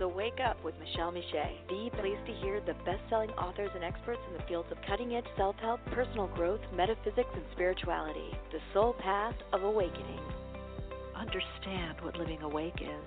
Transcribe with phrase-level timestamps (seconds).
[0.00, 4.18] So wake up with Michele Meiche, the place to hear the best-selling authors and experts
[4.28, 8.30] in the fields of cutting-edge self-help, personal growth, metaphysics, and spirituality.
[8.50, 10.18] The soul path of awakening.
[11.14, 13.04] Understand what living awake is.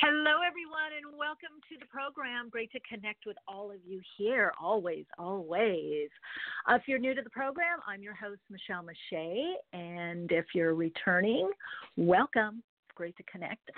[0.00, 2.50] Hello, everyone, and welcome to the program.
[2.50, 6.10] Great to connect with all of you here, always, always.
[6.68, 10.74] Uh, if you're new to the program, I'm your host, Michele Meiche, and if you're
[10.74, 11.48] returning,
[11.96, 12.62] welcome.
[13.02, 13.68] Great to connect.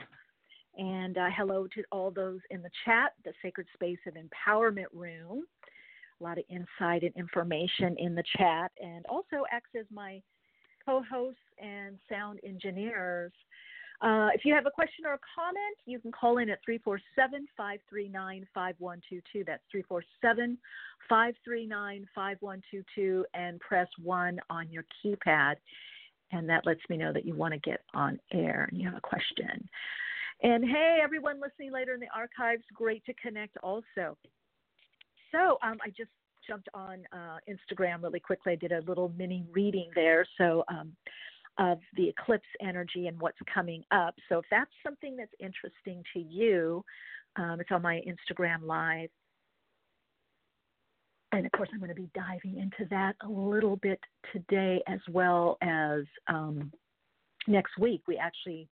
[0.77, 5.45] And uh, hello to all those in the chat, the Sacred Space of Empowerment Room.
[6.21, 10.21] A lot of insight and information in the chat, and also acts as my
[10.85, 13.33] co hosts and sound engineers.
[14.03, 17.47] Uh, if you have a question or a comment, you can call in at 347
[17.57, 19.45] 539 5122.
[19.47, 20.59] That's 347
[21.09, 25.55] 539 5122 and press 1 on your keypad.
[26.35, 28.97] And that lets me know that you want to get on air and you have
[28.97, 29.69] a question.
[30.43, 34.19] And hey, everyone listening later in the archives, great to connect also.
[35.31, 36.11] So um, I just
[36.47, 38.53] jumped on uh, Instagram really quickly.
[38.53, 40.27] I did a little mini reading there.
[40.37, 40.93] So um,
[41.59, 44.15] of the eclipse energy and what's coming up.
[44.29, 46.85] So if that's something that's interesting to you,
[47.37, 49.09] um, it's on my Instagram live.
[51.35, 53.99] And of course, I'm going to be diving into that a little bit
[54.33, 56.71] today as well as um,
[57.49, 58.03] next week.
[58.07, 58.69] We actually,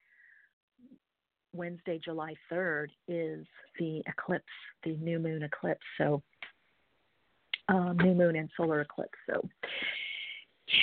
[1.54, 3.46] Wednesday, July 3rd, is
[3.80, 4.44] the eclipse,
[4.84, 5.86] the new moon eclipse.
[5.98, 6.22] So,
[7.70, 9.18] um, new moon and solar eclipse.
[9.30, 9.48] So,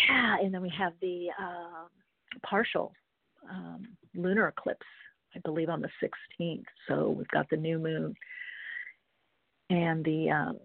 [0.09, 1.89] yeah, and then we have the um,
[2.43, 2.95] partial
[3.51, 4.87] um, lunar eclipse,
[5.35, 6.65] I believe, on the 16th.
[6.89, 8.15] So we've got the new moon
[9.69, 10.59] and the um,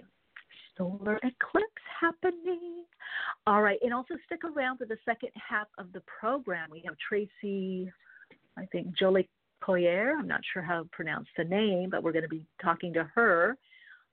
[0.78, 1.68] solar eclipse
[2.00, 2.84] happening.
[3.48, 6.70] All right, and also stick around for the second half of the program.
[6.72, 7.92] We have Tracie,
[8.58, 9.30] I think, Jolie
[9.62, 10.16] Coyer.
[10.18, 13.04] I'm not sure how to pronounce the name, but we're going to be talking to
[13.16, 13.58] her.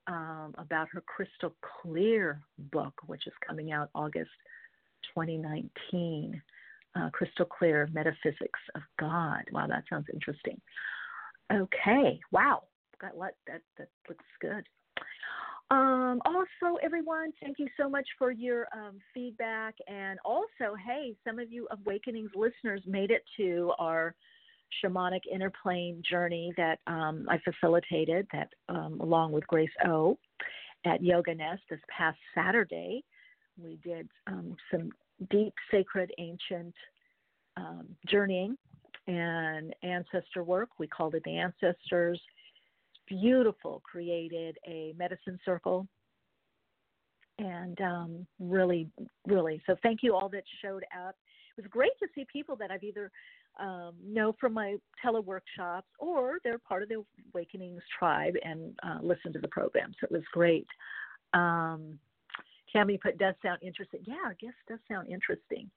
[0.07, 2.41] Um, about her Crystal Clear
[2.73, 4.31] book, which is coming out August
[5.15, 6.41] 2019.
[6.95, 9.43] Uh, Crystal Clear Metaphysics of God.
[9.53, 10.59] Wow, that sounds interesting.
[11.53, 12.63] Okay, wow,
[13.01, 14.65] got what that that looks good.
[15.71, 19.75] Um, also, everyone, thank you so much for your um, feedback.
[19.87, 24.15] And also, hey, some of you Awakenings listeners made it to our
[24.83, 30.19] shamanic interplane journey that um, I facilitated, that um, along with Grace O
[30.85, 33.05] at Yoga Nest this past Saturday.
[33.63, 34.91] We did um, some
[35.31, 36.75] deep, sacred, ancient
[37.57, 38.57] um, journeying
[39.07, 40.69] and ancestor work.
[40.79, 42.21] We called it the Ancestors.
[43.09, 45.87] Beautiful, created a medicine circle.
[47.39, 48.91] And um, really,
[49.27, 51.15] really, so thank you all that showed up.
[51.57, 53.11] It was great to see people that I've either
[53.59, 59.33] um, know from my teleworkshops or they're part of the Awakenings tribe and uh, listen
[59.33, 59.93] to the program.
[60.01, 60.67] So it was great.
[61.33, 61.99] Um,
[62.73, 64.01] Tammy put does sound interesting.
[64.05, 65.71] Yeah, I guess does sound interesting.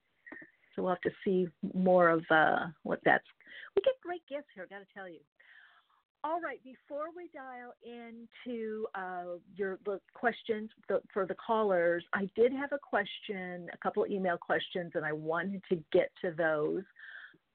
[0.74, 3.24] So we'll have to see more of uh, what that's.
[3.76, 5.20] We get great gifts here, got to tell you.
[6.24, 10.70] All right, before we dial into uh, your the questions
[11.12, 15.62] for the callers, I did have a question, a couple email questions, and I wanted
[15.70, 16.84] to get to those.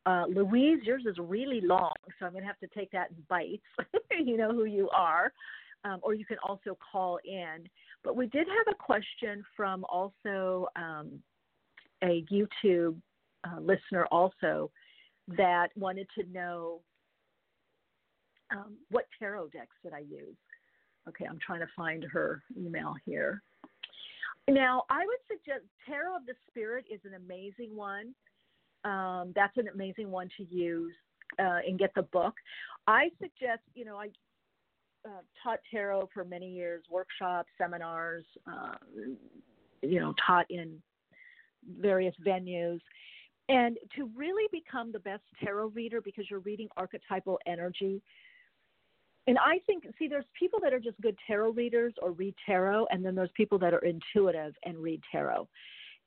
[0.06, 3.18] Uh, Louise, yours is really long, so I'm going to have to take that in
[3.30, 3.64] bites.
[4.26, 5.32] you know who you are
[5.84, 7.70] um, or you can also call in.
[8.04, 11.20] But we did have a question from also um,
[12.04, 12.96] a YouTube
[13.44, 14.72] uh, listener also
[15.30, 16.82] that wanted to know
[18.52, 20.36] um, what tarot decks did I use.
[21.08, 23.42] Okay, I'm trying to find her email here.
[24.50, 28.14] Now, I would suggest Tarot of the Spirit is an amazing one.
[28.86, 30.94] Um, that's an amazing one to use
[31.40, 32.34] uh, and get the book.
[32.88, 34.08] I suggest, you know, I
[35.06, 38.76] uh, taught tarot for many years, workshops, seminars, uh,
[39.82, 40.82] you know, taught in
[41.80, 42.80] various venues.
[43.50, 48.02] And to really become the best tarot reader, because you're reading archetypal energy,
[49.28, 52.88] and I think, see, there's people that are just good tarot readers or read tarot,
[52.92, 55.48] and then there's people that are intuitive and read tarot.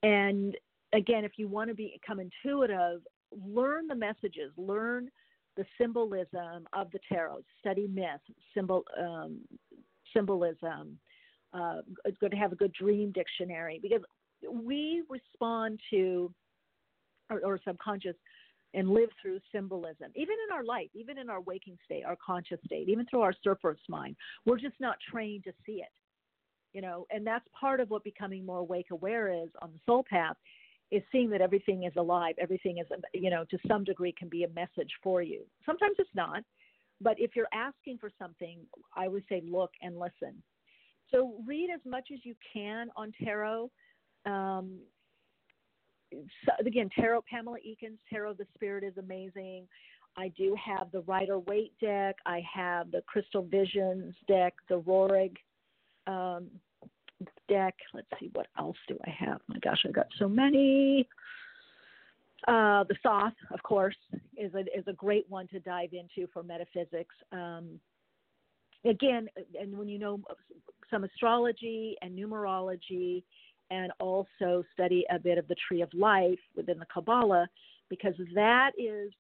[0.02, 0.56] And
[0.94, 3.02] again, if you want to become intuitive,
[3.46, 5.10] learn the messages, learn
[5.56, 8.20] the symbolism of the tarot, study myth,
[8.54, 9.40] symbol, um,
[10.16, 10.98] symbolism.
[11.52, 14.00] Uh, it's good to have a good dream dictionary because
[14.50, 16.32] we respond to,
[17.28, 18.16] or, or subconscious
[18.74, 22.58] and live through symbolism, even in our life, even in our waking state, our conscious
[22.64, 24.16] state, even through our surface mind.
[24.46, 25.90] We're just not trained to see it,
[26.72, 30.04] you know, and that's part of what becoming more awake aware is on the soul
[30.08, 30.36] path
[30.90, 34.44] is seeing that everything is alive, everything is, you know, to some degree can be
[34.44, 35.42] a message for you.
[35.64, 36.42] Sometimes it's not,
[37.00, 38.58] but if you're asking for something,
[38.96, 40.42] I would say look and listen.
[41.10, 43.70] So read as much as you can on tarot.
[44.26, 44.78] Um,
[46.64, 49.66] again, Tarot, Pamela Eakins, Tarot of the Spirit is amazing.
[50.16, 52.16] I do have the Rider Waite deck.
[52.26, 55.36] I have the Crystal Visions deck, the Roehrig
[56.06, 56.48] um,
[57.48, 57.74] deck.
[57.94, 59.40] Let's see, what else do I have?
[59.48, 61.08] My gosh, I've got so many.
[62.48, 63.96] Uh, the Thoth, of course,
[64.36, 67.14] is a, is a great one to dive into for metaphysics.
[67.32, 67.78] Um,
[68.84, 69.28] again,
[69.60, 70.20] and when you know
[70.90, 73.22] some astrology and numerology
[73.70, 77.48] and also study a bit of the tree of life within the Kabbalah,
[77.88, 79.12] because that is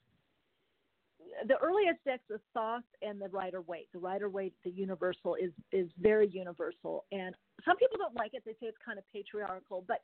[1.46, 3.88] the earliest decks of Thoth and the Rider Waite.
[3.92, 8.42] The Rider Waite, the universal, is is very universal, and some people don't like it.
[8.44, 10.00] They say it's kind of patriarchal, but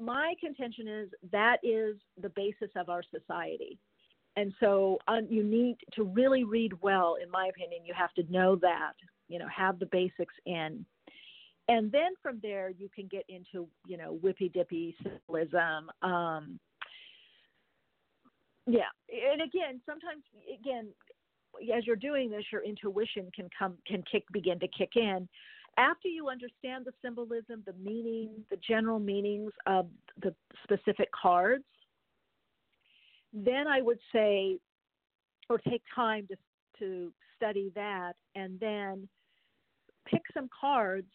[0.00, 3.78] my contention is that is the basis of our society.
[4.36, 7.84] And so um, you need to really read well, in my opinion.
[7.84, 8.92] You have to know that,
[9.26, 10.86] you know, have the basics in
[11.68, 16.58] and then from there you can get into you know whippy dippy symbolism um
[18.70, 18.90] yeah.
[19.32, 20.22] And again sometimes
[20.60, 20.88] again
[21.74, 25.28] as you're doing this your intuition can come can kick begin to kick in.
[25.78, 29.86] After you understand the symbolism the meaning the general meanings of
[30.22, 31.64] the specific cards
[33.32, 34.58] then i would say
[35.50, 36.36] or take time to
[36.78, 39.06] to study that and then
[40.06, 41.08] pick some cards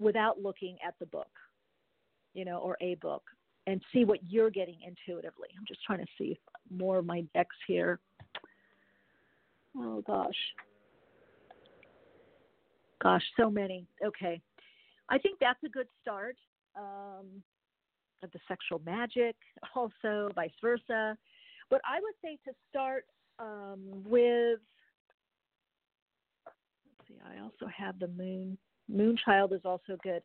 [0.00, 1.30] without looking at the book,
[2.34, 3.22] you know, or a book
[3.66, 5.48] and see what you're getting intuitively.
[5.56, 6.38] I'm just trying to see
[6.70, 8.00] more of my decks here.
[9.76, 10.34] Oh gosh.
[13.02, 13.86] Gosh, so many.
[14.04, 14.40] Okay.
[15.08, 16.36] I think that's a good start.
[16.76, 17.42] Um,
[18.22, 19.36] of the sexual magic,
[19.74, 21.16] also vice versa.
[21.68, 23.04] But I would say to start
[23.38, 24.58] um, with,
[26.46, 28.58] let's see, I also have the moon
[28.90, 30.22] Moonchild is also good.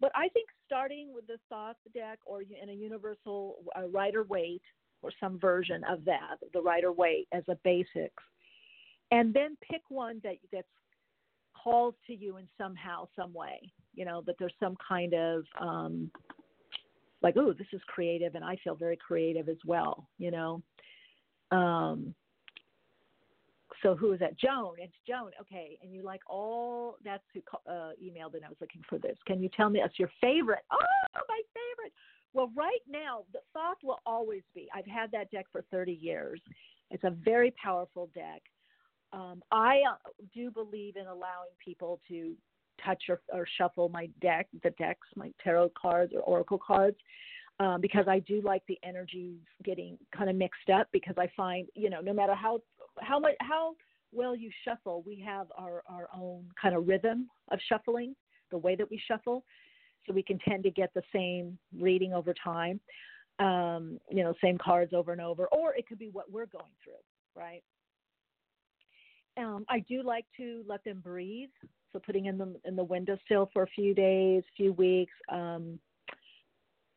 [0.00, 4.62] But I think starting with the Thoth deck or in a universal uh, Rider Waite
[5.02, 8.22] or some version of that, the Rider Waite as a basics,
[9.10, 10.66] and then pick one that that's
[11.54, 13.72] calls to you in somehow, some way.
[13.94, 16.10] You know that there's some kind of um,
[17.22, 20.08] like, oh, this is creative, and I feel very creative as well.
[20.18, 20.62] You know,
[21.50, 22.14] um,
[23.82, 24.38] so who is that?
[24.38, 24.74] Joan.
[24.78, 25.30] It's Joan.
[25.40, 25.78] Okay.
[25.82, 27.40] And you like all, that's who
[27.70, 29.16] uh, emailed and I was looking for this.
[29.26, 30.64] Can you tell me that's your favorite?
[30.70, 30.78] Oh,
[31.28, 31.92] my favorite.
[32.32, 34.68] Well, right now, the Thoth will always be.
[34.74, 36.40] I've had that deck for 30 years.
[36.90, 38.42] It's a very powerful deck.
[39.12, 42.34] Um, I uh, do believe in allowing people to
[42.84, 46.96] touch or, or shuffle my deck, the decks, my tarot cards or oracle cards.
[47.58, 51.66] Um, because I do like the energies getting kind of mixed up because I find,
[51.74, 52.60] you know, no matter how
[53.00, 53.74] how much how
[54.12, 58.14] well you shuffle, we have our our own kind of rhythm of shuffling,
[58.50, 59.42] the way that we shuffle,
[60.06, 62.78] so we can tend to get the same reading over time.
[63.38, 66.72] Um, you know, same cards over and over, or it could be what we're going
[66.82, 66.94] through,
[67.34, 67.62] right?
[69.36, 71.50] Um, I do like to let them breathe,
[71.92, 75.12] so putting in them in the windowsill for a few days, few weeks.
[75.30, 75.78] Um,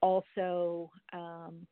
[0.02, 1.66] also, um,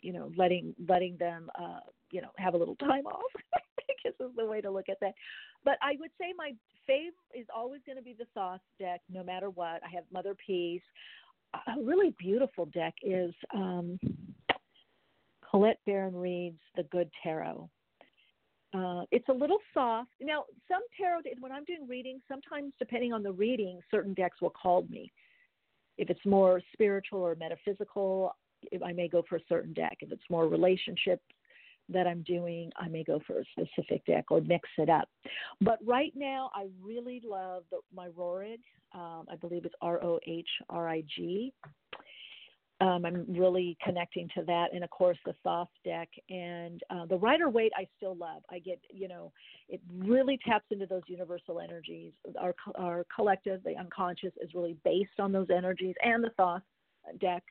[0.00, 1.80] you know, letting letting them uh,
[2.10, 3.22] you know have a little time off.
[4.04, 5.14] Guess is the way to look at that.
[5.64, 6.52] But I would say my
[6.88, 9.80] fave is always going to be the Thoth deck, no matter what.
[9.84, 10.82] I have Mother Peace.
[11.54, 14.00] A really beautiful deck is um,
[15.48, 17.68] Colette Baron-Reid's The Good Tarot.
[18.74, 20.08] Uh, it's a little soft.
[20.20, 24.50] Now, some tarot, when I'm doing readings, sometimes depending on the reading, certain decks will
[24.50, 25.12] call me.
[25.98, 28.34] If it's more spiritual or metaphysical,
[28.84, 29.98] I may go for a certain deck.
[30.00, 31.20] If it's more relationship
[31.88, 35.08] that I'm doing, I may go for a specific deck or mix it up.
[35.60, 38.60] But right now, I really love the, my Roehrig.
[38.94, 41.52] Um, I believe it's R O H R I G.
[42.82, 47.16] Um, I'm really connecting to that, and of course the Thoth deck and uh, the
[47.16, 47.72] Rider Waite.
[47.76, 48.42] I still love.
[48.50, 49.30] I get, you know,
[49.68, 52.12] it really taps into those universal energies.
[52.40, 56.62] Our our collective, the unconscious, is really based on those energies, and the Thoth
[57.20, 57.44] deck.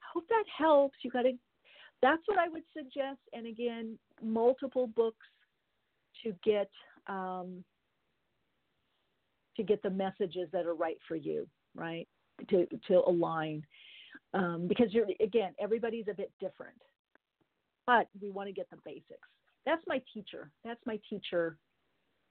[0.00, 0.96] I hope that helps.
[1.02, 1.32] You got to.
[2.00, 3.20] That's what I would suggest.
[3.32, 5.26] And again, multiple books
[6.22, 6.70] to get
[7.08, 7.64] um,
[9.56, 12.06] to get the messages that are right for you, right?
[12.50, 13.64] To to align,
[14.36, 16.80] um, because you're again everybody's a bit different,
[17.86, 19.28] but we want to get the basics.
[19.64, 20.50] That's my teacher.
[20.64, 21.56] That's my teacher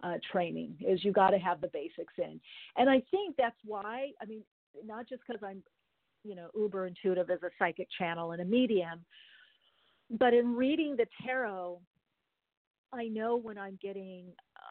[0.04, 0.76] uh, training.
[0.88, 2.40] Is you got to have the basics in,
[2.78, 4.12] and I think that's why.
[4.22, 4.44] I mean,
[4.86, 5.64] not just because I'm,
[6.24, 9.04] you know, uber intuitive as a psychic channel and a medium,
[10.12, 11.80] but in reading the tarot
[12.96, 14.26] I know when I'm getting,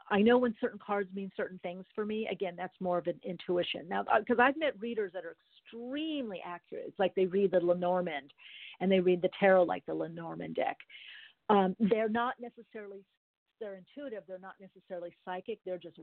[0.09, 2.27] I know when certain cards mean certain things for me.
[2.31, 3.87] Again, that's more of an intuition.
[3.87, 5.35] Now, because uh, I've met readers that are
[5.73, 6.85] extremely accurate.
[6.87, 8.31] It's like they read the Lenormand
[8.79, 10.77] and they read the tarot like the Lenormand deck.
[11.49, 13.03] Um, they're not necessarily
[13.61, 15.97] they're intuitive they're not necessarily psychic they're just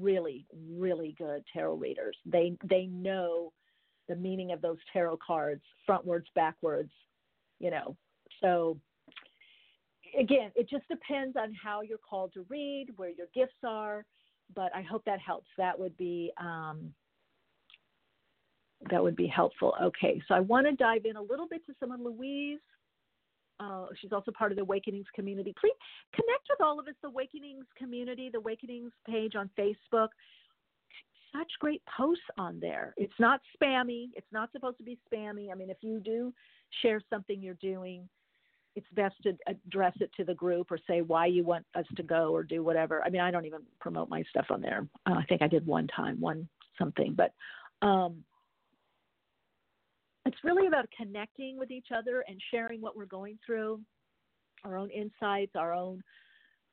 [0.00, 3.52] really really good tarot readers they they know
[4.08, 6.90] the meaning of those tarot cards frontwards backwards
[7.58, 7.94] you know
[8.40, 8.80] so
[10.18, 14.04] again, it just depends on how you're called to read, where your gifts are.
[14.54, 15.48] But I hope that helps.
[15.58, 16.92] That would be um,
[18.90, 19.74] that would be helpful.
[19.82, 22.60] Okay, so I want to dive in a little bit to someone, Louise.
[23.60, 25.52] Uh, she's also part of the Awakenings community.
[25.58, 25.74] Please
[26.14, 30.08] connect with all of us, the Awakenings community, the Awakenings page on Facebook.
[31.32, 32.94] Such great posts on there.
[32.96, 34.10] It's not spammy.
[34.14, 35.50] It's not supposed to be spammy.
[35.50, 36.32] I mean, if you do
[36.82, 38.08] share something you're doing,
[38.76, 42.02] it's best to address it to the group or say why you want us to
[42.04, 43.02] go or do whatever.
[43.04, 44.86] I mean, I don't even promote my stuff on there.
[45.04, 47.34] Uh, I think I did one time, one something, but
[47.86, 48.22] um,
[50.28, 53.80] it's really about connecting with each other and sharing what we're going through,
[54.62, 56.02] our own insights, our own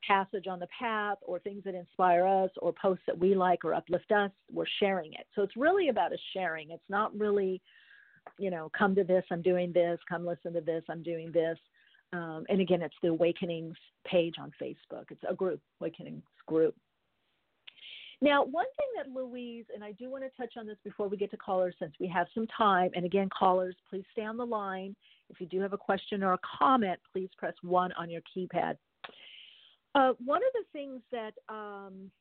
[0.06, 3.74] passage on the path, or things that inspire us, or posts that we like or
[3.74, 4.30] uplift us.
[4.52, 5.26] We're sharing it.
[5.36, 6.72] So it's really about a sharing.
[6.72, 7.62] It's not really,
[8.38, 11.58] you know, come to this, I'm doing this, come listen to this, I'm doing this.
[12.12, 15.06] Um, and again, it's the Awakenings page on Facebook.
[15.12, 16.76] It's a group, Awakenings group.
[18.22, 21.18] Now, one thing that Louise, and I do want to touch on this before we
[21.18, 22.92] get to callers since we have some time.
[22.96, 24.96] And again, callers, please stay on the line.
[25.30, 28.78] If you do have a question or a comment, please press one on your keypad.
[29.96, 32.12] Uh, one of the things that um,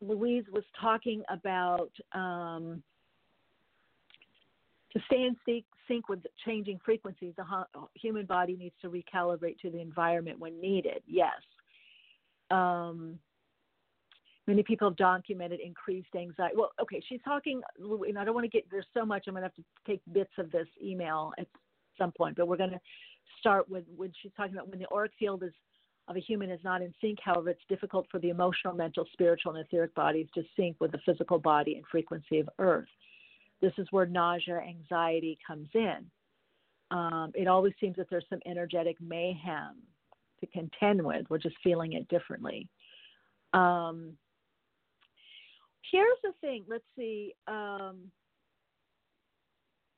[0.00, 2.82] Louise was talking about um,
[4.92, 5.64] to stay in sync,
[6.08, 7.44] with changing frequencies, the
[7.94, 11.02] human body needs to recalibrate to the environment when needed.
[11.06, 11.34] Yes.
[12.50, 13.18] Um,
[14.52, 16.54] many people have documented increased anxiety.
[16.56, 19.42] Well, okay, she's talking, and I don't want to get, there's so much, I'm going
[19.42, 21.46] to have to take bits of this email at
[21.96, 22.80] some point, but we're going to
[23.40, 25.52] start with when she's talking about when the auric field is
[26.08, 27.18] of a human is not in sync.
[27.24, 30.98] However, it's difficult for the emotional, mental, spiritual, and etheric bodies to sync with the
[31.06, 32.88] physical body and frequency of Earth.
[33.62, 36.04] This is where nausea, anxiety comes in.
[36.90, 39.76] Um, it always seems that there's some energetic mayhem
[40.40, 41.24] to contend with.
[41.30, 42.68] We're just feeling it differently.
[43.54, 44.14] Um,
[45.92, 46.64] here's the thing.
[46.68, 47.34] Let's see.
[47.46, 48.10] Um,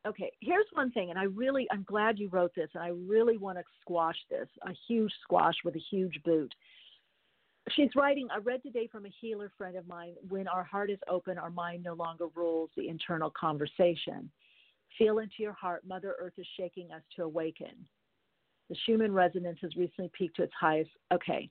[0.07, 3.39] okay, here's one thing, and I really, I'm glad you wrote this, and I really
[3.39, 6.53] want to squash this a huge squash with a huge boot
[7.71, 10.99] she's writing i read today from a healer friend of mine when our heart is
[11.09, 14.31] open our mind no longer rules the internal conversation
[14.99, 17.73] feel into your heart mother earth is shaking us to awaken
[18.69, 21.49] the schumann resonance has recently peaked to its highest okay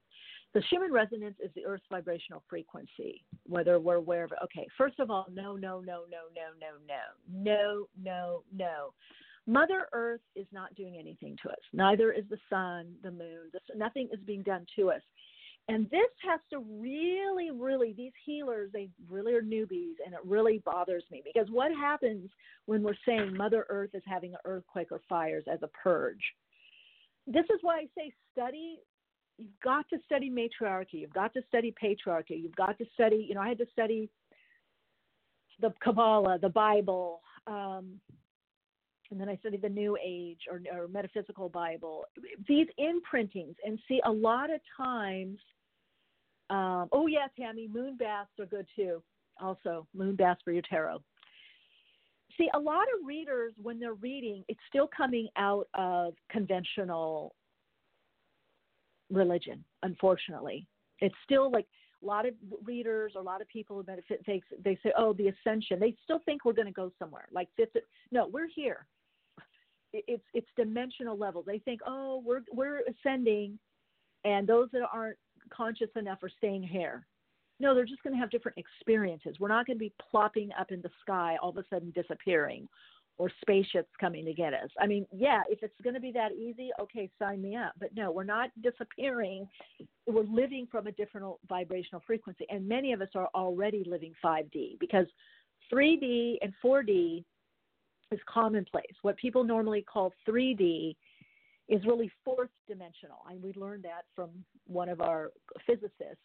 [0.53, 4.99] the schumann resonance is the earth's vibrational frequency whether we're aware of it okay first
[4.99, 8.93] of all no no no no no no no no no no
[9.45, 11.59] Mother Earth is not doing anything to us.
[11.73, 13.51] Neither is the sun, the moon.
[13.51, 15.01] The, nothing is being done to us.
[15.69, 20.61] And this has to really, really, these healers, they really are newbies, and it really
[20.65, 22.29] bothers me because what happens
[22.65, 26.21] when we're saying Mother Earth is having an earthquake or fires as a purge?
[27.27, 28.79] This is why I say study.
[29.43, 30.97] You've got to study matriarchy.
[30.97, 32.41] You've got to study patriarchy.
[32.41, 34.09] You've got to study, you know, I had to study
[35.59, 37.99] the Kabbalah, the Bible, um,
[39.11, 42.05] and then I studied the New Age or, or Metaphysical Bible.
[42.47, 45.37] These imprintings, and see, a lot of times
[46.49, 49.01] um, oh yeah, Tammy, moon baths are good too.
[49.41, 51.01] Also, moon baths for your tarot.
[52.37, 57.33] See, a lot of readers, when they're reading, it's still coming out of conventional
[59.13, 59.63] religion.
[59.83, 60.67] Unfortunately,
[60.99, 61.67] it's still like
[62.01, 65.13] a lot of readers, or a lot of people who benefit, they, they say, oh,
[65.13, 65.79] the ascension.
[65.79, 67.27] They still think we're going to go somewhere.
[67.31, 67.77] Like fifth,
[68.11, 68.85] no, we're here.
[69.93, 71.43] It's it's dimensional level.
[71.45, 73.59] They think, oh, we're we're ascending,
[74.25, 75.17] and those that aren't
[75.51, 77.05] conscious enough are staying here.
[77.59, 79.35] No, they're just going to have different experiences.
[79.39, 82.67] We're not going to be plopping up in the sky all of a sudden disappearing
[83.17, 84.69] or spaceships coming to get us.
[84.79, 87.73] I mean, yeah, if it's going to be that easy, okay, sign me up.
[87.79, 89.47] But no, we're not disappearing.
[90.07, 92.45] We're living from a different vibrational frequency.
[92.49, 95.05] And many of us are already living 5D because
[95.71, 97.23] 3D and 4D
[98.11, 98.95] is commonplace.
[99.03, 100.95] What people normally call 3D
[101.69, 103.19] is really fourth dimensional.
[103.29, 104.29] And we learned that from
[104.65, 105.31] one of our
[105.65, 106.17] physicists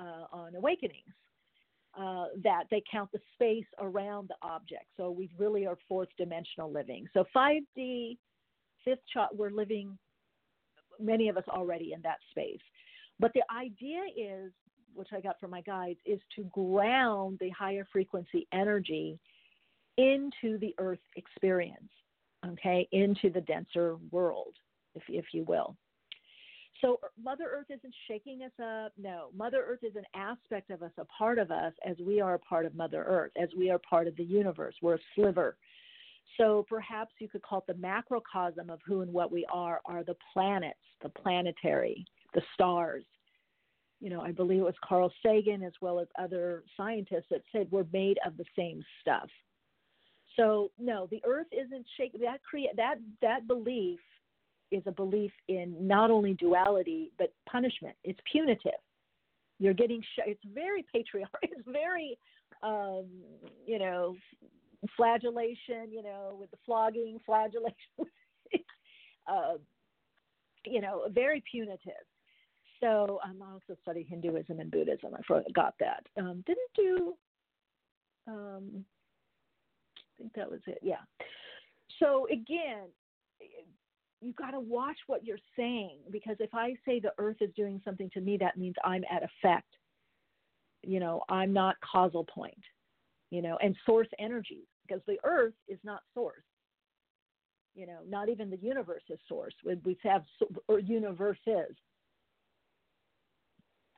[0.00, 1.14] uh, on Awakenings
[1.98, 4.84] uh, that they count the space around the object.
[4.96, 7.06] So we really are fourth dimensional living.
[7.14, 8.18] So 5D,
[8.84, 9.96] fifth chart, we're living,
[11.00, 12.60] many of us already in that space.
[13.18, 14.52] But the idea is,
[14.94, 19.18] which I got from my guides, is to ground the higher frequency energy
[19.96, 21.90] into the earth experience,
[22.46, 24.54] okay, into the denser world,
[24.94, 25.76] if, if you will.
[26.80, 28.92] So uh, Mother Earth isn't shaking us up.
[28.98, 32.34] No, Mother Earth is an aspect of us, a part of us, as we are
[32.34, 34.74] a part of Mother Earth, as we are part of the universe.
[34.82, 35.56] We're a sliver.
[36.36, 40.04] So perhaps you could call it the macrocosm of who and what we are, are
[40.04, 42.04] the planets, the planetary,
[42.34, 43.04] the stars.
[44.00, 47.68] You know, I believe it was Carl Sagan as well as other scientists that said
[47.70, 49.28] we're made of the same stuff.
[50.36, 52.20] So no, the Earth isn't shaking.
[52.20, 54.00] That create that that belief
[54.70, 57.94] is a belief in not only duality but punishment.
[58.04, 58.72] It's punitive.
[59.58, 61.38] You're getting sh- it's very patriarchal.
[61.42, 62.18] It's very
[62.62, 63.06] um,
[63.66, 64.16] you know
[64.96, 65.90] flagellation.
[65.90, 67.76] You know with the flogging, flagellation.
[69.26, 69.54] uh,
[70.64, 72.04] you know very punitive.
[72.80, 75.14] So um, I also study Hinduism and Buddhism.
[75.14, 76.04] I forgot that.
[76.18, 77.14] Um, didn't do.
[78.28, 78.84] Um,
[79.96, 80.78] I think that was it.
[80.82, 81.00] Yeah.
[81.98, 82.88] So again,
[84.20, 87.80] you got to watch what you're saying because if I say the earth is doing
[87.84, 89.68] something to me, that means I'm at effect.
[90.82, 92.62] You know, I'm not causal point,
[93.30, 96.42] you know, and source energy because the earth is not source.
[97.74, 99.54] You know, not even the universe is source.
[99.64, 100.22] We, we have
[100.66, 101.76] or universes.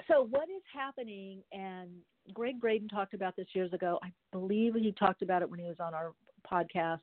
[0.09, 1.43] So what is happening?
[1.53, 1.91] And
[2.33, 4.01] Gregg Braden talked about this years ago.
[4.03, 6.13] I believe he talked about it when he was on our
[6.51, 6.99] podcast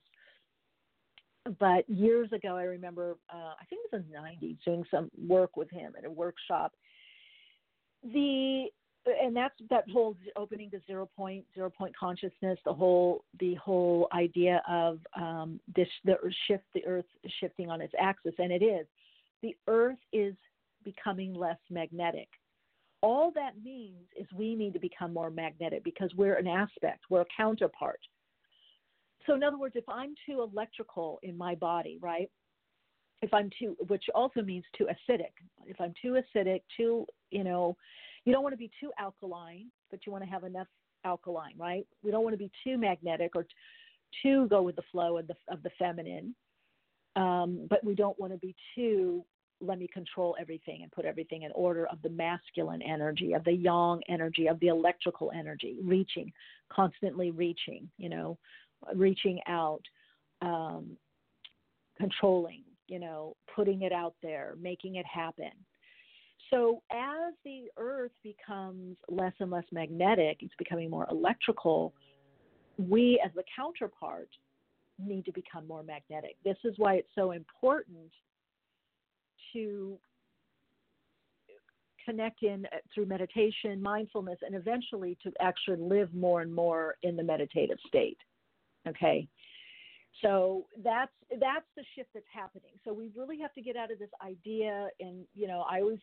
[1.60, 5.12] but years ago, I remember, uh, I think it was in the 90s, doing some
[5.27, 6.73] work with him at a workshop.
[8.03, 8.65] The
[9.05, 14.08] and that's that whole opening to zero point zero point consciousness the whole the whole
[14.13, 16.15] idea of um, this the
[16.47, 17.05] shift the earth
[17.39, 18.88] shifting on its axis and it is.
[19.41, 20.34] The earth is
[20.84, 22.27] becoming less magnetic.
[23.01, 27.21] All that means is we need to become more magnetic because we're an aspect we're
[27.21, 27.99] a counterpart
[29.25, 32.29] so, in other words, if I'm too electrical in my body, right?
[33.21, 35.31] If I'm too, which also means too acidic.
[35.65, 37.75] If I'm too acidic, too, you know,
[38.25, 40.67] you don't want to be too alkaline, but you want to have enough
[41.05, 41.88] alkaline, right?
[42.03, 43.45] We don't want to be too magnetic or
[44.21, 46.35] too go with the flow of the of the feminine,
[47.15, 49.23] um, but we don't want to be too
[49.61, 53.53] let me control everything and put everything in order of the masculine energy, of the
[53.53, 56.31] yang energy, of the electrical energy, reaching,
[56.69, 58.38] constantly reaching, you know,
[58.95, 59.81] reaching out,
[60.41, 60.97] um,
[61.97, 65.51] controlling, you know, putting it out there, making it happen.
[66.51, 71.93] So as the earth becomes less and less magnetic, it's becoming more electrical,
[72.77, 74.29] we as the counterpart
[74.99, 76.35] need to become more magnetic.
[76.43, 78.11] This is why it's so important
[79.53, 79.97] to
[82.05, 87.15] connect in uh, through meditation, mindfulness, and eventually to actually live more and more in
[87.15, 88.17] the meditative state.
[88.87, 89.27] Okay.
[90.21, 92.71] So that's that's the shift that's happening.
[92.85, 95.99] So we really have to get out of this idea, and you know, I always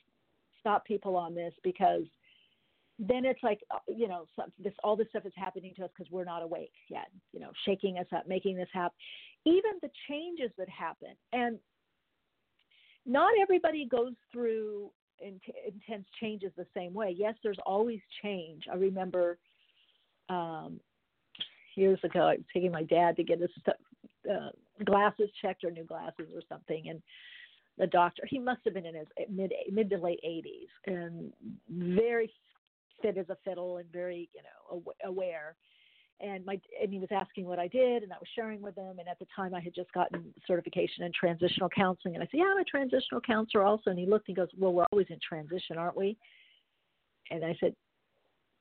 [0.60, 2.02] stop people on this because
[2.98, 5.90] then it's like uh, you know, some, this all this stuff is happening to us
[5.96, 7.08] because we're not awake yet.
[7.32, 8.96] You know, shaking us up, making this happen.
[9.46, 11.58] Even the changes that happen, and
[13.06, 14.90] not everybody goes through
[15.20, 17.14] intense changes the same way.
[17.16, 18.64] Yes, there's always change.
[18.70, 19.38] I remember
[20.28, 20.80] um,
[21.76, 22.20] years ago.
[22.20, 23.50] I was taking my dad to get his
[24.30, 24.50] uh,
[24.85, 27.02] glasses checked or new glasses or something, and
[27.78, 31.32] the doctor he must have been in his mid mid to late 80s and
[31.70, 32.32] very
[33.00, 35.56] fit as a fiddle and very you know aware
[36.20, 38.98] and my and he was asking what I did and I was sharing with him
[38.98, 42.38] and at the time I had just gotten certification in transitional counseling and I said
[42.38, 45.08] yeah I'm a transitional counselor also and he looked and he goes well we're always
[45.08, 46.16] in transition aren't we
[47.30, 47.74] and I said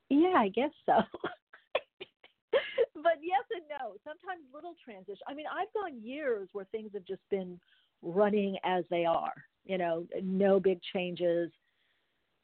[0.08, 0.94] Yeah, I guess so.
[3.02, 3.94] but yes and no.
[4.04, 5.22] Sometimes little transition.
[5.28, 7.58] I mean, I've gone years where things have just been
[8.02, 9.34] running as they are.
[9.64, 11.50] You know, no big changes,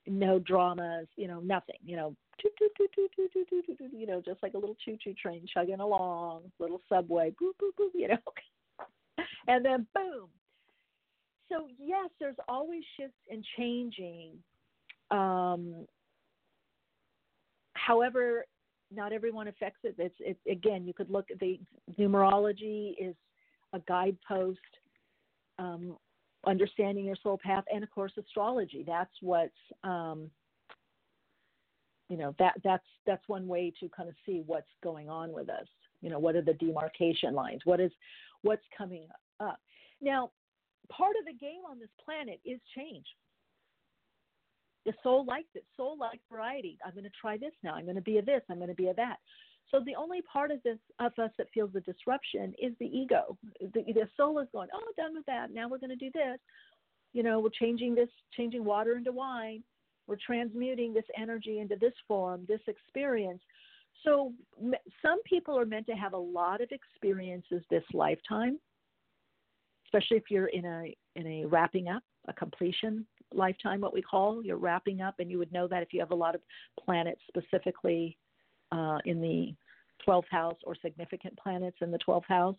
[0.06, 1.06] no dramas.
[1.16, 1.78] You know, nothing.
[1.84, 2.16] You know,
[3.92, 7.90] you know, just like a little choo-choo train chugging along, little subway, boop boop boop.
[7.94, 8.84] You know,
[9.48, 10.28] and then boom.
[11.48, 14.32] So yes, there's always shifts and changing.
[15.10, 15.86] Um,
[17.74, 18.44] however,
[18.94, 19.94] not everyone affects it.
[19.98, 21.60] It's it, again, you could look at the
[21.98, 23.14] numerology is
[23.72, 24.58] a guidepost.
[25.58, 25.96] Um,
[26.46, 28.84] understanding your soul path, and of course astrology.
[28.86, 30.30] That's what's um,
[32.08, 35.48] you know that that's that's one way to kind of see what's going on with
[35.48, 35.66] us.
[36.00, 37.62] You know, what are the demarcation lines?
[37.64, 37.90] What is
[38.42, 39.06] what's coming
[39.40, 39.58] up?
[40.00, 40.30] Now,
[40.90, 43.06] part of the game on this planet is change.
[44.88, 45.66] The soul likes it.
[45.76, 46.78] Soul likes variety.
[46.82, 47.74] I'm going to try this now.
[47.74, 48.40] I'm going to be a this.
[48.48, 49.16] I'm going to be a that.
[49.70, 53.36] So the only part of this of us that feels the disruption is the ego.
[53.60, 55.52] The, the soul is going, oh, done with that.
[55.52, 56.38] Now we're going to do this.
[57.12, 59.62] You know, we're changing this, changing water into wine.
[60.06, 63.42] We're transmuting this energy into this form, this experience.
[64.04, 64.32] So
[65.02, 68.58] some people are meant to have a lot of experiences this lifetime,
[69.84, 74.42] especially if you're in a in a wrapping up, a completion lifetime, what we call.
[74.44, 76.40] You're wrapping up, and you would know that if you have a lot of
[76.82, 78.16] planets specifically
[78.72, 79.54] uh, in the
[80.06, 82.56] 12th house or significant planets in the 12th house,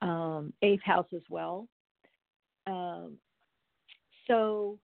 [0.00, 1.68] um, eighth house as well.
[2.66, 3.16] Um,
[4.26, 4.78] so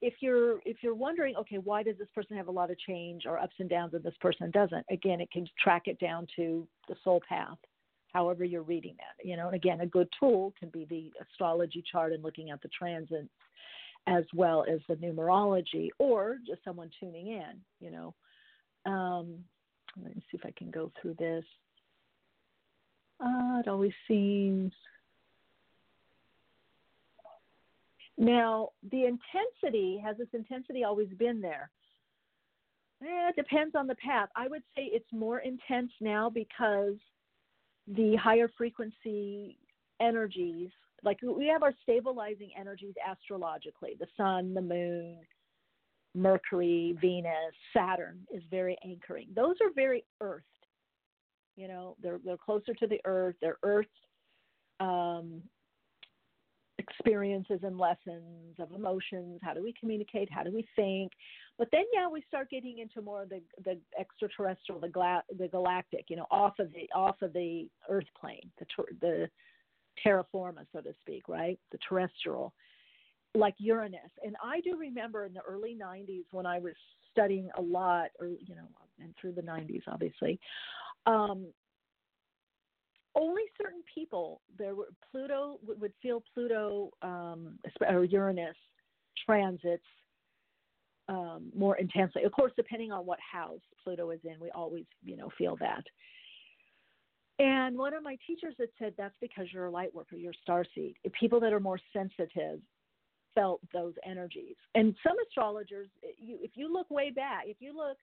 [0.00, 3.22] if you're if you're wondering, okay, why does this person have a lot of change
[3.26, 4.84] or ups and downs and this person doesn't?
[4.90, 7.58] Again, it can track it down to the soul path,
[8.14, 9.26] however you're reading that.
[9.26, 12.62] You know, and again, a good tool can be the astrology chart and looking at
[12.62, 13.28] the transits
[14.06, 17.60] as well as the numerology, or just someone tuning in.
[17.80, 18.14] You know,
[18.90, 19.38] um,
[20.02, 21.44] let me see if I can go through this.
[23.20, 24.72] Uh, it always seems
[28.16, 31.70] Now, the intensity, has this intensity always been there?
[33.02, 34.28] Eh, it depends on the path.
[34.36, 36.94] I would say it's more intense now because
[37.86, 39.58] the higher frequency
[40.00, 40.70] energies,
[41.02, 45.18] like we have our stabilizing energies astrologically the sun, the moon,
[46.14, 49.28] Mercury, Venus, Saturn is very anchoring.
[49.34, 50.44] Those are very earthed.
[51.56, 53.36] You know, they're they're closer to the earth.
[53.40, 53.86] They're earth
[54.80, 55.42] um,
[56.88, 59.40] experiences and lessons of emotions.
[59.42, 60.30] How do we communicate?
[60.30, 61.12] How do we think?
[61.58, 65.48] But then, yeah, we start getting into more of the the extraterrestrial, the gla- the
[65.48, 66.06] galactic.
[66.08, 69.28] You know, off of the off of the Earth plane, the ter- the
[70.02, 71.58] terra firma, so to speak, right?
[71.72, 72.52] The terrestrial,
[73.34, 74.10] like Uranus.
[74.24, 76.74] And I do remember in the early '90s when I was
[77.12, 78.68] studying a lot, or you know,
[79.00, 80.38] and through the '90s, obviously.
[81.06, 81.46] Um,
[83.14, 88.56] only certain people there were Pluto would feel Pluto um, or Uranus
[89.24, 89.84] transits
[91.08, 92.24] um, more intensely.
[92.24, 95.84] Of course, depending on what house Pluto is in, we always you know feel that.
[97.38, 100.64] And one of my teachers had said that's because you're a light worker, you're star
[100.74, 100.94] seed.
[101.18, 102.60] People that are more sensitive
[103.34, 104.54] felt those energies.
[104.76, 107.96] And some astrologers, if you look way back, if you look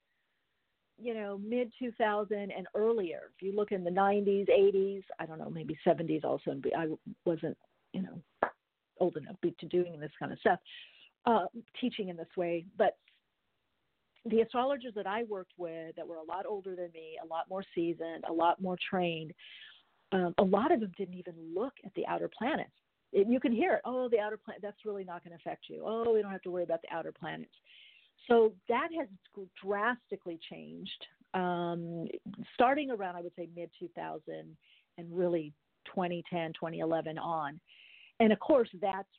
[0.97, 3.32] you know, mid 2000 and earlier.
[3.36, 6.60] If you look in the 90s, 80s, I don't know, maybe 70s also.
[6.77, 6.88] I
[7.25, 7.58] wasn't,
[7.93, 8.49] you know,
[8.99, 10.60] old enough to doing this kind of stuff,
[11.25, 11.45] uh,
[11.80, 12.65] teaching in this way.
[12.77, 12.97] But
[14.25, 17.49] the astrologers that I worked with that were a lot older than me, a lot
[17.49, 19.34] more seasoned, a lot more trained,
[20.12, 22.71] um, a lot of them didn't even look at the outer planets.
[23.13, 23.82] It, you can hear it.
[23.86, 25.84] Oh, the outer planet, that's really not going to affect you.
[25.86, 27.51] Oh, we don't have to worry about the outer planets.
[28.27, 29.07] So that has
[29.63, 32.07] drastically changed, um,
[32.53, 34.21] starting around, I would say, mid 2000
[34.97, 35.53] and really
[35.88, 37.60] 2010, 2011 on.
[38.19, 39.10] And of course, that's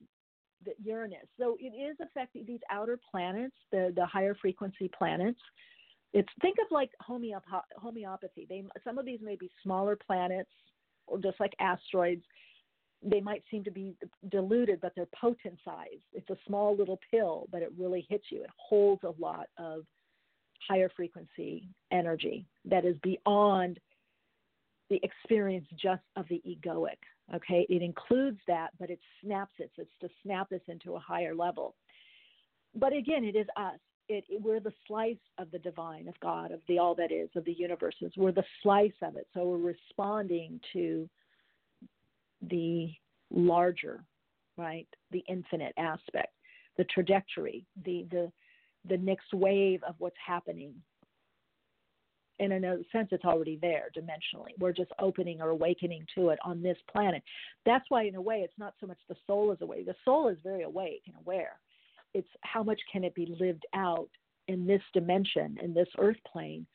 [0.65, 1.27] the Uranus.
[1.39, 5.41] So it is affecting these outer planets, the, the higher frequency planets.
[6.13, 7.43] It's think of like homeop-
[7.77, 8.47] homeopathy.
[8.49, 10.51] They some of these may be smaller planets,
[11.07, 12.23] or just like asteroids
[13.03, 13.97] they might seem to be
[14.31, 16.01] diluted, but they're potent size.
[16.13, 18.43] It's a small little pill, but it really hits you.
[18.43, 19.85] It holds a lot of
[20.69, 23.81] higher frequency energy that is beyond
[24.91, 26.99] the experience just of the egoic.
[27.35, 29.71] Okay, it includes that, but it snaps it.
[29.79, 31.75] It's to snap this into a higher level.
[32.75, 33.79] But again, it is us.
[34.09, 37.31] It, it, we're the slice of the divine, of God, of the all that is,
[37.37, 38.13] of the universes.
[38.17, 39.27] We're the slice of it.
[39.33, 41.09] So we're responding to
[42.49, 42.91] the
[43.31, 44.05] larger,
[44.57, 44.89] right?
[45.11, 46.33] The infinite aspect,
[46.77, 48.33] the trajectory, the the
[48.89, 50.75] the next wave of what's happening
[52.39, 54.51] in a sense, it's already there dimensionally.
[54.59, 57.23] We're just opening or awakening to it on this planet.
[57.65, 59.87] That's why, in a way, it's not so much the soul is awake.
[59.87, 61.61] The soul is very awake and aware.
[62.15, 64.09] It's how much can it be lived out
[64.49, 66.67] in this dimension, in this earth plane,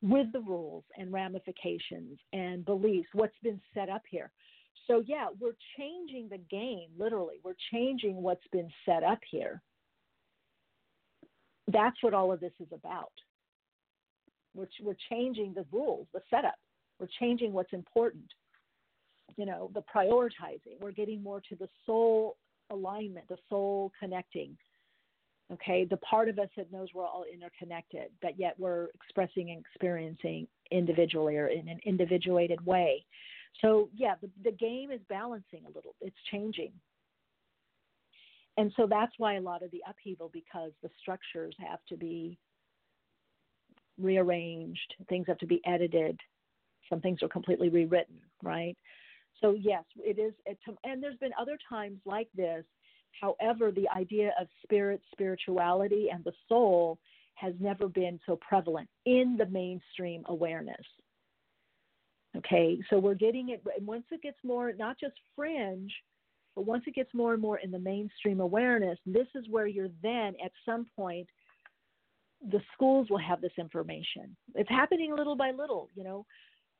[0.00, 4.30] with the rules and ramifications and beliefs, what's been set up here.
[4.86, 7.36] So, yeah, we're changing the game, literally.
[7.44, 9.62] We're changing what's been set up here.
[11.68, 13.12] That's what all of this is about.
[14.54, 16.56] We're, we're changing the rules, the setup.
[16.98, 18.26] We're changing what's important.
[19.36, 20.80] You know, the prioritizing.
[20.80, 22.36] We're getting more to the soul
[22.70, 24.56] alignment, the soul connecting.
[25.52, 29.60] Okay, the part of us that knows we're all interconnected, but yet we're expressing and
[29.60, 33.04] experiencing individually or in an individuated way.
[33.60, 36.72] So, yeah, the, the game is balancing a little, it's changing.
[38.56, 42.38] And so that's why a lot of the upheaval, because the structures have to be
[43.98, 46.18] rearranged, things have to be edited,
[46.90, 48.76] some things are completely rewritten, right?
[49.40, 50.34] So, yes, it is.
[50.84, 52.64] And there's been other times like this.
[53.20, 56.98] However, the idea of spirit, spirituality, and the soul
[57.34, 60.86] has never been so prevalent in the mainstream awareness.
[62.44, 65.92] Okay, so we're getting it, and once it gets more, not just fringe,
[66.54, 69.88] but once it gets more and more in the mainstream awareness, this is where you're
[70.02, 71.28] then at some point,
[72.50, 74.36] the schools will have this information.
[74.54, 75.88] It's happening little by little.
[75.94, 76.26] You know,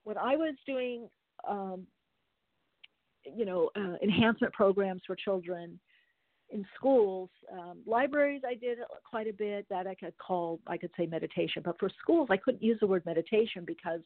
[0.05, 1.09] when I was doing,
[1.48, 1.87] um,
[3.25, 5.79] you know, uh, enhancement programs for children
[6.51, 10.90] in schools, um, libraries, I did quite a bit that I could call, I could
[10.98, 11.62] say meditation.
[11.64, 14.01] But for schools, I couldn't use the word meditation because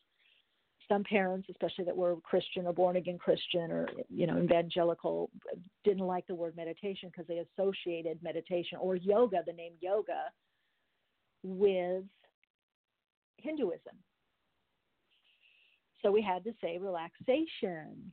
[0.89, 5.31] some parents, especially that were Christian or born again Christian or you know evangelical,
[5.85, 10.25] didn't like the word meditation because they associated meditation or yoga, the name yoga,
[11.43, 12.05] with
[13.39, 13.97] Hinduism.
[16.03, 18.13] So we had to say relaxation.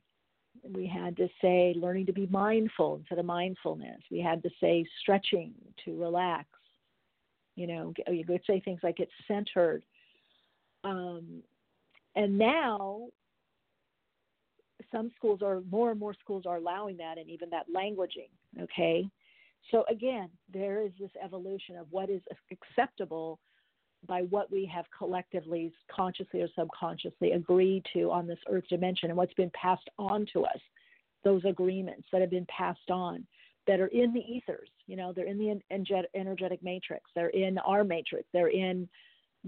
[0.68, 4.00] We had to say learning to be mindful instead of mindfulness.
[4.10, 5.52] We had to say stretching
[5.84, 6.46] to relax.
[7.56, 9.84] You know, you could say things like it's centered.
[10.82, 11.42] Um,
[12.16, 13.08] and now
[14.92, 18.30] some schools are more and more schools are allowing that and even that languaging
[18.62, 19.08] okay?
[19.70, 23.38] So again there is this evolution of what is acceptable
[24.06, 29.16] by what we have collectively consciously or subconsciously agreed to on this earth dimension and
[29.16, 30.58] what's been passed on to us.
[31.24, 33.26] Those agreements that have been passed on
[33.66, 35.60] that are in the ethers you know they're in the
[36.14, 38.88] energetic matrix they're in our matrix they're in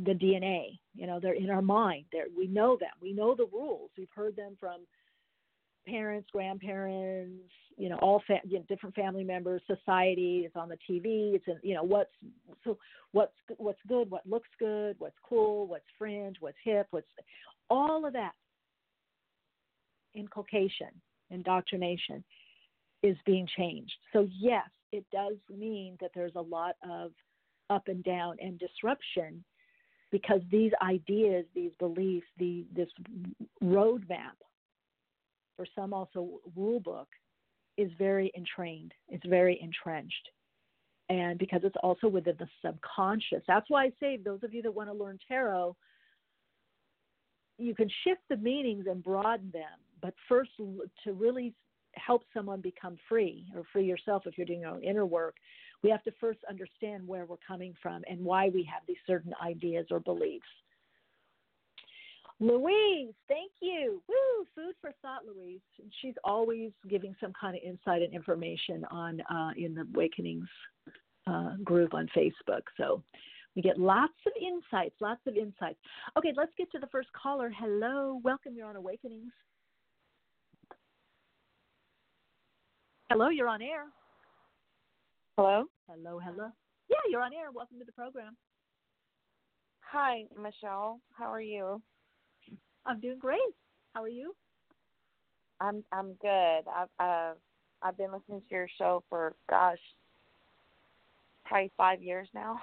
[0.04, 0.78] the DNA.
[0.94, 2.04] You know, they're in our mind.
[2.12, 2.90] They're, we know them.
[3.00, 3.90] We know the rules.
[3.96, 4.80] We've heard them from
[5.86, 10.42] parents, grandparents, you know, all fa- you know, different family members, society.
[10.44, 11.34] It's on the TV.
[11.34, 12.10] It's in, you know, what's
[12.64, 12.78] so
[13.12, 17.06] what's what's good, what looks good, what's cool, what's fringe, what's hip, what's
[17.70, 18.32] all of that.
[20.14, 20.88] Inculcation,
[21.30, 22.24] indoctrination
[23.02, 23.94] is being changed.
[24.12, 27.12] So yes, it does mean that there's a lot of
[27.68, 29.44] up and down and disruption
[30.10, 32.88] because these ideas, these beliefs, the, this
[33.62, 34.36] roadmap,
[35.56, 37.08] for some also rule book,
[37.76, 38.92] is very entrained.
[39.08, 40.28] It's very entrenched.
[41.08, 43.42] And because it's also within the subconscious.
[43.46, 45.76] That's why I say, those of you that want to learn tarot,
[47.58, 49.78] you can shift the meanings and broaden them.
[50.02, 51.54] But first, to really
[51.94, 55.36] help someone become free or free yourself if you're doing your own inner work,
[55.82, 59.32] we have to first understand where we're coming from and why we have these certain
[59.44, 60.46] ideas or beliefs.
[62.38, 64.02] Louise, thank you.
[64.08, 65.60] Woo, food for thought, Louise.
[66.02, 70.48] She's always giving some kind of insight and information on uh, in the Awakenings
[71.26, 72.62] uh, group on Facebook.
[72.76, 73.02] So
[73.54, 75.78] we get lots of insights, lots of insights.
[76.18, 77.50] Okay, let's get to the first caller.
[77.58, 78.52] Hello, welcome.
[78.54, 79.32] You're on Awakenings.
[83.08, 83.84] Hello, you're on air.
[85.36, 85.64] Hello?
[85.86, 86.48] Hello, hello.
[86.88, 87.50] Yeah, you're on air.
[87.52, 88.38] Welcome to the program.
[89.80, 90.98] Hi, Michele.
[91.12, 91.82] How are you?
[92.86, 93.38] I'm doing great.
[93.94, 94.34] How are you?
[95.60, 96.62] I'm I'm good.
[96.74, 97.34] I've uh,
[97.82, 99.76] I've been listening to your show for gosh,
[101.44, 102.58] probably five years now.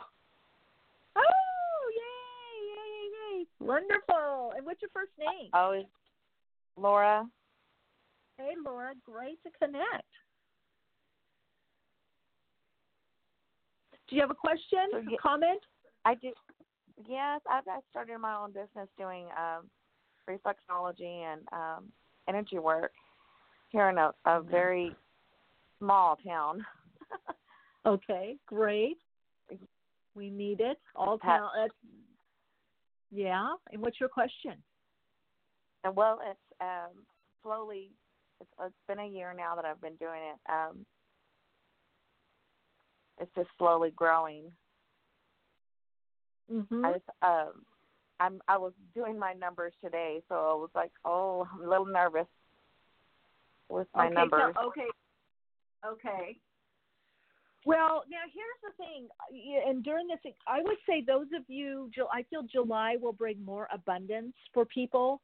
[1.15, 3.45] Oh, yay, yay, yay, yay.
[3.59, 4.53] Wonderful.
[4.57, 5.51] And what's your first name?
[5.53, 5.87] Oh, it's
[6.75, 7.27] Laura.
[8.37, 10.09] Hey Laura, great to connect.
[14.09, 15.59] Do you have a question, so, a comment?
[16.05, 16.31] I do.
[17.07, 19.69] Yes, I've I started my own business doing um,
[20.29, 21.85] reflexology and um,
[22.27, 22.91] energy work
[23.69, 24.95] here in a, a very
[25.79, 26.65] small town.
[27.85, 28.97] okay, great.
[30.15, 30.77] We need it.
[30.95, 31.49] All town.
[33.11, 33.55] Yeah.
[33.71, 34.53] And what's your question?
[35.83, 36.91] And well, it's um,
[37.41, 37.91] slowly.
[38.39, 40.51] It's, it's been a year now that I've been doing it.
[40.51, 40.85] Um,
[43.19, 44.51] it's just slowly growing.
[46.51, 46.85] Mm-hmm.
[46.85, 47.65] I just um,
[48.19, 51.85] I'm I was doing my numbers today, so I was like, oh, I'm a little
[51.85, 52.27] nervous
[53.69, 54.53] with my okay, numbers.
[54.55, 54.87] So, okay.
[55.85, 56.37] Okay.
[57.65, 59.07] Well, now here's the thing,
[59.65, 63.69] and during this, I would say those of you, I feel July will bring more
[63.71, 65.21] abundance for people,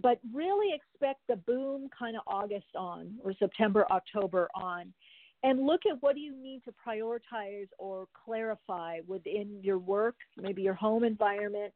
[0.00, 4.94] but really expect the boom kind of August on or September, October on,
[5.44, 10.62] and look at what do you need to prioritize or clarify within your work, maybe
[10.62, 11.72] your home environment.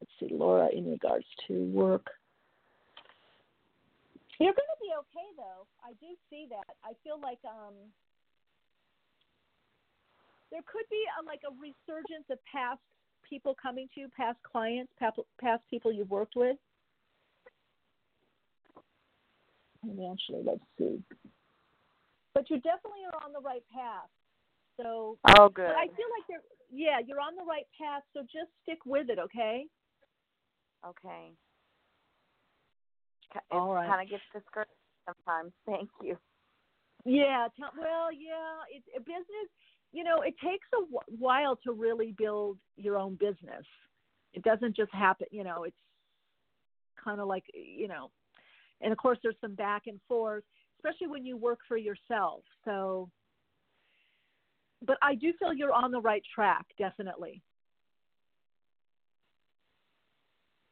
[0.00, 2.06] Let's see, Laura, in regards to work.
[4.38, 5.66] You're going to be okay, though.
[5.84, 6.74] I do see that.
[6.82, 7.74] I feel like um,
[10.52, 12.80] there could be a, like a resurgence of past
[13.28, 16.56] people coming to you, past clients, past, people you've worked with.
[19.82, 21.02] Financially, let's see.
[22.34, 24.08] But you definitely are on the right path.
[24.76, 25.66] So, oh, good.
[25.66, 28.02] But I feel like you're, yeah, you're on the right path.
[28.14, 29.66] So just stick with it, okay?
[30.86, 31.32] Okay.
[33.34, 33.88] It All right.
[33.88, 34.70] kind of gets discouraged
[35.06, 35.52] sometimes.
[35.66, 36.16] Thank you.
[37.04, 37.48] Yeah.
[37.56, 38.62] T- well, yeah.
[38.72, 39.48] It's a business.
[39.92, 43.66] You know, it takes a wh- while to really build your own business.
[44.32, 45.26] It doesn't just happen.
[45.32, 45.76] You know, it's
[47.02, 48.10] kind of like you know,
[48.80, 50.44] and of course there's some back and forth,
[50.80, 52.42] especially when you work for yourself.
[52.64, 53.10] So,
[54.86, 57.42] but I do feel you're on the right track, definitely.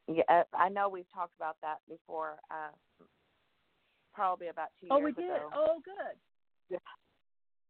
[0.06, 2.36] Yeah, uh, I know we've talked about that before.
[2.50, 2.70] Uh,
[4.14, 5.20] probably about two Oh, years ago.
[5.20, 5.36] Oh, we did.
[5.36, 5.50] ago.
[5.54, 6.18] Oh, good.
[6.70, 6.78] Yeah.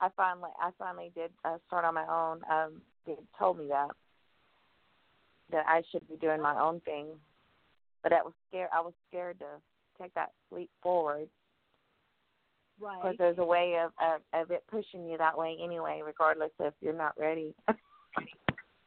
[0.00, 2.40] I finally, I finally did uh, start on my own.
[2.50, 3.88] Um, they told me that
[5.50, 7.06] that I should be doing my own thing,
[8.02, 8.68] but I was scared.
[8.72, 9.46] I was scared to
[10.00, 11.28] take that leap forward
[12.80, 13.02] Right.
[13.02, 16.74] because there's a way of, of of it pushing you that way anyway, regardless if
[16.80, 17.54] you're not ready.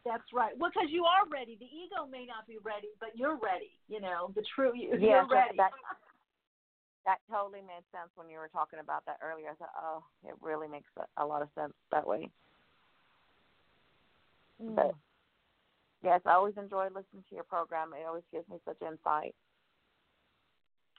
[0.06, 0.58] That's right.
[0.58, 1.58] Well, because you are ready.
[1.60, 3.78] The ego may not be ready, but you're ready.
[3.88, 5.58] You know, the true you, yeah, you're ready.
[5.58, 5.72] that
[7.06, 9.50] that totally made sense when you were talking about that earlier.
[9.50, 12.30] I thought, oh, it really makes a, a lot of sense that way.
[14.62, 14.76] Mm.
[14.76, 14.94] But
[16.04, 17.94] yes, I always enjoy listening to your program.
[17.94, 19.36] It always gives me such insight.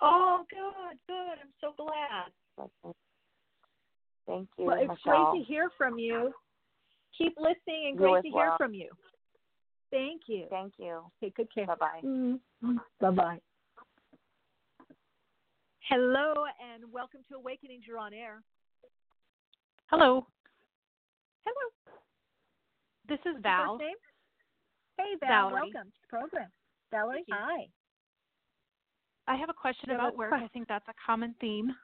[0.00, 1.38] Oh, good, good.
[1.42, 2.34] I'm so glad.
[2.56, 5.32] Thank you, Well, it's Michele.
[5.32, 6.32] great to hear from you.
[7.18, 8.88] Keep listening and You great as to hear from you.
[9.90, 10.46] Thank you.
[10.48, 11.02] Thank you.
[11.22, 11.66] Okay, good care.
[11.66, 12.00] Bye bye.
[12.04, 12.76] Mm-hmm.
[13.00, 13.38] Bye bye.
[15.88, 16.32] Hello
[16.72, 17.84] and welcome to Awakenings.
[17.86, 18.42] You're on air.
[19.90, 20.26] Hello,
[21.44, 21.96] Hello.
[23.08, 23.72] this is Val.
[23.76, 23.96] first name?
[24.96, 25.50] Hey, Val.
[25.50, 25.70] Valerie.
[25.74, 26.48] Welcome to the program.
[26.90, 27.66] Valerie, hi.
[29.28, 30.30] I have a question Yeah, about that's work.
[30.30, 30.42] fine.
[30.44, 31.74] I think that's a common theme.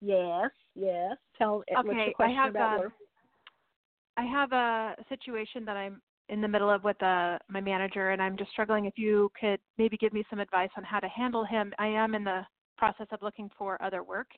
[0.00, 1.16] Yes, yes.
[1.36, 2.92] Tell what's Okay, I have about um.
[4.16, 8.20] I have a situation that I'm in the middle of with uh, my manager, and
[8.22, 8.84] I'm just struggling.
[8.84, 11.72] If you could maybe give me some advice on how to handle him.
[11.78, 12.42] I am in the
[12.76, 14.28] process of looking for other work,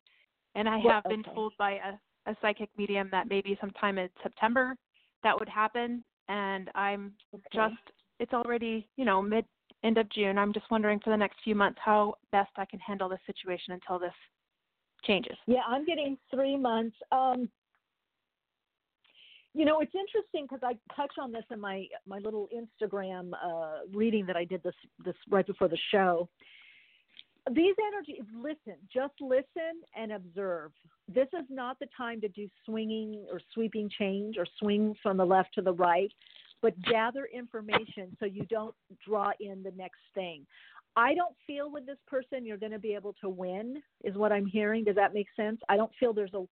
[0.54, 1.34] and I Well, have been okay.
[1.34, 4.74] told by a, a psychic medium that maybe sometime in September
[5.22, 6.04] that would happen.
[6.28, 7.48] And I'm Okay.
[7.52, 7.74] just
[8.20, 9.44] it's already you know mid
[9.84, 10.38] end of June.
[10.38, 13.74] I'm just wondering for the next few months how best I can handle this situation
[13.74, 14.14] until this
[15.04, 15.36] changes.
[15.46, 16.96] Yeah, I'm getting three months.
[17.10, 17.48] Um,
[19.54, 23.80] you know, it's interesting because I touch on this in my my little Instagram uh,
[23.92, 26.28] reading that I did this this right before the show.
[27.50, 30.70] These energies, listen, just listen and observe.
[31.12, 35.24] This is not the time to do swinging or sweeping change or swing from the
[35.24, 36.12] left to the right,
[36.62, 40.46] but gather information so you don't draw in the next thing.
[40.96, 44.32] I don't feel with this person you're going to be able to win, is what
[44.32, 44.84] I'm hearing.
[44.84, 45.60] Does that make sense?
[45.68, 46.44] I don't feel there's a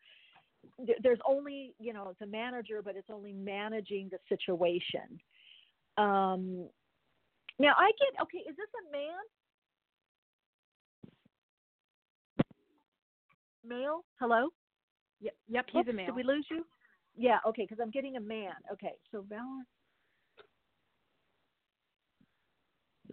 [1.02, 5.20] there's only you know it's a manager, but it's only managing the situation.
[5.98, 6.68] Um,
[7.58, 8.38] now I get okay.
[8.38, 9.18] Is this a man?
[13.62, 14.04] Male?
[14.18, 14.48] Hello.
[15.20, 16.06] Yep, yep, Oops, he's a male.
[16.06, 16.64] Did we lose you?
[17.16, 17.38] Yeah.
[17.46, 18.54] Okay, because I'm getting a man.
[18.72, 19.64] Okay, so Valor.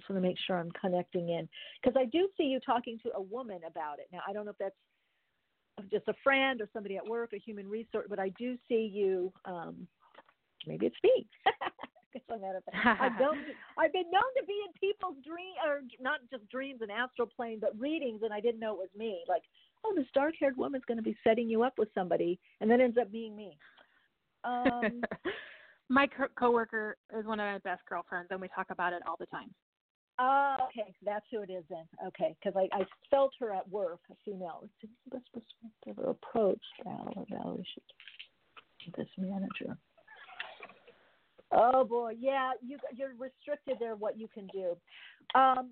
[0.08, 1.50] Just want to make sure I'm connecting in
[1.82, 4.08] because I do see you talking to a woman about it.
[4.14, 4.76] Now I don't know if that's
[5.92, 9.34] just a friend or somebody at work, a human resource, but I do see you.
[9.44, 9.86] Um,
[10.66, 11.28] maybe it's me.
[12.14, 12.74] Guess I'm out of it.
[12.74, 13.38] I've, known,
[13.78, 17.60] I've been known to be in people's dream, or not just dreams and astral plane,
[17.60, 19.24] but readings, and I didn't know it was me.
[19.28, 19.44] Like,
[19.86, 22.98] oh, this dark-haired woman's going to be setting you up with somebody, and then ends
[23.00, 23.58] up being me.
[24.44, 25.02] Um,
[25.90, 29.18] my co- coworker is one of my best girlfriends, and we talk about it all
[29.20, 29.50] the time.
[30.20, 31.86] Oh, okay, that's who it is then.
[32.08, 34.68] Okay, because I, I felt her at work, a female.
[35.12, 37.84] Best perspective approach, should
[38.98, 39.78] this manager.
[41.52, 43.96] Oh boy, yeah, you you're restricted there.
[43.96, 44.76] What you can do.
[45.40, 45.72] Um,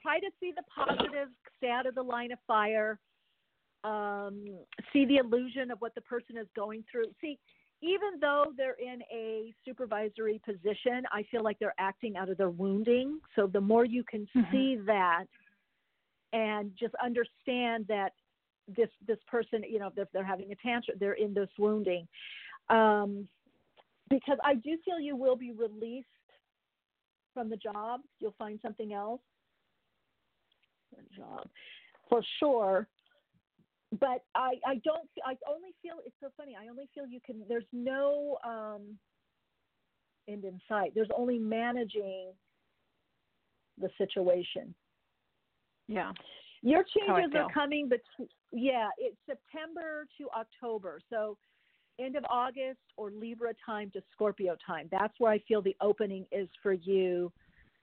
[0.00, 2.98] try to see the positive, stay out of the line of fire.
[3.84, 4.44] Um,
[4.92, 7.06] see the illusion of what the person is going through.
[7.20, 7.38] See,
[7.80, 12.50] even though they're in a supervisory position, I feel like they're acting out of their
[12.50, 13.20] wounding.
[13.36, 14.50] So the more you can mm-hmm.
[14.50, 15.24] see that
[16.32, 18.12] and just understand that
[18.76, 22.06] this this person, you know, if they're having a tantrum, they're in this wounding.
[22.68, 23.28] Um,
[24.10, 26.06] because I do feel you will be released
[27.32, 28.00] from the job.
[28.18, 29.20] You'll find something else.
[30.94, 31.48] Good Job
[32.08, 32.88] for sure
[34.00, 36.56] but I, I don't I only feel it's so funny.
[36.60, 38.98] I only feel you can there's no um
[40.28, 40.92] end in sight.
[40.94, 42.32] There's only managing
[43.80, 44.74] the situation.
[45.86, 46.12] Yeah.
[46.62, 48.00] Your changes are coming but
[48.52, 51.00] yeah, it's September to October.
[51.10, 51.38] So
[51.98, 54.88] end of August or Libra time to Scorpio time.
[54.90, 57.32] That's where I feel the opening is for you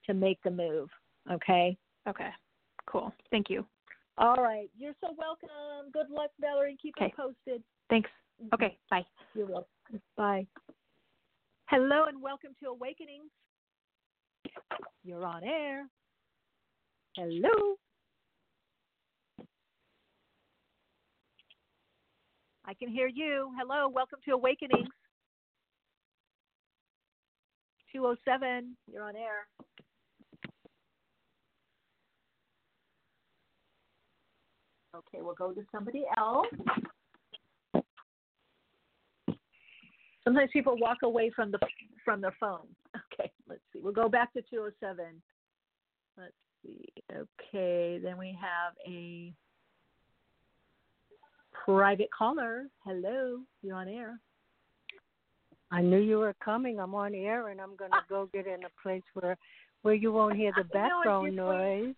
[0.06, 0.88] to make the move.
[1.30, 1.76] Okay?
[2.08, 2.30] Okay.
[2.86, 3.12] Cool.
[3.30, 3.66] Thank you.
[4.18, 4.70] All right.
[4.76, 5.90] You're so welcome.
[5.92, 6.76] Good luck, Valerie.
[6.80, 7.12] Keep okay.
[7.16, 7.62] posted.
[7.90, 8.08] Thanks.
[8.54, 8.78] Okay.
[8.90, 9.04] Bye.
[9.34, 10.00] You're welcome.
[10.16, 10.46] Bye.
[11.66, 13.30] Hello and welcome to Awakenings.
[15.04, 15.86] You're on air.
[17.16, 17.76] Hello.
[22.64, 23.50] I can hear you.
[23.58, 23.88] Hello.
[23.88, 24.88] Welcome to Awakenings.
[27.92, 28.76] 207.
[28.90, 29.46] You're on air.
[34.96, 36.46] Okay, we'll go to somebody else.
[40.24, 41.58] Sometimes people walk away from the
[42.04, 42.66] from their phone.
[43.12, 43.80] Okay, let's see.
[43.82, 45.04] We'll go back to 207.
[46.16, 46.32] Let's
[46.62, 46.86] see.
[47.12, 49.32] Okay, then we have a
[51.64, 52.64] private caller.
[52.84, 54.18] Hello, you're on air.
[55.70, 56.78] I knew you were coming.
[56.78, 58.04] I'm on air, and I'm going to ah.
[58.08, 59.36] go get in a place where
[59.82, 61.94] where you won't hear the background noise.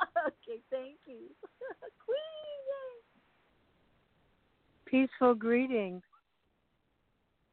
[0.26, 1.28] okay, thank you.
[2.04, 2.18] Queen.
[4.86, 6.02] Peaceful greetings.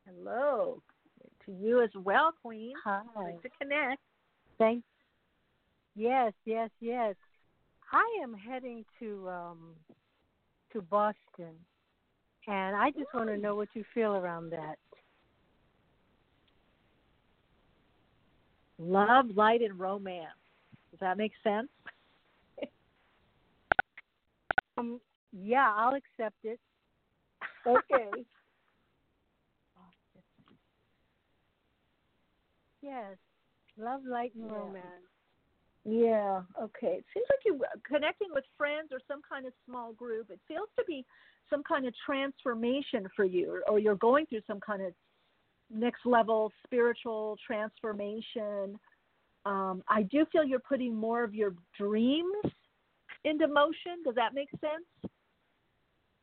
[0.07, 0.81] Hello.
[1.45, 2.73] To you as well, Queen.
[2.83, 3.01] Hi.
[3.15, 4.01] Nice to connect.
[4.57, 4.85] Thanks.
[5.95, 7.15] Yes, yes, yes.
[7.91, 9.75] I am heading to um
[10.73, 11.55] to Boston.
[12.47, 14.77] And I just want to know what you feel around that.
[18.77, 20.27] Love, light, and romance.
[20.91, 21.69] Does that make sense?
[24.77, 24.99] Um,
[25.31, 26.59] yeah, I'll accept it
[27.65, 28.09] okay.
[32.81, 33.17] yes.
[33.77, 34.55] Love, light, and yeah.
[34.55, 34.85] romance.
[35.83, 36.41] Yeah.
[36.61, 36.97] Okay.
[36.99, 40.29] It seems like you're connecting with friends or some kind of small group.
[40.29, 41.05] It feels to be
[41.49, 44.93] some kind of transformation for you, or, or you're going through some kind of
[45.69, 48.79] next level spiritual transformation.
[49.45, 52.45] Um, I do feel you're putting more of your dreams
[53.25, 54.03] into motion.
[54.05, 55.11] Does that make sense?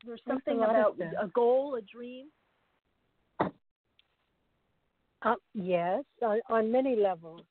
[0.05, 2.27] There's something about a goal, a dream.
[5.21, 7.41] Uh, yes, on, on many levels.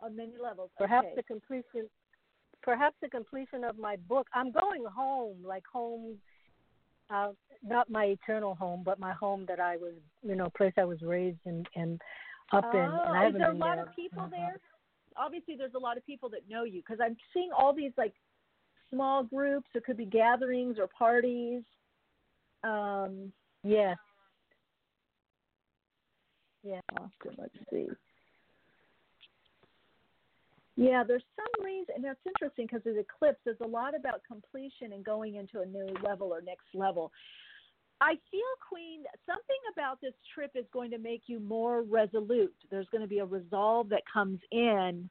[0.00, 0.70] On many levels.
[0.76, 1.14] Perhaps okay.
[1.16, 1.88] the completion,
[2.62, 4.26] perhaps the completion of my book.
[4.34, 6.16] I'm going home, like home,
[7.08, 7.28] uh,
[7.64, 9.94] not my eternal home, but my home that I was,
[10.26, 12.00] you know, place I was raised and and
[12.52, 13.16] up oh, in.
[13.16, 13.84] And is there a lot there.
[13.86, 14.30] of people uh-huh.
[14.30, 14.56] there?
[15.16, 18.14] Obviously, there's a lot of people that know you because I'm seeing all these like
[18.92, 19.68] small groups.
[19.74, 21.62] It could be gatherings or parties.
[22.64, 23.32] Um,
[23.64, 23.94] yeah.
[26.62, 26.80] Yeah.
[26.94, 27.88] Boston, let's see.
[30.76, 33.38] Yeah, there's some reason, and that's interesting because the eclipse.
[33.44, 37.12] There's a lot about completion and going into a new level or next level.
[38.00, 42.54] I feel, Queen, something about this trip is going to make you more resolute.
[42.70, 45.08] There's going to be a resolve that comes in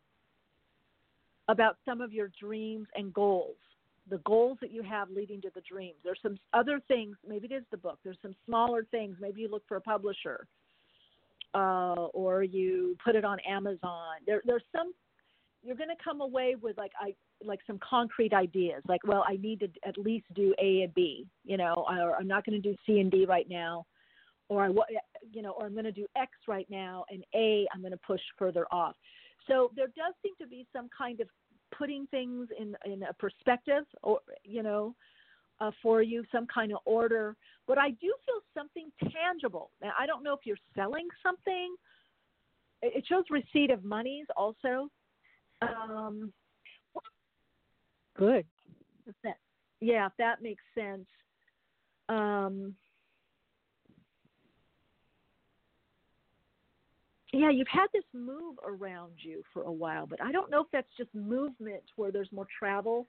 [1.48, 3.56] about some of your dreams and goals
[4.12, 5.96] the goals that you have leading to the dreams.
[6.04, 7.16] There's some other things.
[7.28, 7.98] Maybe it is the book.
[8.04, 9.16] There's some smaller things.
[9.20, 10.46] Maybe you look for a publisher,
[11.56, 14.18] uh, or you put it on Amazon.
[14.28, 14.92] There, there's some.
[15.64, 18.84] You're going to come away with like I like some concrete ideas.
[18.88, 21.26] Like, well, I need to at least do A and B.
[21.46, 23.86] You know, or I'm not going to do C and D right now,
[24.50, 24.70] or I,
[25.32, 28.00] you know, or I'm going to do X right now, and A I'm going to
[28.06, 28.96] push further off.
[29.48, 31.28] So there does seem to be some kind of
[31.78, 34.96] putting things in in a perspective or you know
[35.60, 37.36] uh, for you some kind of order
[37.68, 41.76] but i do feel something tangible now i don't know if you're selling something
[42.82, 44.90] it shows receipt of monies also.
[45.62, 46.34] Um,
[48.18, 48.46] Good.
[49.08, 49.38] if that,
[49.80, 51.08] yeah, if that makes sense.
[52.10, 52.76] Um,
[57.34, 60.68] yeah, you've had this move around you for a while, but I don't know if
[60.72, 63.08] that's just movement where there's more travel.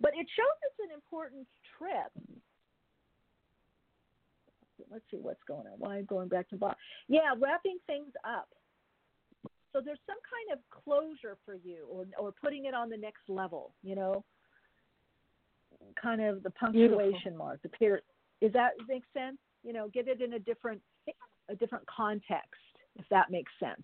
[0.00, 1.46] But it shows it's an important
[1.78, 2.10] trip.
[4.90, 5.78] Let's see what's going on.
[5.78, 6.76] Why I'm going back to Bob?
[7.08, 8.48] Yeah, wrapping things up.
[9.72, 13.22] So there's some kind of closure for you, or or putting it on the next
[13.28, 13.72] level.
[13.82, 14.24] You know,
[16.00, 17.38] kind of the punctuation Beautiful.
[17.38, 18.02] mark, the period.
[18.40, 19.38] Is that make sense?
[19.62, 20.82] You know, get it in a different
[21.48, 23.82] a different context, if that makes sense.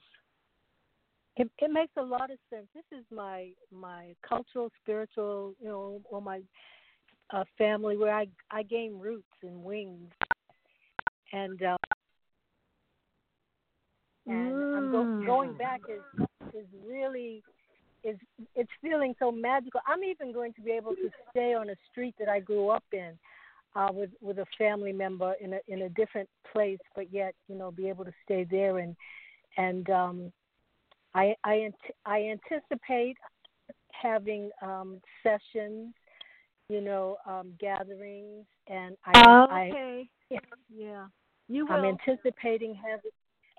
[1.37, 2.67] It, it makes a lot of sense.
[2.75, 6.41] This is my my cultural, spiritual, you know, or my
[7.31, 10.11] uh, family where I I gain roots and wings,
[11.33, 11.77] and uh,
[14.27, 17.43] and I'm go, going back is is really
[18.03, 18.17] is
[18.57, 19.81] it's feeling so magical.
[19.87, 22.85] I'm even going to be able to stay on a street that I grew up
[22.93, 23.13] in
[23.75, 27.57] uh, with with a family member in a in a different place, but yet you
[27.57, 28.97] know be able to stay there and
[29.57, 30.33] and um,
[31.15, 31.71] I I
[32.07, 33.17] I anticipate
[33.91, 35.95] having um, sessions,
[36.69, 40.11] you know, um, gatherings, and I, Oh, I okay.
[40.71, 41.07] Yeah.
[41.49, 43.11] You I'm anticipating having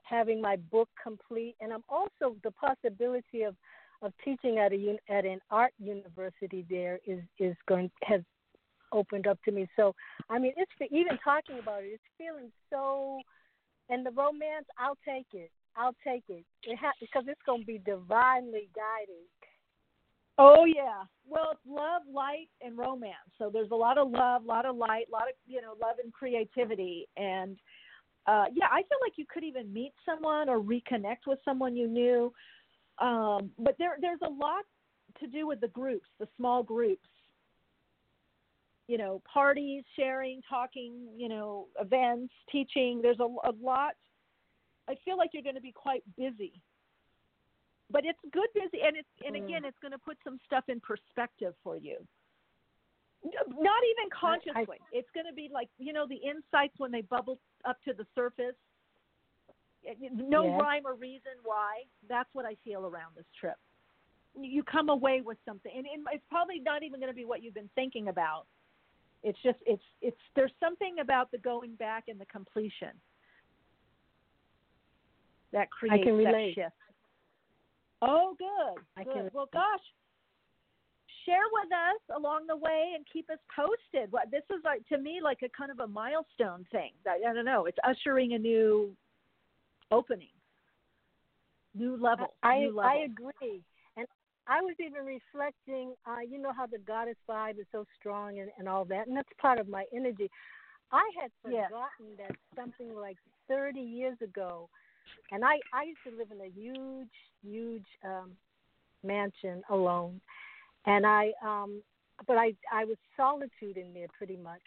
[0.04, 3.56] having my book complete, and I'm also the possibility of
[4.02, 8.22] of teaching at a un- at an art university there is is going has
[8.92, 9.68] opened up to me.
[9.76, 9.94] So
[10.30, 13.20] I mean, it's even talking about it, it's feeling so.
[13.92, 15.50] And the romance, I'll take it.
[15.76, 16.46] I'll take it.
[16.64, 19.26] It ha- because it's going to be divinely guided.
[20.38, 21.04] Oh yeah.
[21.28, 23.16] Well, it's love, light, and romance.
[23.38, 25.74] So there's a lot of love, a lot of light, a lot of you know
[25.82, 27.58] love and creativity, and
[28.26, 31.88] uh, yeah, I feel like you could even meet someone or reconnect with someone you
[31.88, 32.34] knew.
[33.00, 34.64] Um, but there there's a lot
[35.20, 37.08] to do with the groups, the small groups.
[38.90, 43.02] You know, parties, sharing, talking, you know, events, teaching.
[43.04, 43.94] There's a, a lot.
[44.90, 46.54] I feel like you're going to be quite busy
[47.92, 49.46] but it's good busy and it's and Mm.
[49.46, 51.98] again it's going to put some stuff in perspective for you
[53.24, 57.40] not even consciously it's going to be like you know the insights when they bubble
[57.66, 58.56] up to the surface
[60.12, 60.60] no Yes.
[60.62, 63.58] rhyme or reason why that's what i feel around this trip
[64.40, 67.42] you come away with something and it- it's probably not even going to be what
[67.44, 68.46] you've been thinking about
[69.24, 72.92] it's just it's it's there's something about the going back and the completion
[75.52, 76.56] that creates can that relate.
[76.56, 76.74] shift
[78.02, 78.84] Oh, good.
[78.96, 79.14] I good.
[79.14, 79.82] can- Well, gosh,
[81.26, 84.12] share with us along the way and keep us posted.
[84.12, 86.94] What this is like to me like a kind of a milestone thing.
[87.06, 87.66] I, I don't know.
[87.66, 88.96] It's ushering a new
[89.92, 90.32] opening,
[91.76, 92.36] new level.
[92.42, 92.82] I new level.
[92.82, 93.62] I agree,
[94.50, 95.94] I was even reflecting.
[96.08, 99.16] Uh, you know how the goddess vibe is so strong and, and all that, and
[99.16, 100.30] that's part of my energy.
[100.92, 101.68] I had Yeah.
[101.68, 104.68] forgotten that something like 30 years ago,
[105.32, 107.10] and I I used to live in a huge
[107.44, 108.32] huge um,
[109.04, 110.20] mansion alone,
[110.88, 111.84] and I um
[112.26, 114.64] but I I was solitude in there pretty much,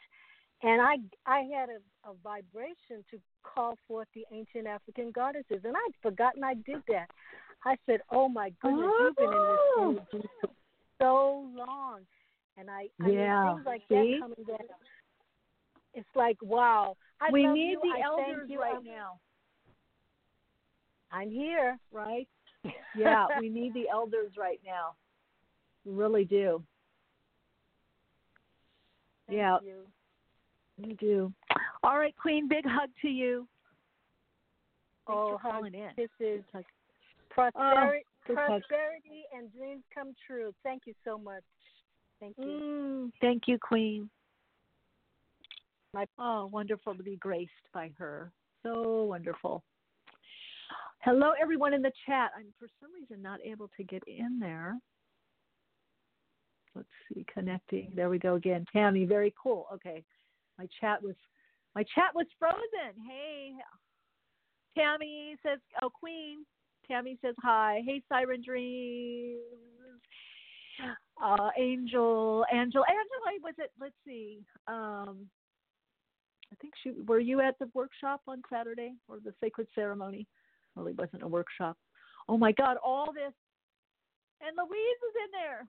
[0.62, 5.74] and I I had a, a vibration to call forth the ancient African goddesses, and
[5.76, 7.10] I'd forgotten I did that.
[7.64, 9.88] I said, "Oh my goodness, you've been Oh.
[9.90, 10.16] in this oh.
[10.16, 10.50] energy for
[10.98, 12.00] so long,"
[12.56, 13.44] and I, I Yeah.
[13.44, 13.94] mean, things like See?
[13.94, 14.66] that coming back.
[15.94, 16.96] It's like wow.
[17.20, 17.80] I we need you.
[17.82, 19.20] the I elders right I'm, now,
[21.12, 21.78] I'm here.
[21.92, 22.28] right?
[22.96, 24.94] Yeah, we need the elders right now.
[25.84, 26.62] We really do.
[29.26, 29.82] Thank yeah, you.
[30.78, 31.32] we do.
[31.82, 32.48] All right, Queen.
[32.48, 33.46] Big hug to you.
[35.06, 35.90] Thanks oh, for hug, calling in.
[35.96, 36.64] kisses, Hug.
[37.34, 40.52] Prosperity, big prosperity, and dreams come true.
[40.62, 41.42] Thank you so much.
[42.20, 42.44] Thank you.
[42.44, 44.08] Mm, thank you, Queen.
[45.94, 48.32] My- oh, wonderful to be graced by her.
[48.62, 49.62] So wonderful.
[51.00, 52.30] Hello, everyone in the chat.
[52.36, 54.78] I'm for some reason not able to get in there.
[56.74, 57.92] Let's see, connecting.
[57.94, 58.64] There we go again.
[58.72, 59.66] Tammy, very cool.
[59.74, 60.04] Okay,
[60.58, 61.16] my chat was
[61.74, 62.94] my chat was frozen.
[63.06, 63.52] Hey,
[64.78, 66.46] Tammy says, "Oh, Queen."
[66.86, 67.82] Tammy says hi.
[67.86, 69.38] Hey, Siren Dreams.
[71.22, 73.38] Uh, Angel, Angel, Angela.
[73.42, 73.70] Was it?
[73.80, 74.40] Let's see.
[74.66, 75.26] Um,
[76.52, 76.92] I think she.
[77.06, 80.26] Were you at the workshop on Saturday or the sacred ceremony?
[80.74, 81.76] Really wasn't a workshop.
[82.28, 82.76] Oh my God!
[82.84, 83.32] All this,
[84.40, 85.66] and Louise is in there.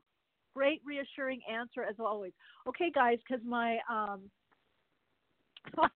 [0.56, 2.32] Great, reassuring answer as always.
[2.68, 4.22] Okay, guys, because my um,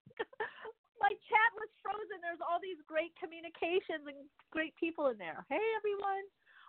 [0.99, 2.19] my chat was frozen.
[2.21, 4.17] There's all these great communications and
[4.51, 5.45] great people in there.
[5.49, 6.25] Hey, everyone.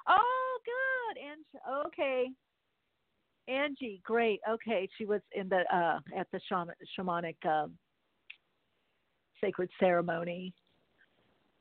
[0.09, 1.15] Oh, good.
[1.21, 1.43] And
[1.87, 2.29] okay.
[3.49, 4.41] Angie, great.
[4.49, 7.69] Okay, she was in the uh at the shaman, shamanic uh,
[9.41, 10.53] sacred ceremony.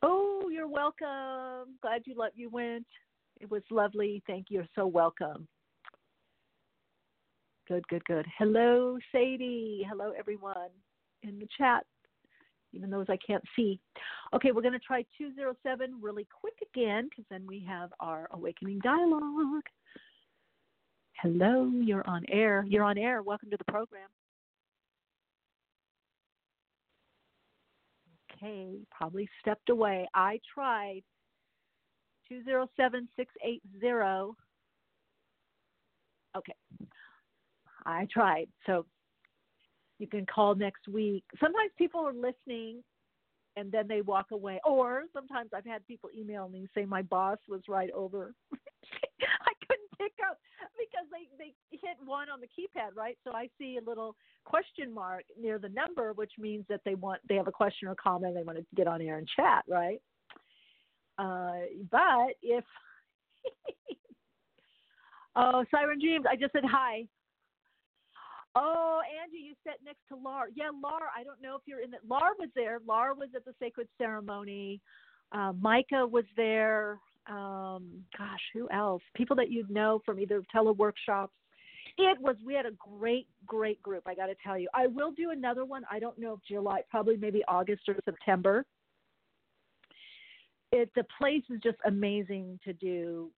[0.03, 1.75] Oh, you're welcome.
[1.81, 2.85] Glad you let you went.
[3.39, 4.21] It was lovely.
[4.27, 4.59] Thank you.
[4.59, 5.47] You're so welcome.
[7.67, 8.25] Good, good, good.
[8.37, 9.85] Hello, Sadie.
[9.87, 10.69] Hello, everyone
[11.23, 11.85] in the chat,
[12.73, 13.79] even those I can't see.
[14.33, 18.79] Okay, we're going to try 207 really quick again because then we have our awakening
[18.83, 19.63] dialogue.
[21.21, 22.65] Hello, you're on air.
[22.67, 23.23] You're on air.
[23.23, 24.07] Welcome to the program.
[28.31, 30.07] Okay, probably stepped away.
[30.13, 31.01] I tried
[32.29, 34.33] 207 680.
[36.37, 36.53] Okay,
[37.85, 38.47] I tried.
[38.67, 38.85] So
[39.99, 41.23] you can call next week.
[41.39, 42.83] Sometimes people are listening
[43.55, 44.61] and then they walk away.
[44.63, 48.33] Or sometimes I've had people email me and say my boss was right over.
[48.53, 50.37] I couldn't pick up
[50.77, 53.17] because they they hit one on the keypad, right?
[53.23, 57.21] So I see a little question mark near the number, which means that they want
[57.27, 59.99] they have a question or comment, they want to get on air and chat, right?
[61.17, 62.63] Uh, but if
[65.35, 67.07] oh, Siren Dreams, I just said hi.
[68.59, 70.47] Oh, Angie, you sat next to Lar.
[70.55, 71.09] Yeah, Lar.
[71.15, 71.99] I don't know if you're in that.
[72.09, 72.79] Lar was there.
[72.87, 74.81] Lar was at the sacred ceremony.
[75.31, 76.97] Uh, Micah was there.
[77.27, 79.03] Um, gosh, who else?
[79.15, 81.29] People that you'd know from either teleworkshops.
[81.99, 82.35] It was.
[82.43, 84.03] We had a great, great group.
[84.07, 84.69] I got to tell you.
[84.73, 85.83] I will do another one.
[85.91, 88.65] I don't know if July, probably maybe August or September.
[90.71, 93.29] It the place is just amazing to do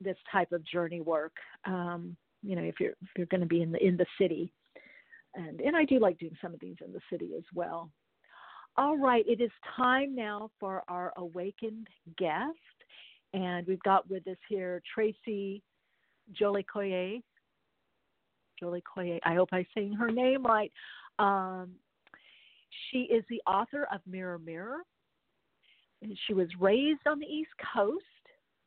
[0.00, 1.32] this type of journey work.
[1.64, 4.52] Um, you know if you're if you're going to be in the in the city
[5.34, 7.90] and and I do like doing some of these in the city as well.
[8.76, 12.56] All right, it is time now for our awakened guest,
[13.34, 15.62] and we've got with us here Tracie.
[16.38, 16.64] Jolie
[18.94, 20.72] Coyer, I hope I'm saying her name right.
[21.18, 21.72] Um,
[22.90, 24.78] she is the author of Mirror Mirror.
[26.26, 28.04] She was raised on the East Coast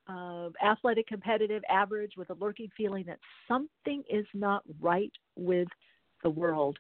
[0.08, 5.68] uh, athletic, competitive, average, with a lurking feeling that something is not right with
[6.24, 6.78] the world.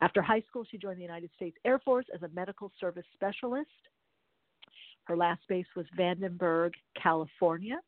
[0.00, 3.70] After high school, she joined the United States Air Force as a medical service specialist.
[5.04, 7.80] Her last base was Vandenberg, California.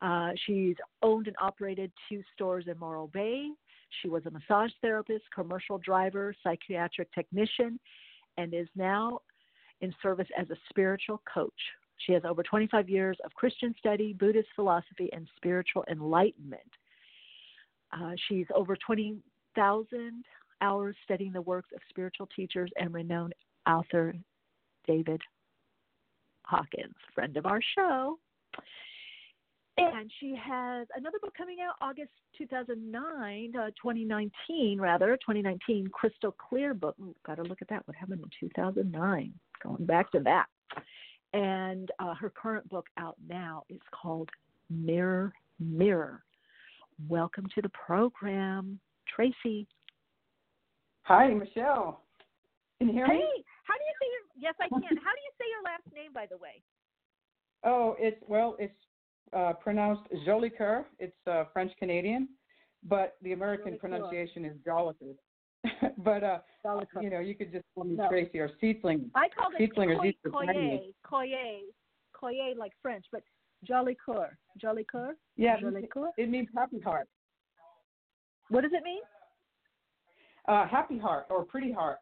[0.00, 3.48] Uh, she's owned and operated two stores in Morro Bay.
[4.00, 7.80] She was a massage therapist, commercial driver, psychiatric technician,
[8.36, 9.20] and is now
[9.80, 11.52] in service as a spiritual coach
[12.06, 16.60] she has over 25 years of Christian study, Buddhist philosophy, and spiritual enlightenment.
[17.92, 20.24] Uh, she's over 20,000
[20.60, 23.34] hours studying the works of spiritual teachers and renowned
[23.66, 24.14] author
[24.86, 25.20] David
[26.42, 28.18] Hawkins, friend of our show.
[29.76, 36.74] And she has another book coming out August 2009, uh, 2019 rather, 2019 Crystal Clear
[36.74, 36.96] book.
[37.24, 37.86] Got to look at that.
[37.86, 39.32] What happened in 2009?
[39.62, 40.46] Going back to that.
[41.32, 44.30] And uh, her current book out now is called
[44.70, 46.22] Mirror, Mirror.
[47.08, 48.80] Welcome to the program,
[49.14, 49.66] Tracie.
[51.02, 52.00] Hi, Michele.
[52.78, 53.20] Can you hear hey, me?
[53.20, 54.48] Hey, how do you say your?
[54.48, 54.82] Yes, I can.
[54.82, 56.62] how do you say your last name, by the way?
[57.64, 58.74] Oh, it's well, it's
[59.36, 60.84] uh, pronounced Jolicoeur.
[60.98, 62.28] It's uh, French Canadian,
[62.84, 63.80] but the American Jolicoeur.
[63.80, 65.14] pronunciation is Jolicoeur.
[65.98, 66.38] but uh,
[67.00, 68.08] you know, you could just call me no.
[68.08, 69.10] Tracie or Seedflinger.
[69.14, 71.58] I call it Seedling coy, or Coyer, Coyer,
[72.12, 73.22] Coyer like French, but
[73.68, 74.28] Jolicoeur,
[74.62, 75.12] Jolicoeur.
[75.36, 76.10] Yeah, Jolicoeur.
[76.16, 77.08] It means happy heart.
[78.50, 79.00] What does it mean?
[80.46, 81.98] Uh, happy heart or pretty heart.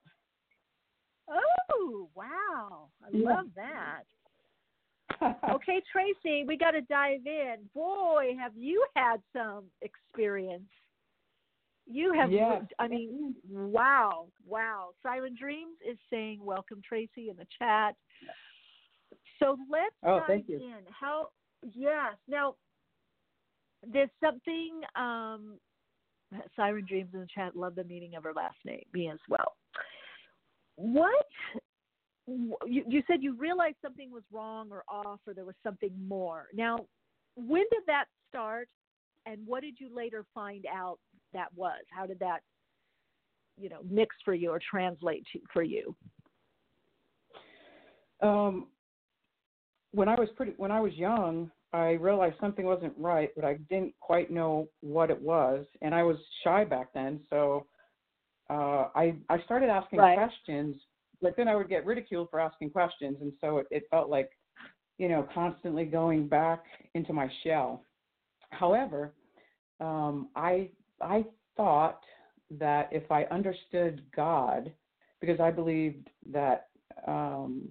[1.29, 2.89] Oh wow!
[3.03, 3.29] I yeah.
[3.29, 4.03] love that.
[5.51, 7.57] okay, Tracie, we got to dive in.
[7.75, 10.63] Boy, have you had some experience
[11.87, 12.63] you have, yes.
[12.79, 14.91] I mean, wow, wow.
[15.03, 17.95] Siren Dreams is saying, welcome, Tracie, in the chat.
[19.39, 20.57] So let's oh, dive thank you.
[20.57, 20.85] in.
[20.91, 21.29] How,
[21.75, 22.15] yes.
[22.29, 22.55] Now,
[23.87, 25.59] there's something, um,
[26.57, 29.55] Siren Dreams in the chat, love the meaning of her last name, me as well.
[30.75, 31.27] What,
[32.27, 36.47] you, you said you realized something was wrong or off or there was something more.
[36.53, 36.87] Now,
[37.37, 38.69] when did that start?
[39.25, 40.99] And what did you later find out
[41.33, 41.83] that was?
[41.91, 42.41] How did that,
[43.59, 45.95] you know, mix for you or translate to, for you?
[48.23, 48.69] Um,
[49.93, 53.55] when I was pretty, when I was young, I realized something wasn't right, but I
[53.69, 57.21] didn't quite know what it was, and I was shy back then.
[57.29, 57.67] So
[58.49, 60.17] uh, I I started asking right.
[60.17, 60.77] questions,
[61.21, 64.31] but then I would get ridiculed for asking questions, and so it, it felt like,
[64.99, 66.65] you know, constantly going back
[66.95, 67.83] into my shell.
[68.51, 69.13] However,
[69.81, 70.71] um, I
[71.01, 71.25] I
[71.57, 72.01] thought
[72.51, 74.73] that if I understood God,
[75.21, 76.69] because I believed that
[77.07, 77.69] um,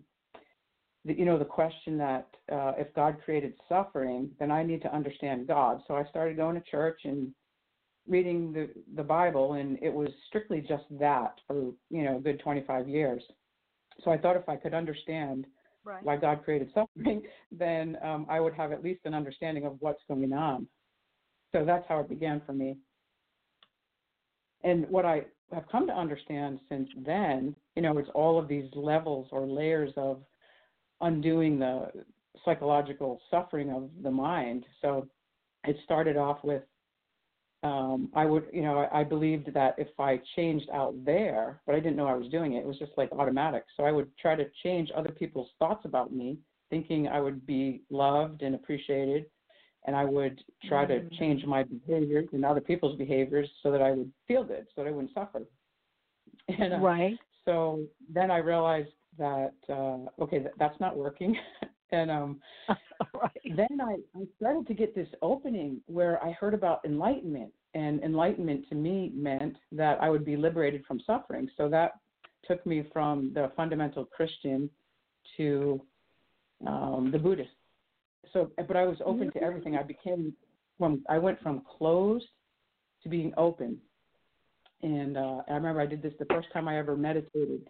[1.06, 4.94] the, you know the question that uh, if God created suffering, then I need to
[4.94, 5.82] understand God.
[5.88, 7.32] So I started going to church and
[8.08, 12.40] reading the the Bible, and it was strictly just that for you know a good
[12.40, 13.24] 25 years.
[14.04, 15.46] So I thought if I could understand
[15.86, 16.04] right.
[16.04, 20.02] why God created suffering, then um, I would have at least an understanding of what's
[20.08, 20.68] going on.
[21.54, 22.78] So that's how it began for me.
[24.66, 25.22] And what I
[25.54, 29.92] have come to understand since then, you know, it's all of these levels or layers
[29.96, 30.22] of
[31.02, 31.92] undoing the
[32.44, 34.66] psychological suffering of the mind.
[34.82, 35.08] So
[35.66, 36.64] it started off with
[37.64, 41.74] um, I would, you know, I, I believed that if I changed out there, but
[41.74, 43.64] I didn't know I was doing it, it was just like automatic.
[43.76, 46.38] So I would try to change other people's thoughts about me,
[46.70, 49.26] thinking I would be loved and appreciated.
[49.86, 51.10] And I would try mm-hmm.
[51.10, 54.84] to change my behaviors and other people's behaviors so that I would feel good, so
[54.84, 55.42] that I wouldn't suffer.
[56.48, 57.18] And uh, right.
[57.46, 57.84] So
[58.14, 61.36] then I realized that uh, okay, that, that's not working.
[61.92, 63.56] and um, right.
[63.56, 68.68] then I, I started to get this opening where I heard about enlightenment, and enlightenment
[68.70, 71.50] to me meant that I would be liberated from suffering.
[71.58, 71.94] So that
[72.46, 74.70] took me from the fundamental Christian
[75.38, 75.82] to
[76.66, 77.50] um, the Buddhist.
[78.34, 79.76] So, but I was open to everything.
[79.76, 80.34] I became
[80.78, 82.26] from I went from closed
[83.04, 83.78] to being open.
[84.82, 87.62] And uh, I remember I did this the first time I ever meditated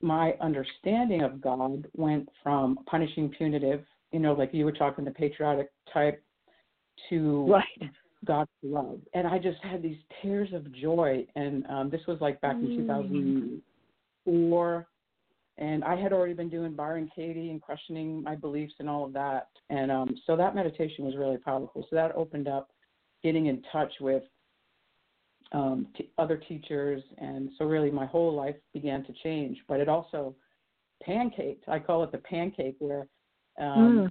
[0.00, 5.10] my understanding of God went from punishing punitive, you know, like you were talking the
[5.10, 6.22] patriotic type,
[7.10, 7.90] to right.
[8.24, 9.00] God's love.
[9.14, 11.26] And I just had these tears of joy.
[11.36, 12.78] And um, this was like back in mm.
[12.78, 14.86] 2004.
[15.58, 19.12] And I had already been doing Byron Katie and questioning my beliefs and all of
[19.14, 19.48] that.
[19.70, 21.86] And um, so that meditation was really powerful.
[21.88, 22.70] So that opened up
[23.22, 24.22] getting in touch with
[25.52, 29.58] um, t- other teachers, and so really my whole life began to change.
[29.68, 30.34] But it also
[31.06, 31.68] pancaked.
[31.68, 33.06] I call it the pancake, where
[33.58, 34.10] um,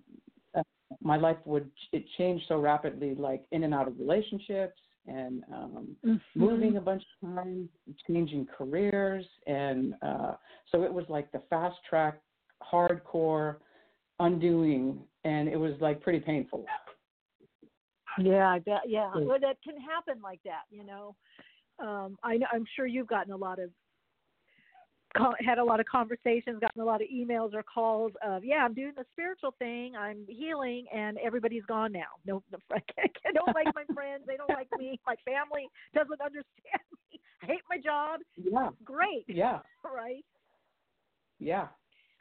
[0.56, 0.60] mm.
[0.60, 0.64] uh,
[1.02, 5.96] my life would it changed so rapidly, like in and out of relationships, and um,
[6.06, 6.40] mm-hmm.
[6.40, 7.70] moving a bunch of times,
[8.08, 10.34] changing careers, and uh,
[10.72, 12.20] so it was like the fast track,
[12.72, 13.58] hardcore
[14.20, 16.66] undoing, and it was like pretty painful.
[18.18, 18.82] Yeah, I bet.
[18.88, 20.64] Yeah, well, that can happen like that.
[20.70, 21.16] You know,
[21.80, 22.48] um, I know.
[22.54, 23.70] I'm sure you've gotten a lot of
[25.40, 28.74] had a lot of conversations, gotten a lot of emails or calls of, yeah, I'm
[28.74, 32.20] doing the spiritual thing, I'm healing, and everybody's gone now.
[32.26, 37.20] No, I don't like my friends, they don't like me, my family doesn't understand me.
[37.44, 38.22] I hate my job.
[38.36, 38.70] Yeah.
[38.84, 39.26] Great.
[39.28, 39.60] Yeah.
[39.84, 40.26] Right.
[41.40, 41.68] Yeah.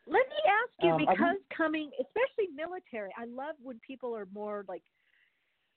[0.06, 4.64] Let me ask you, um, because coming, especially military, I love when people are more
[4.68, 4.82] like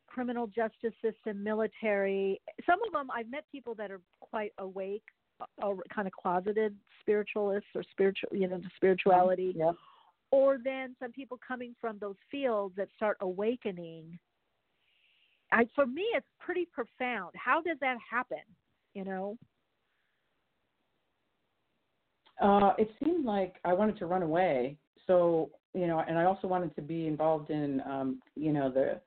[0.07, 2.41] criminal justice system, military.
[2.65, 5.03] Some of them, I've met people that are quite awake,
[5.61, 9.53] or uh, kind of closeted spiritualists or spiritual, you know, the spirituality.
[9.55, 9.71] Yeah.
[10.31, 14.19] Or then some people coming from those fields that start awakening.
[15.51, 17.33] I, for me, it's pretty profound.
[17.35, 18.43] How does that happen?
[18.93, 19.37] You know.
[22.41, 24.77] Uh, it seemed like I wanted to run away.
[25.07, 28.99] So you know, and I also wanted to be involved in, um, you know, the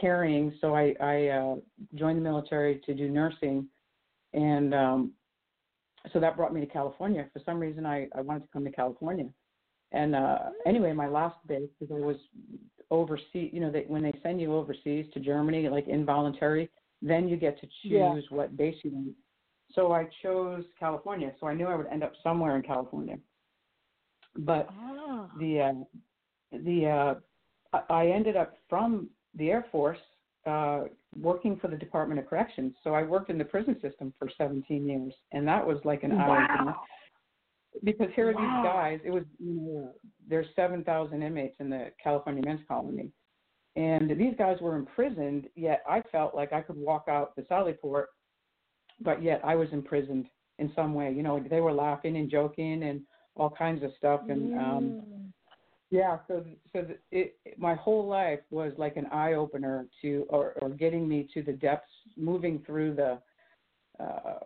[0.00, 0.54] caring.
[0.62, 1.56] So I, I uh,
[1.94, 3.66] joined the military to do nursing,
[4.32, 5.12] and um,
[6.12, 7.26] so that brought me to California.
[7.32, 9.26] For some reason, I, I wanted to come to California.
[9.92, 12.16] And uh, anyway, my last base, because I was
[12.90, 16.70] overseas, you know, they, when they send you overseas to Germany, like involuntary,
[17.02, 18.14] then you get to choose yeah.
[18.30, 19.14] what base you want.
[19.74, 21.32] So I chose California.
[21.40, 23.16] So I knew I would end up somewhere in California.
[24.38, 25.28] But oh.
[25.38, 27.18] the uh, the
[27.72, 29.98] uh, I ended up from the Air Force
[30.46, 30.84] uh,
[31.14, 32.74] working for the Department of Corrections.
[32.82, 36.12] So I worked in the prison system for 17 years, and that was like an
[36.12, 36.74] eye opener.
[37.84, 38.40] Because here are wow.
[38.40, 39.00] these guys.
[39.04, 39.92] It was you know,
[40.28, 43.10] there's 7,000 inmates in the California Men's Colony,
[43.76, 45.46] and these guys were imprisoned.
[45.54, 48.08] Yet I felt like I could walk out the Sally Port,
[49.00, 50.26] but yet I was imprisoned
[50.58, 51.12] in some way.
[51.12, 53.02] You know, they were laughing and joking and
[53.34, 55.15] all kinds of stuff, and um, mm.
[55.96, 60.52] Yeah, so so it, it my whole life was like an eye opener to or
[60.60, 63.18] or getting me to the depths, moving through the
[63.98, 64.40] uh,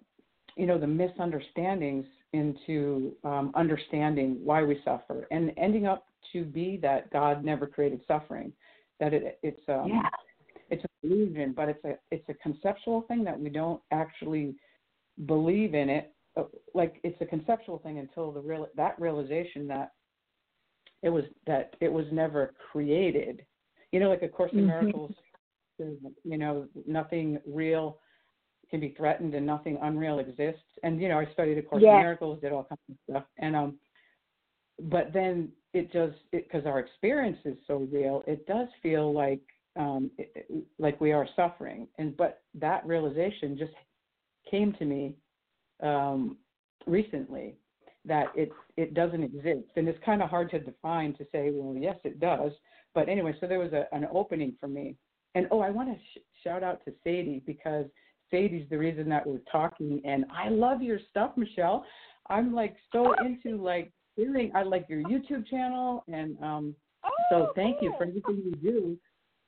[0.56, 6.78] you know the misunderstandings into um, understanding why we suffer and ending up to be
[6.82, 8.52] that God never created suffering,
[9.00, 10.08] that it it's um, yeah.
[10.70, 14.54] it's an illusion, but it's a it's a conceptual thing that we don't actually
[15.26, 16.44] believe in it uh,
[16.74, 19.90] like it's a conceptual thing until the real that realization that
[21.02, 23.44] it was that it was never created.
[23.92, 24.66] You know, like a Course in Mhm.
[24.66, 25.14] Miracles,
[25.78, 27.98] you know, nothing real
[28.70, 30.62] can be threatened and nothing unreal exists.
[30.82, 31.94] And you know, I studied a Course Yeah.
[31.94, 33.78] in Miracles, did all kinds of stuff, and um,
[34.82, 38.22] but then it does because our experience is so real.
[38.26, 39.40] It does feel like
[39.76, 40.48] um, it-
[40.78, 43.72] like we are suffering, and but that realization just
[44.50, 45.16] came to me
[45.80, 46.36] um,
[46.86, 47.56] recently
[48.04, 51.76] that it it doesn't exist, and it's kind of hard to define to say, well,
[51.76, 52.52] yes, it does.
[52.94, 54.96] But anyway, so there was a, an opening for me,
[55.34, 57.86] and oh, I want to sh- shout out to Sadie because
[58.30, 61.84] Sadie's the reason that we're talking, and I love your stuff, Michele.
[62.28, 64.50] I'm like so into like hearing.
[64.54, 66.74] I like your YouTube channel, and um,
[67.30, 68.98] so thank you for everything you do.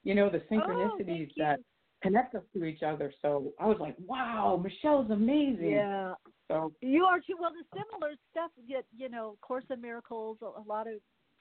[0.04, 1.60] You know the synchronicities that
[2.02, 3.12] connect us to each other.
[3.22, 5.70] So I was like, wow, Michele's amazing.
[5.70, 6.14] Yeah.
[6.52, 7.36] So You are too.
[7.40, 10.94] Well, the similar stuff, yet you know, Course in Miracles, a, lot of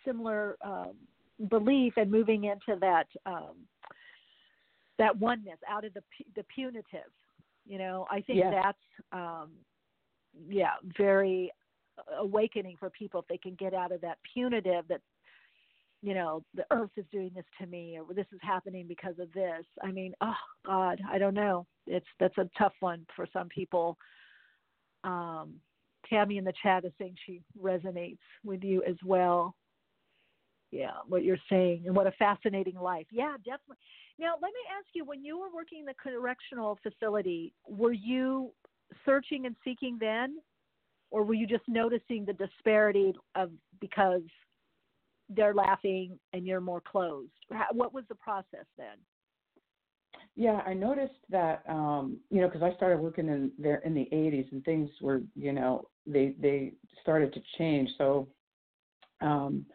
[0.06, 0.94] similar um,
[1.50, 3.56] belief and moving into that um,
[4.98, 6.04] that oneness out of the
[6.36, 7.12] the punitive.
[7.66, 8.54] You know, I think Yes.
[8.64, 9.50] that's um,
[10.48, 11.52] yeah, very
[12.18, 15.02] awakening for people if they can get out of that punitive that
[16.02, 19.32] you know the earth is doing this to me or this is happening because of
[19.34, 20.34] this i mean oh
[20.66, 23.98] god i don't know it's that's a tough one for some people
[25.04, 25.56] um
[26.10, 29.56] tammy in the chat is saying she resonates with you as well.
[30.72, 33.08] Yeah what you're saying and what a fascinating life.
[33.12, 33.78] Yeah definitely.
[34.20, 38.52] Now let me ask you when you were working in the correctional facility were you
[39.06, 40.38] searching and seeking then?
[41.12, 44.22] Or were you just noticing the disparity of because
[45.30, 47.32] they're laughing and you're more closed?
[47.74, 48.98] What was the process then
[50.36, 54.08] yeah, I noticed that um, you know because I started working in there in the
[54.12, 57.90] 80s and things were you know they they started to change.
[57.98, 58.28] So
[59.22, 59.66] um,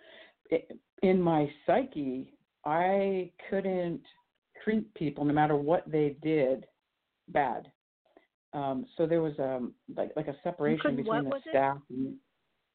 [0.50, 2.32] it, in my psyche,
[2.64, 4.00] I couldn't
[4.64, 6.66] treat people no matter what they did
[7.28, 7.70] bad.
[8.52, 11.42] Um, so there was um like like a separation between the it?
[11.50, 12.14] staff and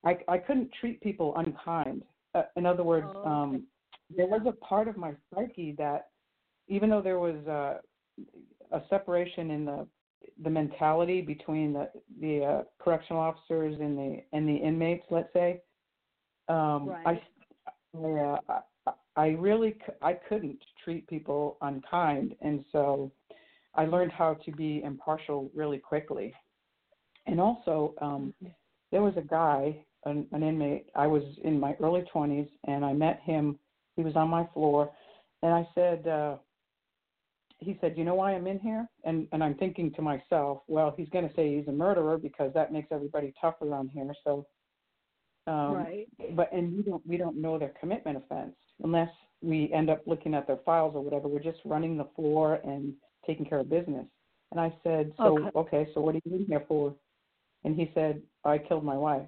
[0.05, 2.03] I I couldn't treat people unkind.
[2.36, 3.30] Uh, in other words, Oh, okay.
[3.30, 3.64] um,
[4.16, 6.11] there was a part of my psyche that
[6.72, 7.80] even though there was uh,
[8.72, 9.88] a separation in the
[10.43, 11.89] the mentality between the
[12.22, 15.61] the uh, correctional officers and the and the inmates, let's say,
[16.47, 17.22] um, Right.
[17.65, 18.38] I I, uh,
[18.88, 23.11] I I really c- I couldn't treat people unkind, and so
[23.76, 26.34] I learned how to be impartial really quickly.
[27.28, 28.34] And also, um,
[28.91, 30.88] there was a guy, an, an inmate.
[30.95, 33.59] I was in my early 20s, and I met him.
[33.95, 34.91] He was on my floor,
[35.43, 36.38] and I said, uh,
[37.62, 40.93] he said, "You know why I'm in here?" And and I'm thinking to myself, well,
[40.97, 44.14] he's going to say he's a murderer because that makes everybody tougher around here.
[44.24, 44.45] So,
[45.47, 49.09] um, right but and we don't we don't know their commitment offense unless
[49.41, 51.28] we end up looking at their files or whatever.
[51.28, 52.93] We're just running the floor and
[53.26, 54.05] taking care of business.
[54.51, 55.51] And I said, so Okay.
[55.55, 56.93] okay, so what are you in here for?
[57.64, 59.28] And he said, I killed my wife.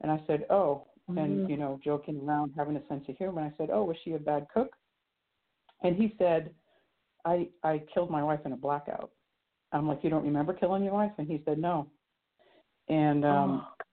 [0.00, 1.50] And I said, oh, and Mhm.
[1.50, 3.42] you know, joking around, having a sense of humor.
[3.42, 4.74] And I said, oh, was she a bad cook?
[5.82, 6.54] And he said,
[7.24, 9.10] I I killed my wife in a blackout.
[9.72, 11.12] I'm like, you don't remember killing your wife?
[11.18, 11.88] And he said, no.
[12.88, 13.84] And um Oh.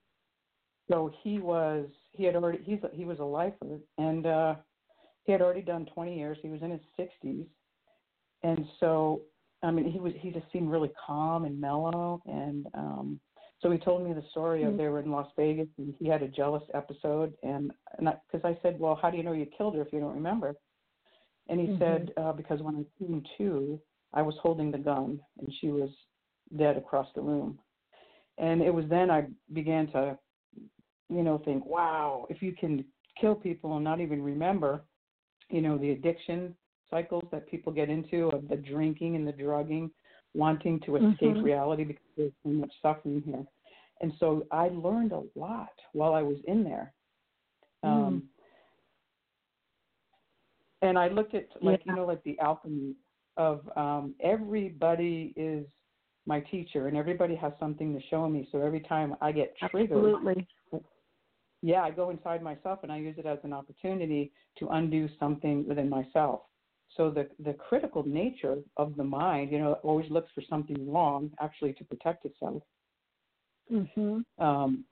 [0.90, 4.54] so he was he had already he's he was a lifer and uh
[5.24, 6.38] he had already done 20 years.
[6.40, 7.46] He was in his 60s.
[8.42, 9.22] And so
[9.62, 13.20] I mean he was he just seemed really calm and mellow and um
[13.60, 14.76] so he told me the story of Mm.
[14.78, 18.56] they were in Las Vegas and he had a jealous episode and and because I,
[18.62, 20.54] said, well, how do you know you killed her if you don't remember?
[21.48, 21.78] And he Mhm.
[21.78, 23.80] said, uh, because when I came to,
[24.12, 25.90] I was holding the gun and she was
[26.56, 27.58] dead across the room.
[28.38, 30.18] And it was then I began to,
[31.08, 32.84] you know, think, wow, if you can
[33.20, 34.82] kill people and not even remember,
[35.50, 36.54] you know, the addiction
[36.90, 39.90] cycles that people get into of the drinking and the drugging,
[40.34, 41.42] wanting to escape Mhm.
[41.42, 43.44] reality because there's so much suffering here.
[44.00, 46.92] And so I learned a lot while I was in there.
[47.82, 48.22] Um,
[50.82, 52.94] and I looked at like you know like the alchemy
[53.36, 55.66] of um everybody is
[56.26, 58.46] my teacher and everybody has something to show me.
[58.52, 60.46] So every time I get triggered, Absolutely.
[61.62, 65.66] yeah, I go inside myself and I use it as an opportunity to undo something
[65.66, 66.42] within myself.
[66.96, 71.30] So the the critical nature of the mind, you know, always looks for something wrong,
[71.40, 72.62] actually to protect itself,
[73.70, 74.24] Mhm.
[74.38, 74.84] um,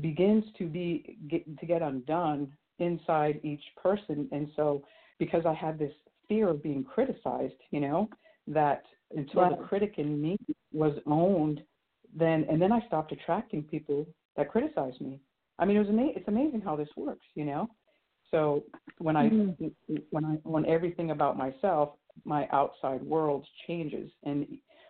[0.00, 4.28] begins to be get, to get undone inside each person.
[4.32, 4.82] And so,
[5.18, 5.92] because I had this
[6.28, 8.08] fear of being criticized, you know,
[8.46, 8.82] that
[9.14, 10.36] until the critic in me
[10.72, 11.60] was owned,
[12.14, 14.06] then and then I stopped attracting people
[14.36, 15.20] that criticize me.
[15.58, 17.68] I mean, it was ama- it's amazing how this works, you know.
[18.30, 18.64] So
[18.98, 19.94] when I mm-hmm.
[20.10, 21.90] when I when everything about myself,
[22.24, 24.46] my outside world changes, and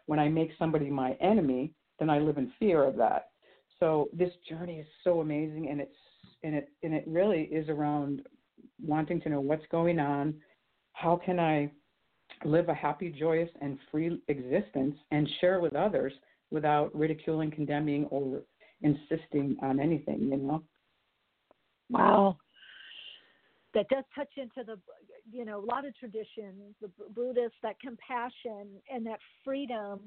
[0.07, 3.31] when I make somebody my enemy, then I live in fear of that.
[3.81, 5.97] So this journey is so amazing, and it's
[6.45, 8.23] and it and it really is around
[8.85, 10.35] wanting to know what's going on,
[10.93, 11.71] how can I
[12.45, 16.13] live a happy, joyous, and free existence and share with others
[16.51, 18.43] without ridiculing, condemning, or
[18.83, 20.63] insisting on anything, you know?
[21.89, 22.37] Wow.
[23.75, 24.79] That does touch into the,
[25.31, 30.01] you know, a lot of traditions, the Buddhist, that compassion and that freedom.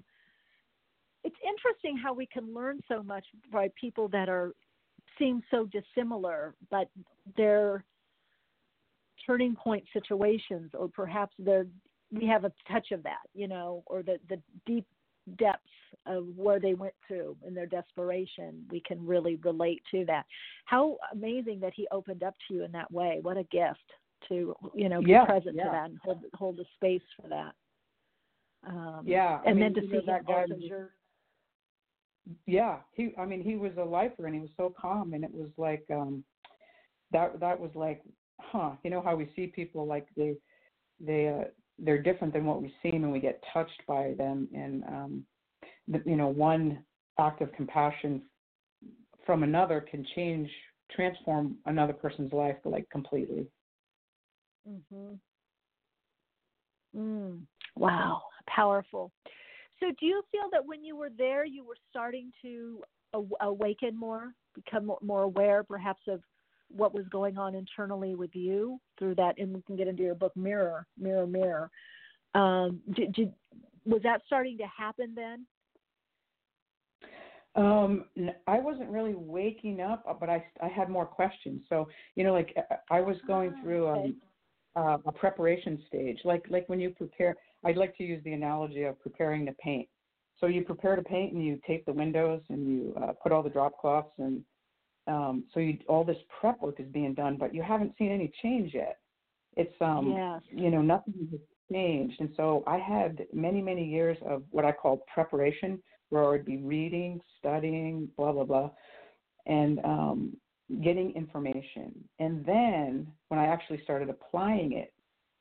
[1.24, 4.54] It's interesting how we can learn so much by people that are
[5.18, 6.90] seem so dissimilar, but
[7.38, 7.84] they're
[9.26, 11.68] turning point situations, or perhaps they're
[12.12, 14.86] we have a touch of that, you know, or the the deep
[15.38, 15.64] depths
[16.06, 18.66] of where they went through in their desperation.
[18.70, 20.26] We can really relate to that.
[20.66, 23.20] How amazing that he opened up to you in that way.
[23.22, 23.80] What a gift
[24.30, 25.66] to you know be yeah, present yeah.
[25.66, 27.54] to that and hold hold the space for that.
[28.68, 30.90] Um, yeah, and I then to see that guy was-
[32.48, 35.32] yeah he i mean he was a lifer and he was so calm and it
[35.32, 36.24] was like um
[37.12, 38.02] that that was like
[38.56, 40.36] huh you know how we see people like they
[41.00, 41.46] they uh
[41.80, 45.26] they're different than what we seem and we get touched by them and um
[45.88, 46.84] the, you know one
[47.20, 48.22] act of compassion
[49.26, 50.50] from another can change
[50.92, 53.48] transform another person's life like completely
[54.68, 55.20] Mhm.
[56.96, 57.42] Mm,
[57.76, 59.12] wow, powerful.
[59.80, 62.82] So, do you feel that when you were there, you were starting to
[63.14, 66.22] aw- awaken more, become more aware, perhaps, of
[66.70, 69.38] what was going on internally with you through that?
[69.38, 71.72] And we can get into your book, Mirror, Mirror, Mirror.
[72.34, 73.34] Um, did, did
[73.86, 75.46] was that starting to happen then?
[77.56, 78.06] Um,
[78.48, 81.62] I wasn't really waking up, uh, but I I had more questions.
[81.70, 84.06] So you know, like uh, I was going Ah, through okay.
[84.06, 84.16] um,
[84.76, 87.36] uh, a preparation stage, like like when you prepare.
[87.64, 89.88] I'd like to use the analogy of preparing to paint.
[90.40, 93.42] So you prepare to paint and you tape the windows and you uh, put all
[93.42, 94.44] the drop cloths and
[95.08, 98.32] um, so you, all this prep work is being done, but you haven't seen any
[98.42, 98.98] change yet.
[99.56, 100.42] It's um, Yes.
[100.50, 101.40] you know nothing has
[101.72, 106.30] changed, and so I had many many years of what I call preparation, where I
[106.30, 108.70] would be reading, studying, blah blah blah,
[109.46, 110.38] and um,
[110.84, 111.94] getting information.
[112.20, 114.94] And then when I actually started applying it,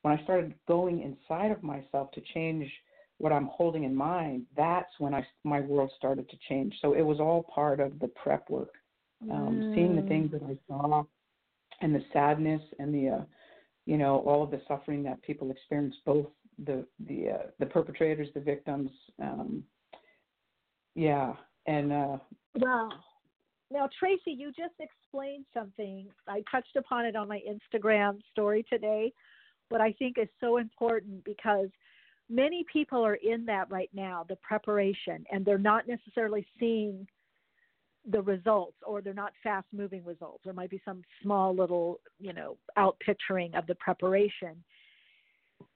[0.03, 2.71] when I started going inside of myself to change
[3.17, 6.73] what I'm holding in mind, that's when I my world started to change.
[6.81, 8.73] So it was all part of the prep work,
[9.29, 10.07] um, seeing the Mm.
[10.07, 11.03] things that I saw,
[11.81, 13.25] and the sadness and the, uh,
[13.85, 16.27] you know, all of the suffering that people experience, both
[16.59, 18.91] the the uh, the perpetrators, the victims,
[19.21, 19.63] um,
[20.95, 21.35] yeah,
[21.65, 22.17] and uh,
[22.57, 22.89] Wow.
[23.71, 26.07] Now, Tracie, you just explained something.
[26.27, 29.11] I touched upon it on my Instagram story today,
[29.69, 31.69] but I think is so important because
[32.29, 37.07] many people are in that right now, the preparation, and they're not necessarily seeing
[38.09, 40.41] the results or they're not fast moving results.
[40.43, 44.63] There might be some small little, you know, out picturing of the preparation.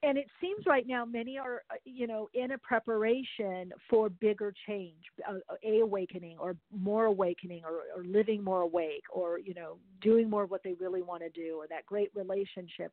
[0.02, 4.52] And it seems right now many are, uh, you know, in a preparation for bigger
[4.66, 9.78] change, a, a awakening or more awakening or, or living more awake or, you know,
[10.00, 12.92] doing more of what they really want to do or that great relationship.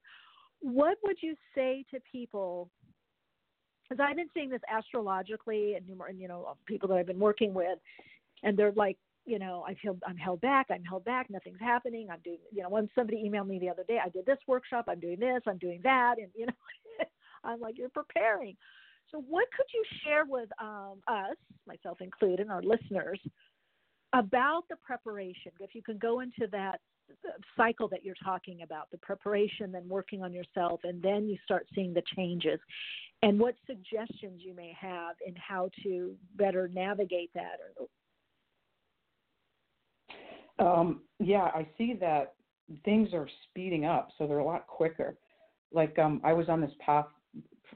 [0.61, 2.69] What would you say to people
[3.87, 5.85] because I've been seeing this astrologically and
[6.19, 7.79] you know people that I've been working with,
[8.43, 10.67] and they're like, you know, I feel I'm held back.
[10.71, 11.29] I'm held back.
[11.29, 12.07] Nothing's happening.
[12.09, 14.85] I'm doing, you know, when somebody emailed me the other day, I did this workshop.
[14.87, 15.41] I'm doing this.
[15.45, 16.53] I'm doing that, and you know,
[17.43, 18.55] I'm like, you're preparing.
[19.11, 21.35] So, what could you share with um, us,
[21.67, 23.19] myself included, and our listeners,
[24.13, 25.51] about the preparation?
[25.59, 26.79] If you can go into that
[27.55, 31.67] cycle that you're talking about, the preparation, then working on yourself, and then you start
[31.75, 32.59] seeing the changes,
[33.23, 37.59] and what suggestions you may have in how to better navigate that.
[40.59, 42.33] Um, yeah, I see that
[42.83, 45.17] things are speeding up, so they're a lot quicker.
[45.71, 47.07] Like um, I was on this path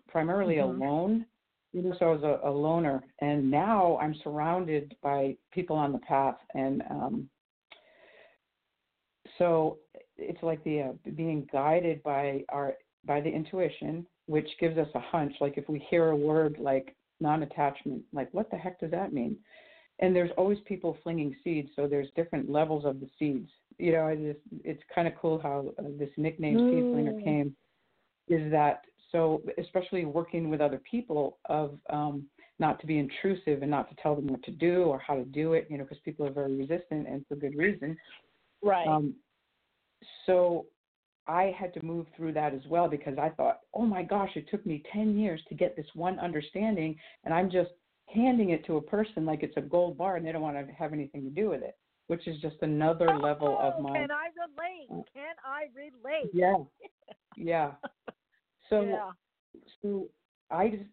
[0.08, 0.64] primarily Mhm.
[0.64, 1.26] alone,
[1.74, 5.92] you know, so I was a, a loner, and now I'm surrounded by people on
[5.92, 7.30] the path, and um,
[9.38, 9.80] so
[10.18, 12.76] it's like the uh, being guided by our
[13.06, 15.34] by the intuition, which gives us a hunch.
[15.42, 19.38] Like if we hear a word like non-attachment, like what the heck does that mean?
[20.02, 24.08] And there's always people flinging seeds so there's different levels of the seeds you know
[24.08, 27.24] I just, it's kind of cool how uh, this nickname seed flinger Mm.
[27.24, 27.56] came
[28.28, 28.82] is that
[29.12, 32.28] so especially working with other people of um
[32.62, 35.26] not to be intrusive and not to tell them what to do or how to
[35.26, 37.98] do it, you know, because people are very resistant and for good reason.
[38.62, 38.88] Right.
[38.88, 39.16] Um,
[40.26, 40.68] so
[41.28, 44.48] I had to move through that as well because I thought, oh my gosh, it
[44.50, 46.96] took me 10 years to get this one understanding,
[47.26, 47.72] and I'm just
[48.14, 50.74] handing it to a person like it's a gold bar and they don't want to
[50.74, 51.76] have anything to do with it,
[52.08, 53.98] which is just another oh, level of my.
[53.98, 55.06] Can I relate?
[55.14, 56.32] Can I relate?
[56.34, 56.56] Yeah.
[57.38, 57.72] Yeah.
[58.70, 59.12] So, yeah.
[59.82, 60.10] so
[60.52, 60.84] I just,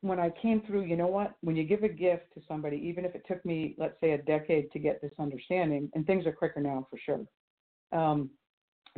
[0.00, 1.34] when I came through, you know what?
[1.42, 4.18] When you give a gift to somebody, even if it took me, let's say, a
[4.18, 7.20] decade to get this understanding, and things are quicker now for sure,
[7.92, 8.30] um,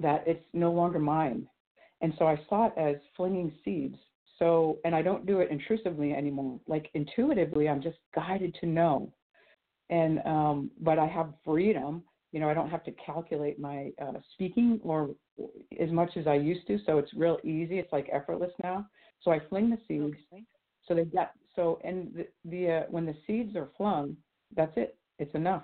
[0.01, 1.47] that it's no longer mine.
[2.01, 3.97] And so I saw it as flinging seeds.
[4.39, 6.61] So, and I don't do it intrusively anymore.
[6.67, 9.13] Like intuitively, I'm just guided to know.
[9.89, 12.03] And, um, but I have freedom.
[12.33, 15.11] You know, I don't have to calculate my uh, speaking or
[15.81, 16.79] as much as I used to.
[16.85, 17.79] So it's real easy.
[17.79, 18.87] It's like effortless now.
[19.23, 20.19] So I fling the seeds.
[20.33, 20.45] Okay.
[20.87, 24.17] So they got, so, and the, the uh, when the seeds are flung,
[24.55, 24.97] that's it.
[25.19, 25.63] It's enough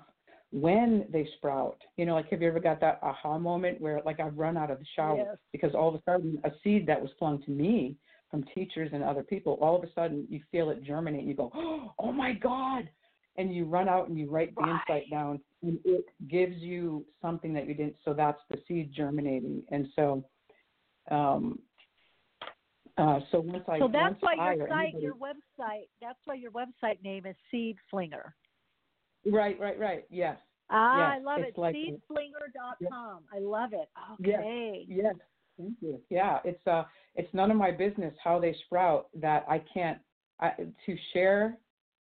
[0.53, 1.81] when they sprout.
[1.97, 4.69] You know, like have you ever got that aha moment where like I've run out
[4.69, 5.37] of the shower yes.
[5.51, 7.97] because all of a sudden a seed that was flung to me
[8.33, 11.23] from teachers and other people, all of a sudden you feel it germinate.
[11.23, 11.51] You go,
[11.99, 12.89] oh my God.
[13.37, 17.53] And you run out and you write the insight down and it gives you something
[17.53, 17.95] that you didn't.
[18.03, 19.61] So that's the seed germinating.
[19.69, 20.25] And so,
[21.11, 21.59] um,
[22.97, 26.33] uh, so once I so that's why I your site, anybody, your website, that's why
[26.33, 28.33] your website name is Seed Flinger.
[29.27, 30.05] Right, right, right.
[30.09, 30.37] Yes.
[30.71, 31.21] Ah, yes.
[31.21, 31.61] I love it's it.
[31.61, 32.79] Like, Seedflinger.com.
[32.81, 32.91] Yes.
[33.35, 33.89] I love it.
[34.19, 34.85] Okay.
[34.87, 35.03] Yes.
[35.03, 35.15] yes.
[35.57, 35.99] Thank you.
[36.09, 36.83] Yeah, it's uh,
[37.15, 39.07] it's none of my business how they sprout.
[39.15, 39.99] That I can't
[40.39, 40.51] I,
[40.85, 41.57] to share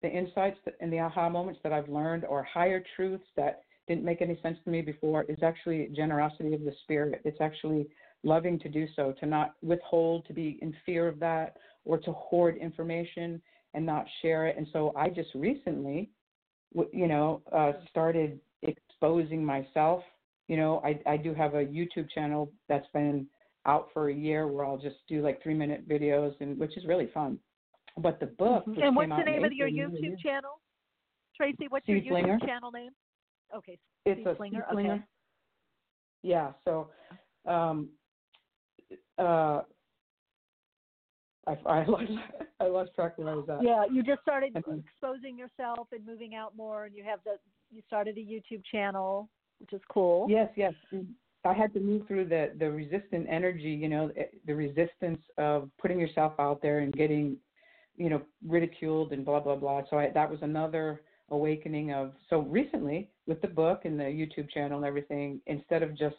[0.02, 4.20] the insights and the aha moments that I've learned, or higher truths that didn't make
[4.20, 7.22] any sense to me before, is actually generosity of the spirit.
[7.24, 7.88] It's actually
[8.24, 12.12] loving to do so, to not withhold, to be in fear of that, or to
[12.12, 13.40] hoard information
[13.74, 14.56] and not share it.
[14.56, 16.10] And so I just recently
[16.92, 20.02] you know, uh, started exposing myself.
[20.48, 23.26] You know, I, I do have a YouTube channel that's been
[23.66, 26.84] out for a year where I'll just do like three minute videos, and which is
[26.86, 27.38] really fun.
[27.98, 28.66] But the book.
[28.66, 28.82] Mm-hmm.
[28.82, 30.60] And what's the name of your YouTube channel,
[31.36, 31.68] Tracie?
[31.68, 32.16] What's Seed your.
[32.16, 32.90] YouTube channel name?
[33.54, 34.64] Okay, it's Seed a Flinger.
[34.72, 34.94] Seedflinger.
[34.94, 35.02] Okay.
[36.22, 36.52] Yeah.
[36.64, 36.88] So,
[37.46, 37.88] um,
[39.18, 39.62] uh,
[41.46, 42.12] I, I lost
[42.60, 43.62] I lost track where I was at.
[43.62, 44.84] Yeah, you just started Mhm.
[44.84, 47.38] exposing yourself and moving out more, and you have the
[47.70, 50.26] you started a YouTube channel, which is cool.
[50.28, 50.74] Yes, yes.
[51.46, 55.70] I had to move through the the resistant energy, you know, eh, the resistance of
[55.78, 57.36] putting yourself out there and getting,
[57.96, 59.82] you know, ridiculed and blah blah blah.
[59.90, 62.12] So I, that was another awakening of.
[62.30, 66.16] So recently, with the book and the YouTube channel and everything, instead of just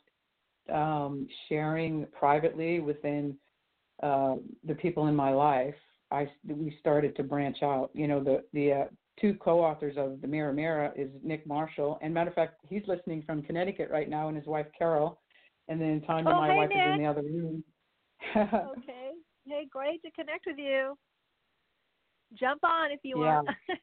[0.73, 3.35] um, sharing privately within
[4.03, 5.75] uh, the people in my life,
[6.11, 7.89] I we started to branch out.
[7.93, 8.85] You know, the the uh,
[9.19, 13.23] two co-authors of the Mirror Mirror is Nick Marshall, and matter of fact, he's listening
[13.25, 15.19] from Connecticut right now, and his wife Carol,
[15.67, 16.85] and then Tanya, oh, my hey, wife, Nick.
[16.85, 17.63] is in the other room.
[18.35, 19.11] okay.
[19.45, 20.97] Hey, great to connect with you.
[22.37, 23.41] Jump on if you Yeah.
[23.41, 23.49] want.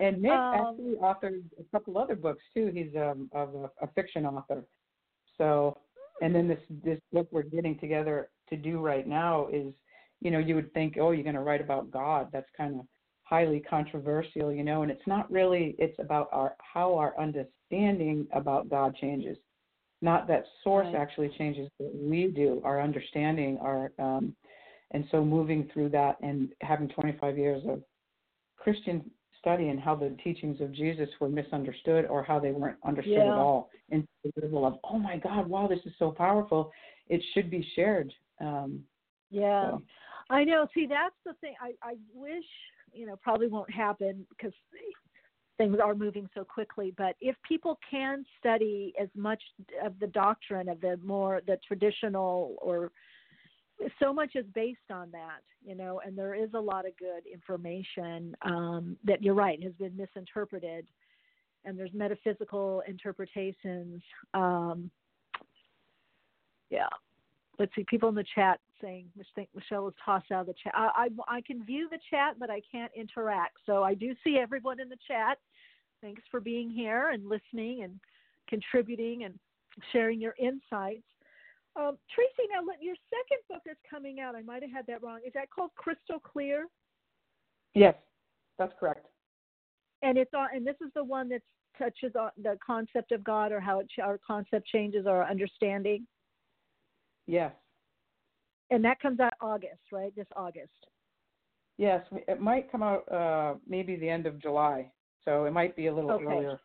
[0.00, 2.70] And Nick Um, actually authored a couple other books too.
[2.72, 4.64] He's um, of a, a fiction author.
[5.36, 5.76] So,
[6.22, 9.72] and then this this book we're getting together to do right now is,
[10.20, 12.28] you know, you would think, oh, you're going to write about God.
[12.32, 12.86] That's kind of
[13.28, 15.74] highly controversial, you know, and it's not really.
[15.78, 19.36] It's about our how our understanding about God changes,
[20.00, 20.94] not that source Right.
[20.96, 22.62] actually changes, but we do.
[22.64, 24.34] Our understanding, our um,
[24.92, 27.82] and so moving through that and having 25 years of
[28.56, 33.18] Christian study and how the teachings of Jesus were misunderstood or how they weren't understood
[33.18, 33.32] Yeah.
[33.32, 33.70] at all.
[33.90, 36.72] And the level of, oh my God, wow, this is so powerful.
[37.08, 38.12] It should be shared.
[38.40, 38.84] Um,
[39.30, 39.82] Yeah, so,
[40.30, 40.66] I know.
[40.74, 41.54] See, that's the thing.
[41.60, 42.44] I I wish
[42.92, 44.52] you know probably won't happen because
[45.58, 46.94] things are moving so quickly.
[46.96, 49.42] But if people can study as much
[49.84, 52.90] of the doctrine of the more the traditional or
[54.00, 57.30] so much is based on that, you know, and there is a lot of good
[57.32, 60.86] information um, that you're right has been misinterpreted,
[61.64, 64.02] and there's metaphysical interpretations.
[64.34, 64.90] Um,
[66.70, 66.88] yeah,
[67.58, 70.72] let's see, people in the chat saying, Michele was tossed out of the chat.
[70.74, 73.58] I, I, I can view the chat, but I can't interact.
[73.66, 75.38] So I do see everyone in the chat.
[76.00, 77.98] Thanks for being here and listening and
[78.48, 79.34] contributing and
[79.92, 81.02] sharing your insights.
[81.76, 84.34] Um, Tracie, now let- your second book is coming out.
[84.34, 85.20] I might have had that wrong.
[85.24, 86.66] Is that called Crystal Clear?
[87.74, 87.94] yes,
[88.58, 89.06] that's correct.
[90.02, 91.42] And it's on, and this is the one that
[91.78, 96.06] touches on the concept of God or how it, our concept changes our understanding.
[97.26, 97.52] Yes.
[98.70, 100.14] And that comes out August, right?
[100.14, 100.86] This August.
[101.78, 104.90] Yes, it might come out uh, maybe the end of July,
[105.24, 106.24] so it might be a little Okay.
[106.24, 106.60] earlier.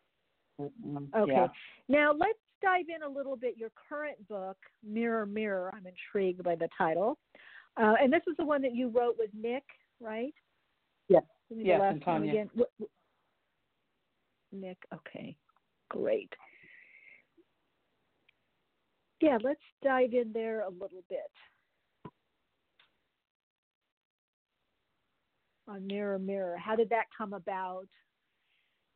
[0.58, 1.32] Um, Okay.
[1.32, 1.48] Yeah.
[1.88, 3.56] Now let's dive in a little bit.
[3.56, 5.72] Your current book, Mirror, Mirror.
[5.74, 7.18] I'm intrigued by the title,
[7.76, 9.64] uh, and this is the one that you wrote with Nick,
[10.00, 10.34] right?
[11.08, 11.22] Yes.
[11.48, 12.30] Give me the Yes, and Tanya.
[12.30, 12.50] again.
[14.52, 14.78] Nick.
[14.92, 15.36] Okay.
[15.90, 16.32] Great.
[19.20, 21.30] Yeah, let's dive in there a little bit.
[25.66, 26.56] On Mirror, Mirror.
[26.58, 27.86] How did that come about?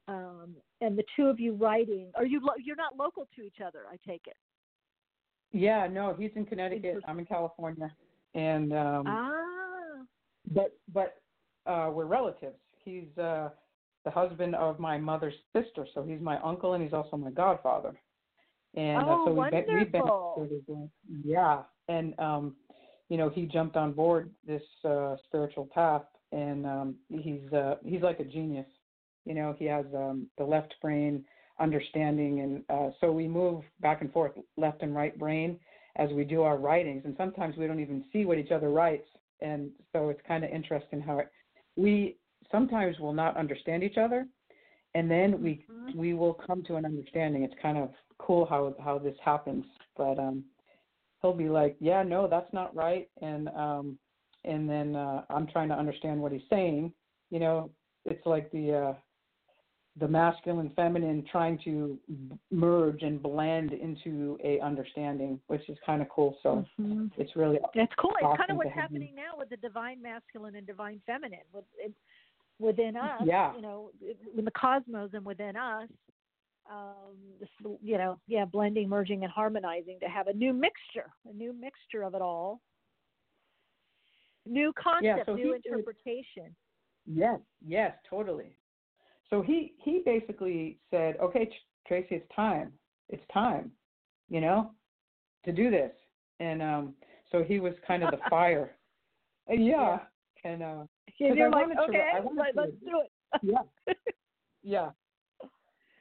[0.06, 2.10] Um, and the two of you writing.
[2.14, 2.40] Are you?
[2.42, 4.36] Lo- you're not local to each other, I take it.
[5.52, 6.98] Yeah, no, he's in Connecticut.
[7.06, 7.90] I'm in California,
[8.34, 10.02] and um, Ah.
[10.54, 11.20] but but
[11.66, 12.56] uh, we're relatives.
[12.84, 13.50] He's uh,
[14.04, 17.94] the husband of my mother's sister, so he's my uncle and he's also my godfather.
[18.74, 20.32] And Oh, uh, so we've been, we've been wonderful.
[20.36, 20.90] sort of doing-
[21.24, 22.56] yeah, and um,
[23.08, 28.02] you know he jumped on board this uh, spiritual path, and um, he's uh, he's
[28.02, 28.66] like a genius.
[29.24, 31.24] You know, he has um, the left brain
[31.60, 35.58] understanding, and uh, so we move back and forth, left and right brain,
[35.96, 39.08] as we do our writings, and sometimes we don't even see what each other writes,
[39.40, 41.30] and so it's kind of interesting how it,
[41.76, 42.16] we
[42.50, 44.26] sometimes will not understand each other,
[44.94, 45.64] and then we
[45.94, 47.42] we will come to an understanding.
[47.42, 49.64] It's kind of cool how how this happens,
[49.96, 50.44] but um,
[51.20, 53.98] he'll be like, yeah, no, that's not right, and um,
[54.44, 56.92] and then uh, I'm trying to understand what he's saying.
[57.30, 57.70] You know,
[58.04, 58.94] it's like the uh,
[59.98, 66.00] the masculine feminine trying to b- merge and blend into a understanding, which is kind
[66.02, 66.38] of cool.
[66.42, 67.10] So Mhm.
[67.16, 68.14] it's really That's cool.
[68.20, 71.92] It's kind of what's happening now with the divine masculine and divine feminine with, it,
[72.60, 73.26] within us.
[73.26, 73.54] Yeah.
[73.54, 73.90] You know,
[74.36, 75.88] in the cosmos and within us.
[76.70, 77.48] Um, this,
[77.82, 82.02] you know, yeah, blending, merging, and harmonizing to have a new mixture, a new mixture
[82.02, 82.60] of it all.
[84.48, 86.54] New concept, so new he- interpretation.
[87.06, 88.56] Yes, yes, totally.
[89.30, 91.52] So he he basically said, "Okay, Tr-
[91.86, 92.72] Tracie, it's time.
[93.08, 93.72] It's time,
[94.28, 94.72] you know,
[95.44, 95.92] to do this."
[96.40, 96.94] And um,
[97.30, 98.76] so he was kind of the fire.
[99.50, 100.00] Uh, yeah.
[100.44, 100.84] And uh,
[101.18, 103.10] Yeah, you're I like, to- okay, wanted let, to- let's do it.
[103.42, 103.62] yeah,
[104.62, 104.90] yeah,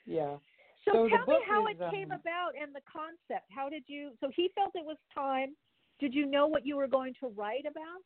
[0.05, 0.37] yeah.
[0.85, 3.45] So, So tell me how is, it came um, about and the concept.
[3.49, 4.11] How did you?
[4.21, 5.55] So he felt it was time.
[5.99, 8.05] Did you know what you were going to write about?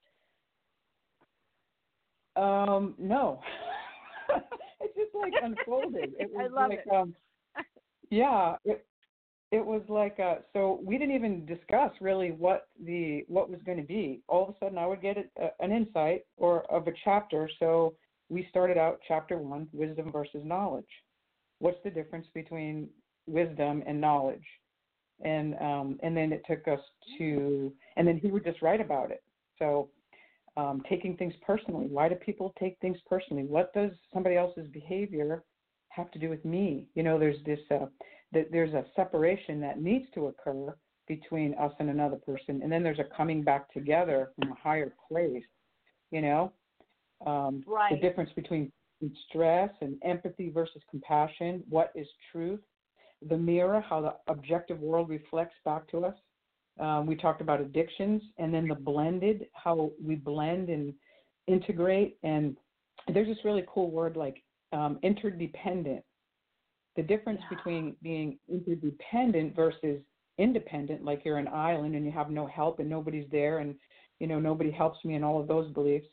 [2.36, 3.42] Um, no.
[4.82, 6.14] it just like unfolded.
[6.20, 6.94] It I was love like it.
[6.94, 7.16] um
[8.10, 8.86] yeah, it
[9.52, 13.78] it was like uh so we didn't even discuss really what the what was going
[13.78, 14.22] to be.
[14.28, 17.50] All of a sudden I would get a, an insight or of a chapter.
[17.60, 17.96] So
[18.30, 20.86] we started out chapter 1, wisdom versus knowledge.
[21.60, 22.88] What's the difference between
[23.28, 24.46] wisdom and knowledge?
[25.24, 26.80] And um and then it took us
[27.18, 29.22] to and then he would just write about it.
[29.60, 29.90] So
[30.58, 31.88] um, taking things personally.
[31.88, 33.44] Why do people take things personally?
[33.44, 35.44] What does somebody else's behavior
[35.90, 36.88] have to do with me?
[36.96, 37.86] You know, there's this uh,
[38.34, 40.76] that there's a separation that needs to occur
[41.08, 44.94] between us and another person, and then there's a coming back together from a higher
[45.10, 45.44] place.
[46.12, 46.54] You know,
[47.26, 47.92] um, Right.
[47.92, 48.72] the difference between
[49.30, 51.64] stress and empathy versus compassion.
[51.70, 52.60] What is truth?
[53.28, 56.16] The mirror, how the objective world reflects back to us.
[56.82, 60.94] Um, we talked about addictions and then the blended, how we blend and
[61.48, 62.18] integrate.
[62.24, 62.58] And
[63.14, 64.42] there's this really cool word like
[64.74, 66.04] um, interdependent.
[66.96, 70.02] The difference between being interdependent versus
[70.38, 73.76] independent, like you're an island and you have no help and nobody's there and
[74.20, 76.08] you know nobody helps me and all of those beliefs,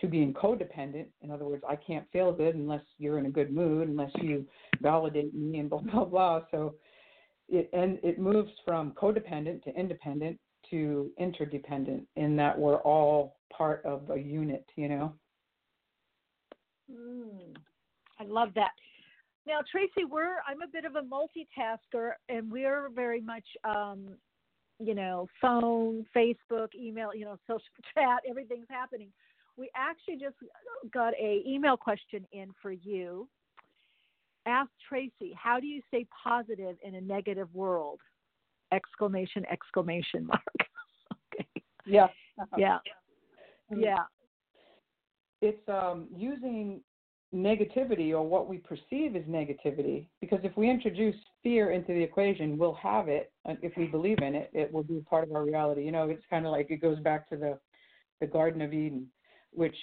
[0.00, 1.06] to being codependent.
[1.22, 4.46] In other words, I can't feel good unless you're in a good mood, unless you
[4.80, 6.40] validate me and blah blah blah.
[6.50, 6.74] So
[7.52, 10.38] it and it moves from codependent to independent
[10.70, 15.12] to interdependent in that we're all part of a unit, you know.
[16.90, 17.54] Mm,
[18.18, 18.70] I love that.
[19.46, 24.16] Now, Tracie, we're I'm a bit of a multitasker, and we're very much, um,
[24.78, 27.62] you know, phone, Facebook, email, you know, social
[27.94, 28.20] chat.
[28.28, 29.08] Everything's happening.
[29.56, 30.36] We actually just
[30.92, 33.28] got a email question in for you.
[34.46, 38.00] Ask Tracie, how do you stay positive in a negative world?
[38.72, 39.44] Exclamation!
[39.50, 40.42] Exclamation mark.
[41.84, 42.08] Yeah.
[42.56, 42.78] Yeah.
[43.76, 44.04] Yeah.
[45.40, 46.80] It's um, using
[47.34, 52.58] negativity or what we perceive as negativity because if we introduce fear into the equation,
[52.58, 53.32] we'll have it.
[53.44, 55.84] And if we believe in it, it will be part of our reality.
[55.84, 57.58] You know, it's kind of like it goes back to the
[58.20, 59.08] the Garden of Eden,
[59.52, 59.76] which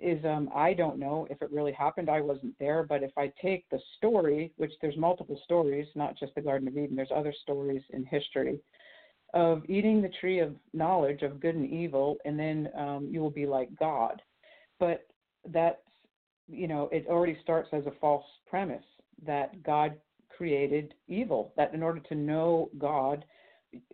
[0.00, 2.10] is um, I don't know if it really happened.
[2.10, 6.34] I wasn't there, but if I take the story, which there's multiple stories, not just
[6.34, 8.60] the Garden of Eden, there's other stories in history
[9.34, 13.30] of eating the tree of knowledge of good and evil, and then um, you will
[13.30, 14.22] be like God.
[14.78, 15.06] but
[15.52, 15.78] that's
[16.48, 18.84] you know it already starts as a false premise
[19.24, 19.94] that God
[20.34, 21.52] created evil.
[21.56, 23.24] That in order to know God,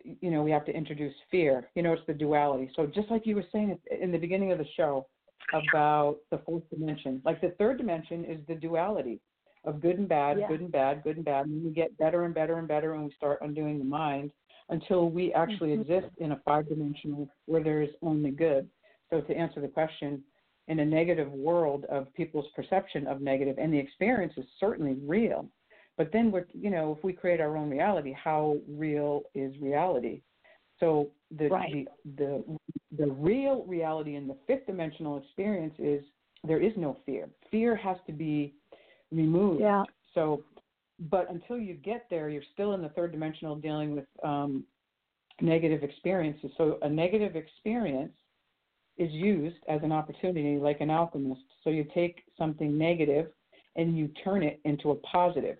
[0.03, 1.69] you know, we have to introduce fear.
[1.75, 2.69] You know, it's the duality.
[2.75, 5.07] So just like you were saying in the beginning of the show
[5.53, 9.19] about the fourth dimension, like the third dimension is the duality
[9.65, 10.47] of good and bad, Yeah.
[10.47, 13.05] good and bad, good and bad, and we get better and better and better, and
[13.05, 14.31] we start undoing the mind
[14.69, 15.81] until we actually Mhm.
[15.81, 18.69] exist in a five dimensional where there is only good.
[19.09, 20.23] So to answer the question,
[20.67, 25.47] in a negative world of people's perception of negative, and the experience is certainly real.
[25.97, 30.21] But then we're, you know, if we create our own reality, how real is reality?
[30.79, 31.87] So the Right.
[32.05, 32.57] the, the
[32.97, 36.03] the real reality in the fifth dimensional experience is
[36.45, 37.29] there is no fear.
[37.49, 38.53] Fear has to be
[39.11, 39.61] removed.
[39.61, 39.83] Yeah.
[40.13, 40.43] So,
[41.09, 44.65] but until you get there, you're still in the third dimensional dealing with um,
[45.41, 46.51] negative experiences.
[46.57, 48.13] So a negative experience
[48.97, 51.41] is used as an opportunity, like an alchemist.
[51.63, 53.27] So you take something negative
[53.75, 55.57] and you turn it into a positive,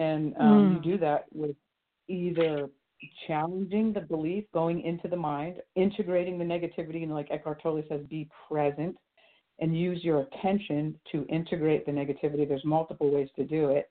[0.00, 0.72] and um, Mm.
[0.72, 1.54] you do that with
[2.08, 2.68] either
[3.26, 8.00] challenging the belief, going into the mind, integrating the negativity, and like Eckhart Tolle says,
[8.08, 8.96] be present
[9.60, 12.48] and use your attention to integrate the negativity.
[12.48, 13.90] There's multiple ways to do it.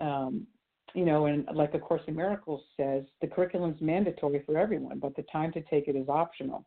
[0.00, 0.46] Um,
[0.94, 5.14] you know, and like A Course in Miracles says, the curriculum's mandatory for everyone, but
[5.16, 6.66] the time to take it is optional.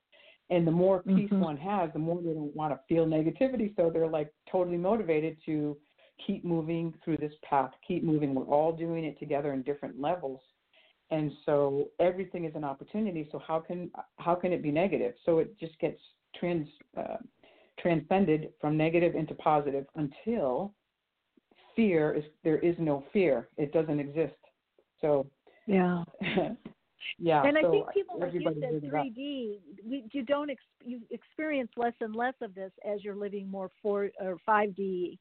[0.50, 1.40] And the more peace Mhm.
[1.40, 3.76] one has, the more they don't want to feel negativity.
[3.76, 5.78] So they're like totally motivated to
[6.26, 8.34] keep moving through this path, keep moving.
[8.34, 10.42] We're all doing it together in different levels.
[11.10, 13.28] And so everything is an opportunity.
[13.32, 15.14] So how can how can it be negative?
[15.26, 16.00] So it just gets
[16.40, 16.68] trans
[16.98, 17.18] uh,
[17.80, 20.74] transcended from negative into positive until
[21.76, 23.50] fear is there is no fear.
[23.58, 24.36] It doesn't exist.
[25.02, 25.28] So
[25.68, 26.04] Yeah.
[27.20, 27.44] yeah.
[27.44, 29.06] and I think people, like you said, brings it up.
[29.06, 33.50] 3D, we, you don't ex, you experience less and less of this as you're living
[33.50, 35.18] more four or 5D,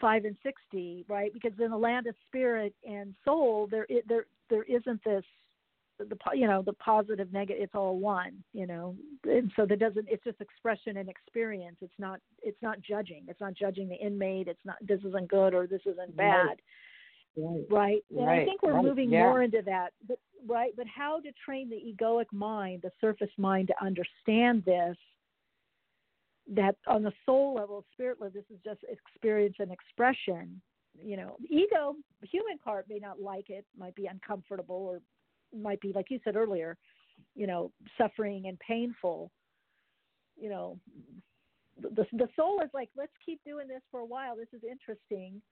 [0.00, 1.32] five and 6D, right?
[1.32, 5.24] Because in the land of spirit and soul, there there there isn't this
[5.98, 8.94] the you know the positive negative it's all one you know
[9.24, 13.40] and so that doesn't it's just expression and experience it's not it's not judging it's
[13.40, 16.58] not judging the inmate it's not this isn't good or this isn't bad
[17.36, 17.66] Right.
[17.70, 18.04] right?
[18.16, 19.20] And I think we're right, moving yeah.
[19.20, 20.18] more into that, but
[20.48, 20.72] right?
[20.76, 24.96] But how to train the egoic mind, the surface mind, to understand this?
[26.54, 30.60] That on the soul level, spirit level, this is just experience and expression.
[31.02, 35.00] You know, ego, human part may not like it, might be uncomfortable, or
[35.58, 36.76] might be like you said earlier,
[37.34, 39.30] you know, suffering and painful.
[40.40, 40.78] You know,
[41.80, 44.36] the the soul is like, let's keep doing this for a while.
[44.36, 45.42] This is interesting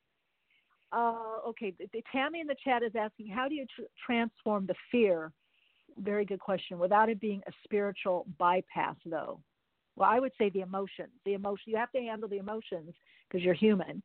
[0.95, 4.75] uh, okay, the, Tammy in the chat is asking, how do you tr- transform the
[4.91, 5.33] fear?
[5.99, 6.79] Very good question.
[6.79, 9.41] Without it being a spiritual bypass, though.
[9.97, 11.13] Well, I would say the emotions.
[11.25, 11.65] The emotion.
[11.67, 12.95] You have to handle the emotions
[13.29, 14.03] because you're human.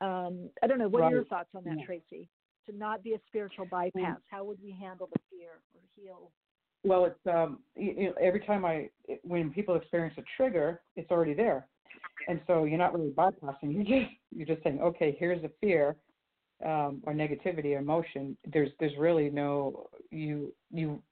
[0.00, 0.88] Um, I don't know.
[0.88, 1.84] What are your thoughts on that, Yeah.
[1.84, 2.28] Tracie?
[2.66, 6.30] To not be a spiritual bypass, how would we handle the fear or heal?
[6.84, 8.88] Well, it's um, you, know, every time I
[9.22, 11.66] when people experience a trigger, it's already there,
[12.28, 13.74] and so you're not really bypassing.
[13.74, 15.96] You just you're just saying, okay, here's a fear,
[16.64, 18.36] um, or negativity, or emotion.
[18.50, 21.02] There's there's really no you you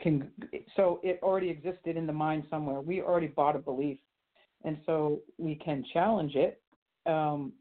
[0.00, 0.30] can
[0.74, 2.80] so it already existed in the mind somewhere.
[2.80, 3.98] We already bought a belief,
[4.64, 6.60] and so we can challenge it.
[7.06, 7.52] Um,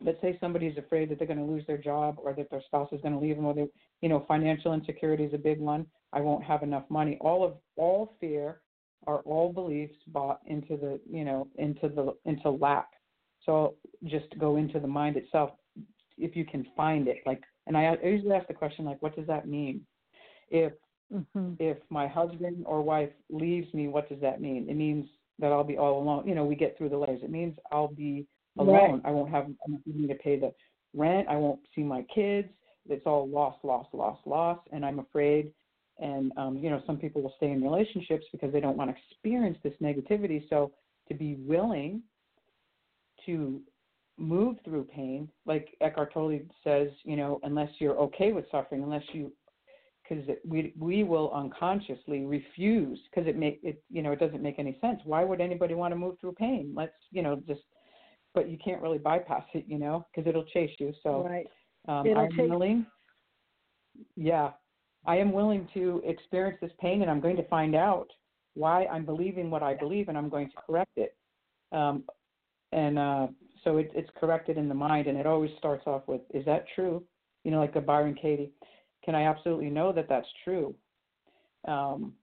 [0.00, 2.88] let's say somebody's afraid that they're going to lose their job or that their spouse
[2.92, 3.66] is going to leave them or they
[4.00, 7.54] you know financial insecurity is a big one i won't have enough money all of
[7.76, 8.60] all fear
[9.06, 12.88] are all beliefs bought into the you know into the into lack
[13.44, 13.74] so
[14.04, 15.50] just go into the mind itself
[16.18, 19.16] if you can find it like and i, I usually ask the question like what
[19.16, 19.80] does that mean
[20.50, 20.72] if
[21.12, 21.52] mm-hmm.
[21.58, 25.06] if my husband or wife leaves me what does that mean it means
[25.38, 27.88] that i'll be all alone you know we get through the layers it means i'll
[27.88, 28.26] be
[28.58, 29.02] alone.
[29.04, 30.52] I won't have enough money to pay the
[30.94, 31.28] rent.
[31.28, 32.48] I won't see my kids.
[32.88, 35.52] It's all loss, loss, loss, loss, and I'm afraid.
[35.98, 38.96] And um, you know, some people will stay in relationships because they don't want to
[39.10, 40.48] experience this negativity.
[40.50, 40.72] So
[41.08, 42.02] to be willing
[43.26, 43.60] to
[44.18, 49.04] move through pain, like Eckhart Tolle says, you know, unless you're okay with suffering, unless
[49.12, 49.32] you
[50.06, 54.58] because we we will unconsciously refuse because it make it you know it doesn't make
[54.58, 55.00] any sense.
[55.04, 56.72] Why would anybody want to move through pain?
[56.76, 57.62] Let's you know just
[58.34, 60.92] but you can't really bypass it, you know, because it'll chase you.
[61.02, 61.46] So right.
[61.88, 62.86] um, It'll I'm willing.
[64.16, 64.50] Yeah,
[65.06, 68.08] I am willing to experience this pain, and I'm going to find out
[68.54, 71.16] why I'm believing what I believe, and I'm going to correct it.
[71.70, 72.04] Um,
[72.72, 73.26] and uh,
[73.62, 76.64] so it, it's corrected in the mind, and it always starts off with, "Is that
[76.74, 77.04] true?"
[77.44, 78.52] You know, like the Byron Katie.
[79.04, 80.74] Can I absolutely know that that's true?
[81.66, 82.14] Um,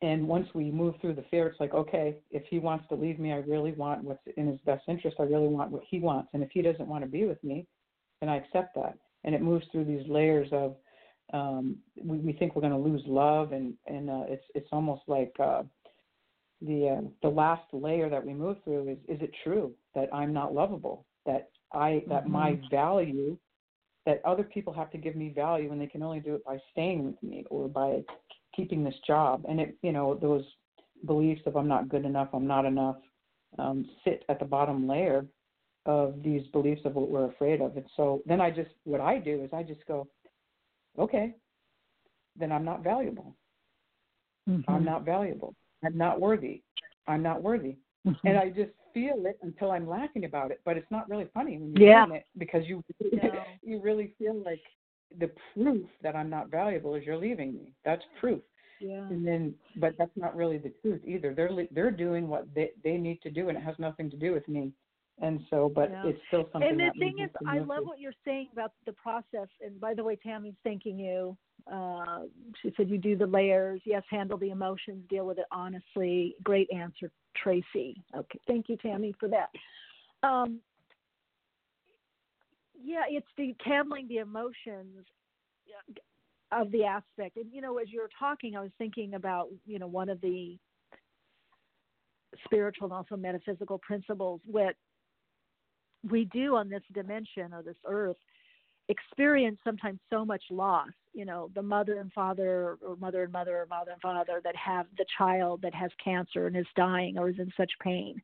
[0.00, 3.20] and once we move through the fear, it's like, okay, if he wants to leave
[3.20, 5.16] me, I really want what's in his best interest.
[5.20, 6.30] I really want what he wants.
[6.34, 7.66] And if he doesn't want to be with me,
[8.20, 8.98] then I accept that.
[9.24, 10.76] And it moves through these layers of
[11.32, 15.02] um, we, we think we're going to lose love, and and uh, it's it's almost
[15.06, 15.62] like uh,
[16.60, 20.32] the uh, the last layer that we move through is is it true that I'm
[20.32, 21.06] not lovable?
[21.26, 22.32] That I that mm-hmm.
[22.32, 23.38] my value
[24.06, 26.58] that other people have to give me value and they can only do it by
[26.72, 28.02] staying with me or by
[28.54, 29.44] keeping this job.
[29.48, 30.44] And it you know those
[31.06, 32.94] beliefs of i'm not good enough i'm not enough
[33.58, 35.26] um, sit at the bottom layer
[35.84, 37.76] of these beliefs of what we're afraid of.
[37.76, 40.06] And so then i just what i do is i just go
[40.98, 41.34] okay
[42.36, 43.34] then i'm not valuable.
[44.48, 44.70] Mm-hmm.
[44.70, 45.54] i'm not valuable.
[45.84, 46.62] I'm not worthy.
[47.08, 47.76] I'm not worthy
[48.06, 48.26] mm-hmm.
[48.26, 51.58] and i just feel it until i'm laughing about it but it's not really funny
[51.58, 52.06] when you're yeah.
[52.06, 53.30] doing it because you no.
[53.62, 54.60] you really feel like
[55.18, 57.72] the proof that I'm not valuable is you're leaving me.
[57.84, 58.42] That's proof.
[58.80, 59.06] Yeah.
[59.08, 61.34] And then, but that's not really the truth either.
[61.34, 64.32] They're they're doing what they they need to do, and it has nothing to do
[64.32, 64.72] with me.
[65.22, 66.02] And so, but yeah.
[66.06, 66.68] it's still something.
[66.68, 69.46] And the thing is, I love what you're saying about the process.
[69.64, 71.36] And by the way, Tammy's thanking you.
[71.72, 72.22] Uh,
[72.60, 73.80] she said you do the layers.
[73.84, 76.34] Yes, handle the emotions, deal with it honestly.
[76.42, 77.08] Great answer,
[77.40, 78.02] Tracie.
[78.16, 79.48] Okay, thank you, Tammy, for that.
[80.26, 80.58] Um,
[82.82, 85.06] yeah, it's the handling the emotions
[86.50, 87.36] of the aspect.
[87.36, 90.20] And you know, as you were talking, I was thinking about you know one of
[90.20, 90.58] the
[92.44, 94.74] spiritual and also metaphysical principles what
[96.10, 98.16] we do on this dimension or this earth
[98.88, 103.58] experience sometimes so much loss you know the mother and father or mother and mother
[103.58, 107.28] or mother and father that have the child that has cancer and is dying or
[107.28, 108.20] is in such pain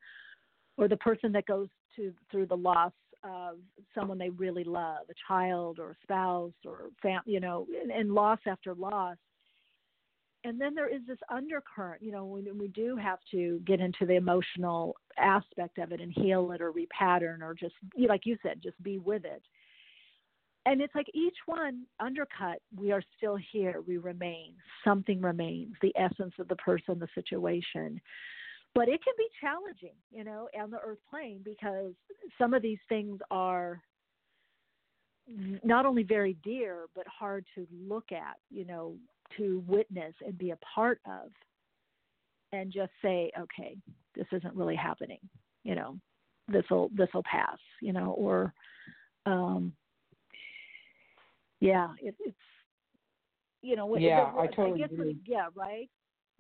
[0.77, 2.93] or the person that goes to through the loss
[3.25, 3.57] of
[3.95, 8.13] someone they really love, a child or a spouse or fam, you know, and, and
[8.13, 9.17] loss after loss.
[10.45, 14.07] And then there is this undercurrent, you know, when we do have to get into
[14.07, 18.63] the emotional aspect of it and heal it or repattern or just, like you said,
[18.63, 19.43] just be with it.
[20.65, 24.55] And it's like each one undercut, we are still here, we remain,
[24.85, 28.01] something remains, the essence of the person, the situation
[28.75, 31.93] but it can be challenging, you know, on the earth plane because
[32.39, 33.83] some of these things are
[35.63, 38.97] not only very dear but hard to look at, you know,
[39.37, 41.31] to witness and be a part of
[42.53, 43.77] and just say, okay,
[44.15, 45.21] this isn't really happening,
[45.65, 45.99] you know,
[46.49, 48.53] this'll this'll pass, you know, or
[49.27, 49.73] um
[51.61, 52.37] yeah, it, it's
[53.63, 55.17] you know, yeah, I totally I agree.
[55.27, 55.91] yeah, right.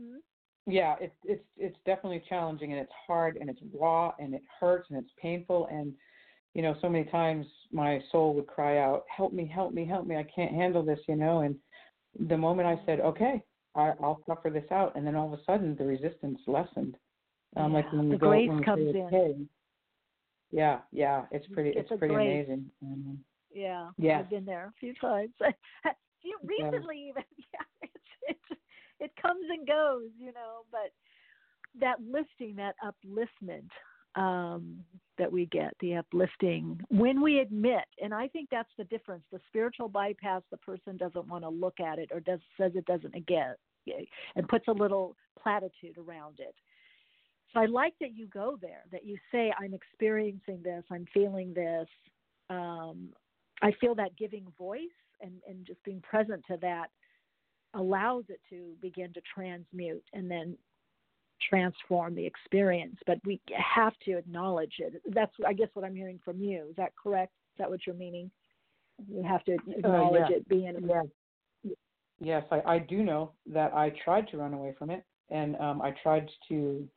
[0.00, 0.18] Hmm?
[0.66, 4.88] yeah, it's it's it's definitely challenging and it's hard and it's raw and it hurts
[4.90, 5.94] and it's painful and
[6.54, 10.06] you know so many times my soul would cry out, "Help me, help me, help
[10.06, 10.16] me!
[10.16, 11.40] I can't handle this," you know.
[11.40, 11.56] And
[12.28, 13.42] the moment I said, "Okay,
[13.74, 16.96] I, I'll suffer this out," and then all of a sudden the resistance lessened.
[17.56, 19.48] Um, yeah, like when we the go grace when we comes in.
[20.50, 22.46] yeah, yeah, it's pretty It's it's pretty grace.
[22.46, 22.70] amazing.
[22.82, 24.20] Um, Yeah, Yes.
[24.20, 25.32] I've been there a few times.
[26.22, 27.24] few recently even.
[27.54, 28.60] Yeah, it's it's
[29.00, 30.92] it comes and goes, you know, but
[31.80, 33.68] that lifting, that upliftment
[34.18, 34.84] um,
[35.16, 39.24] that we get, the uplifting, when we admit, and I think that's the difference.
[39.32, 42.84] The spiritual bypass, the person doesn't want to look at it or does says it
[42.86, 43.54] doesn't again,
[44.36, 46.54] and puts a little platitude around it.
[47.52, 51.54] So I like that you go there, that you say, I'm experiencing this, I'm feeling
[51.54, 51.88] this.
[52.50, 53.10] Um,
[53.62, 54.80] I feel that giving voice
[55.20, 56.88] and, and just being present to that
[57.74, 60.56] allows it to begin to transmute and then
[61.48, 62.96] transform the experience.
[63.06, 65.00] But we have to acknowledge it.
[65.14, 66.66] That's, I guess, what I'm hearing from you.
[66.70, 67.32] Is that correct?
[67.54, 68.30] Is that what you're meaning?
[69.10, 70.36] You have to acknowledge uh, yeah.
[70.36, 70.76] it being.
[70.88, 71.74] Yes.
[72.20, 75.80] Yes, I, I do know that I tried to run away from it, and um,
[75.80, 76.88] I tried to,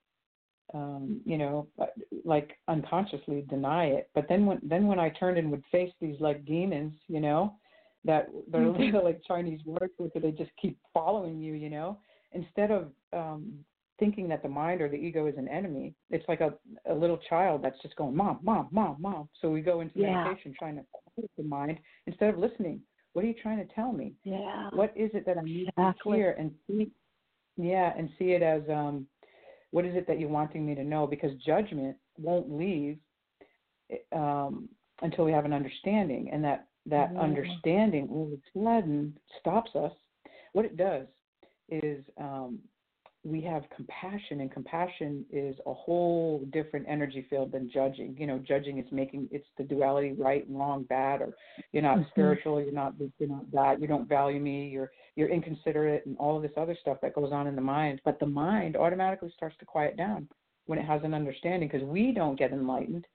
[0.73, 1.85] um, you know, uh,
[2.25, 4.09] like unconsciously deny it.
[4.15, 7.55] But then when then when I turned and would face these like demons, you know,
[8.03, 8.97] that they're Mm-hmm.
[9.05, 11.99] like Chinese words where they just keep following you, you know,
[12.31, 13.53] instead of um,
[14.01, 16.55] thinking that the mind or the ego is an enemy, it's like a,
[16.89, 19.29] a little child that's just going, mom, mom, mom, mom.
[19.39, 20.23] So we go into Yeah.
[20.23, 22.81] meditation trying to quiet the mind instead of listening.
[23.13, 24.15] What are you trying to tell me?
[24.23, 24.71] Yeah.
[24.73, 26.13] What is it that I need Exactly.
[26.13, 26.89] to hear and see?
[27.57, 29.05] Yeah, and see it as um,
[29.69, 31.05] what is it that you're wanting me to know?
[31.05, 32.97] Because judgment won't leave
[34.13, 34.67] um,
[35.03, 37.21] until we have an understanding, and that that Yeah.
[37.21, 39.93] understanding all of a sudden stops us.
[40.53, 41.05] What it does
[41.69, 42.59] is um,
[43.23, 48.15] we have compassion, and compassion is a whole different energy field than judging.
[48.17, 51.35] You know, judging is making it's the duality, right and wrong, bad, or
[51.71, 52.09] you're not Mhm.
[52.09, 56.35] spiritual, you're not you're not that, you don't value me, you're you're inconsiderate and all
[56.35, 58.01] of this other stuff that goes on in the mind.
[58.03, 60.27] But the mind automatically starts to quiet down
[60.65, 63.05] when it has an understanding because we don't get enlightened.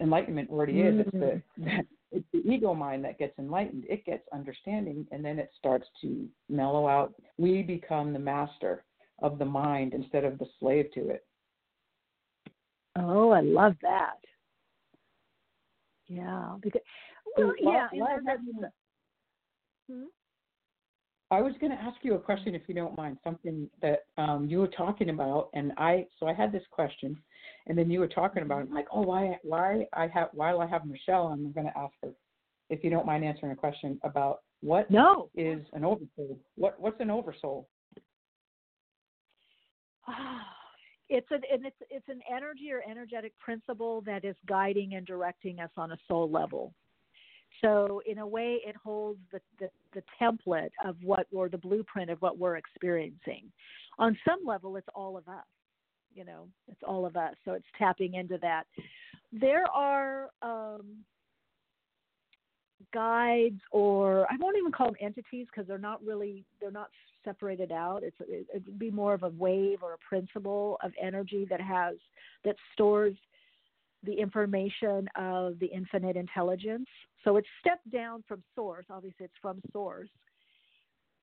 [0.00, 1.06] Enlightenment already is.
[1.06, 1.42] It's the
[2.10, 3.84] it's the ego mind that gets enlightened.
[3.86, 7.14] It gets understanding, and then it starts to mellow out.
[7.36, 8.84] We become the master
[9.22, 11.24] of the mind instead of the slave to it.
[12.96, 14.18] Oh, I love that.
[16.08, 16.82] Yeah, because
[17.36, 17.88] well, yeah,
[19.88, 20.04] hmm?
[21.30, 24.46] I was going to ask you a question, if you don't mind, something that um,
[24.46, 27.16] you were talking about, and I so I had this question,
[27.66, 28.66] and then you were talking about it.
[28.68, 31.94] I'm like, oh, why, why I have while I have Michele, I'm going to ask
[32.02, 32.10] her,
[32.68, 36.38] if you don't mind answering a question about what no is an oversoul.
[36.56, 37.68] What what's an oversoul?
[41.12, 45.60] It's an and it's it's an energy or energetic principle that is guiding and directing
[45.60, 46.72] us on a soul level.
[47.60, 52.10] So in a way, it holds the, the, the template of what or the blueprint
[52.10, 53.52] of what we're experiencing.
[53.98, 55.44] On some level, it's all of us.
[56.14, 57.34] You know, it's all of us.
[57.44, 58.64] So it's tapping into that.
[59.32, 61.04] There are um,
[62.94, 66.88] guides, or I won't even call them entities because they're not really they're not
[67.24, 68.02] separated out.
[68.02, 71.60] It's it, it would be more of a wave or a principle of energy that
[71.60, 71.96] has
[72.44, 73.16] that stores
[74.04, 76.88] the information of the infinite intelligence.
[77.24, 78.86] So it's stepped down from source.
[78.90, 80.08] Obviously, it's from source.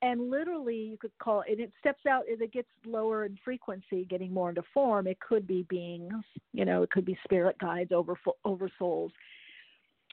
[0.01, 4.05] And literally, you could call it, it steps out as it gets lower in frequency,
[4.05, 5.07] getting more into form.
[5.07, 6.13] It could be beings,
[6.53, 9.11] you know, it could be spirit guides over, over souls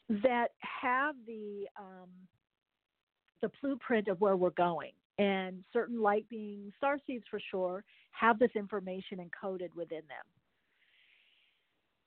[0.08, 2.08] that have the, um,
[3.42, 4.90] the blueprint of where we're going.
[5.18, 10.26] And certain light beings, star seeds for sure, have this information encoded within them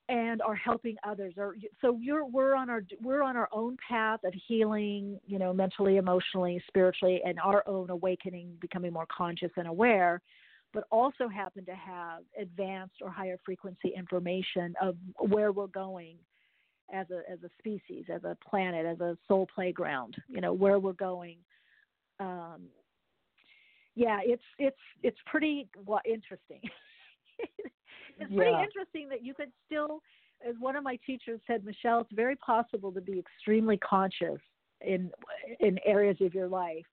[0.09, 1.35] and are helping others.
[1.37, 5.53] Or so you're we're on our we're on our own path of healing you know
[5.53, 10.21] mentally emotionally spiritually and our own awakening becoming more conscious and aware
[10.73, 16.17] but also happen to have advanced or higher frequency information of where we're going
[16.93, 20.79] as a as a species as a planet as a soul playground you know where
[20.79, 21.37] we're going
[22.19, 22.63] um
[23.95, 26.61] yeah it's it's it's pretty well interesting
[28.19, 30.01] it's pretty interesting that you could still,
[30.47, 34.39] as one of my teachers said, Michele, it's very possible to be extremely conscious
[34.81, 35.11] in
[35.59, 36.85] in areas of your life,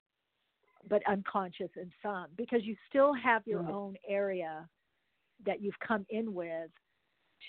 [0.89, 3.73] but unconscious in some because you still have your mm-hmm.
[3.73, 4.67] own area
[5.45, 6.71] that you've come in with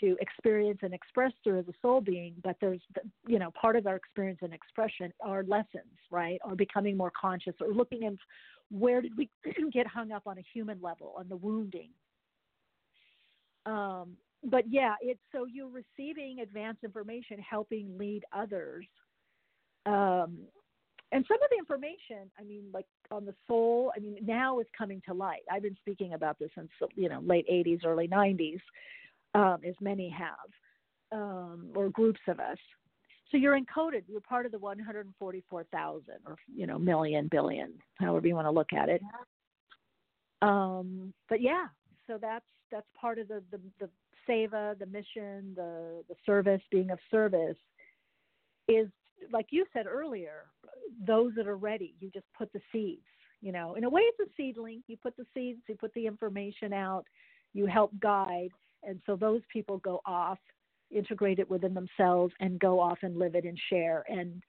[0.00, 2.80] to experience and express through as a soul being but there's
[3.26, 7.54] you know part of our experience and expression are lessons right or becoming more conscious
[7.60, 8.12] or looking at
[8.70, 9.30] where did we
[9.72, 11.90] get hung up on a human level on the wounding
[13.66, 18.86] um, but yeah, it's so you're receiving advanced information, helping lead others.
[19.84, 20.38] Um,
[21.12, 24.66] and some of the information, I mean, like on the soul, I mean, now is
[24.76, 25.42] coming to light.
[25.50, 28.60] I've been speaking about this since you know late '80s, early '90s,
[29.36, 30.32] um, as many have,
[31.12, 32.58] um, or groups of us.
[33.30, 34.04] So you're encoded.
[34.08, 38.72] You're part of the 144,000, or you know, million, billion, however you want to look
[38.72, 39.02] at it.
[40.42, 41.66] Um, but yeah,
[42.06, 43.90] so that's that's part of the the, the
[44.28, 47.56] seva, the mission, the the service, being of service,
[48.68, 48.88] is
[49.32, 50.44] like you said earlier,
[51.06, 51.94] those that are ready.
[52.00, 53.02] You just put the seeds.
[53.42, 54.82] You know, in a way, it's a seedling.
[54.86, 57.04] You put the seeds, you put the information out,
[57.52, 58.50] you help guide,
[58.82, 60.38] and so those people go off,
[60.90, 64.42] integrate it within themselves, and go off and live it and share and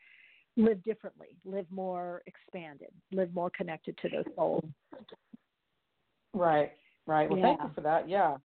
[0.55, 4.63] live differently, live more expanded, live more connected to their soul.
[6.33, 6.71] Right.
[7.05, 7.29] Right.
[7.29, 7.45] Well, yeah.
[7.45, 8.09] thank you for that.
[8.09, 8.37] Yeah.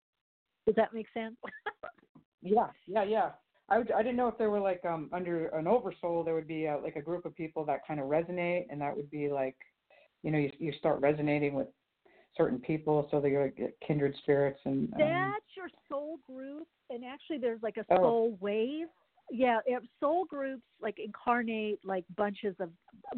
[0.66, 1.36] Does that make sense?
[2.41, 2.68] yeah.
[2.88, 3.03] Yeah.
[3.03, 3.30] Yeah.
[3.70, 6.48] I would, I didn't know if there were like um under an oversoul there would
[6.48, 9.30] be a, like a group of people that kind of resonate and that would be
[9.30, 9.56] like
[10.24, 11.68] you know you you start resonating with
[12.38, 17.38] certain people so they're like kindred spirits and um, that's your soul group and actually
[17.38, 17.98] there's like a oh.
[17.98, 18.88] soul wave
[19.30, 19.60] yeah
[19.99, 22.70] soul groups like incarnate like bunches of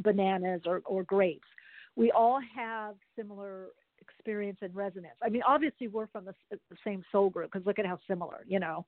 [0.03, 1.47] bananas or or grapes
[1.95, 3.67] we all have similar
[4.03, 5.15] experience and resonance.
[5.23, 8.43] I mean, obviously we're from the, the same soul group because look at how similar,
[8.47, 8.85] you know,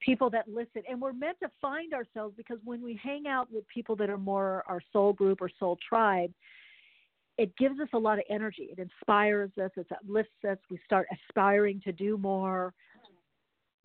[0.00, 0.82] people that listen.
[0.88, 4.18] And we're meant to find ourselves because when we hang out with people that are
[4.18, 6.32] more our soul group or soul tribe,
[7.38, 8.68] it gives us a lot of energy.
[8.70, 9.70] It inspires us.
[9.76, 10.58] It uplifts us.
[10.70, 12.74] We start aspiring to do more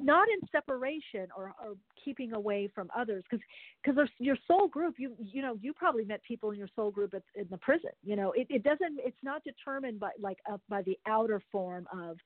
[0.04, 3.44] not in separation or, or keeping away from others because
[3.84, 7.14] because your soul group you you know you probably met people in your soul group
[7.14, 10.58] at, in the prison you know it, it doesn't it's not determined by like uh,
[10.70, 12.18] by the outer form of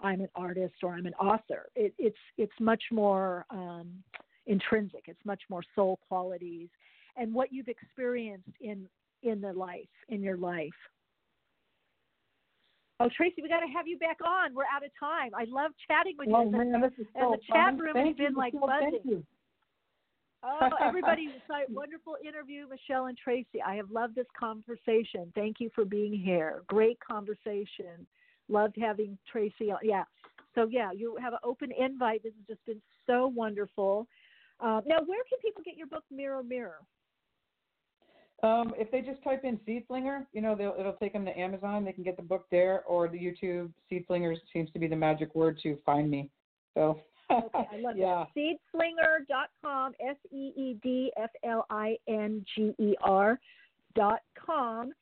[0.00, 3.88] i'm an artist or i'm an author it, it's it's much more um
[4.46, 6.68] intrinsic it's much more soul qualities
[7.16, 8.86] and what you've experienced in
[9.26, 10.70] in the life in your life
[12.98, 14.54] Oh, Tracie, we got to have you back on.
[14.54, 15.32] We're out of time.
[15.34, 16.50] I love chatting with oh, you.
[16.50, 18.68] Man, this is so and the chat room Thank has been you, like Michele.
[18.68, 19.26] buzzing.
[20.42, 21.28] Oh, everybody,
[21.68, 23.60] wonderful interview, Michele and Tracie.
[23.64, 25.30] I have loved this conversation.
[25.34, 26.62] Thank you for being here.
[26.68, 28.06] Great conversation.
[28.48, 29.80] Loved having Tracie on.
[29.82, 30.04] Yeah.
[30.54, 32.22] So, yeah, you have an open invite.
[32.22, 34.06] This has just been so wonderful.
[34.58, 36.78] Uh, now, where can people get your book, Mirror Mirror?
[38.42, 41.84] Um, if they just type in Seedflinger, you know, they'll, it'll take them to Amazon.
[41.84, 45.34] They can get the book there, or the YouTube Seedflinger seems to be the magic
[45.34, 46.30] word to find me.
[46.74, 47.00] So,
[47.30, 48.24] okay, I love yeah.
[48.34, 48.58] that.
[48.74, 53.40] Seedflinger.com, S E E D F L I N G E R
[53.94, 54.92] dot com.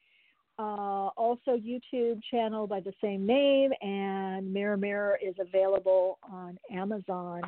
[0.57, 7.41] Uh, also, YouTube channel by the same name, and Mirror Mirror is available on Amazon.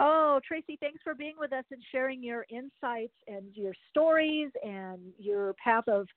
[0.00, 5.00] Oh, Tracie, thanks for being with us and sharing your insights and your stories and
[5.18, 6.08] your path of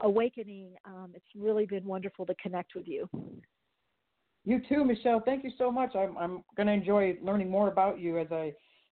[0.00, 0.74] awakening.
[0.84, 3.08] Um, it's really been wonderful to connect with you.
[4.44, 5.22] You too, Michele.
[5.24, 5.96] Thank you so much.
[5.96, 8.52] I'm I'm going to enjoy learning more about you as I,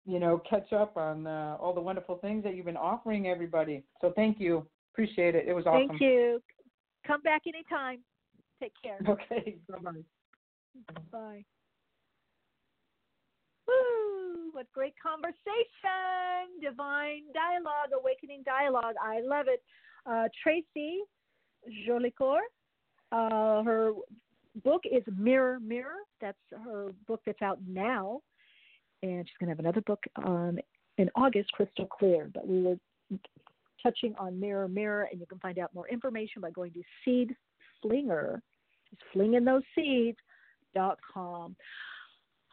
[0.05, 3.85] you know, catch up on uh, all the wonderful things that you've been offering everybody.
[4.01, 4.67] So thank you.
[4.93, 5.47] Appreciate it.
[5.49, 5.89] It was awesome.
[5.89, 6.43] Thank you.
[7.07, 8.01] Come back anytime.
[8.61, 8.99] Take care.
[9.09, 9.57] Okay.
[9.69, 9.93] Bye bye.
[11.13, 11.45] Bye.
[13.69, 13.96] Woo!
[14.57, 15.37] What great conversation!
[16.63, 18.95] Divine dialogue, awakening dialogue.
[19.03, 19.63] I love it.
[20.07, 21.01] Uh, Tracie
[21.87, 22.39] Jolicoeur,
[23.13, 23.93] uh, her
[24.65, 25.99] book is Mirror Mirror.
[26.23, 28.23] That's her book that's out now.
[29.03, 30.59] And she's going to have another book um,
[30.97, 32.31] in August, Crystal Clear.
[32.33, 32.79] But we were
[33.83, 37.37] touching on Mirror Mirror, and you can find out more information by going to Seed
[37.83, 38.41] Flinger,
[38.89, 40.17] just flinging those seeds,
[40.75, 41.57] dot com.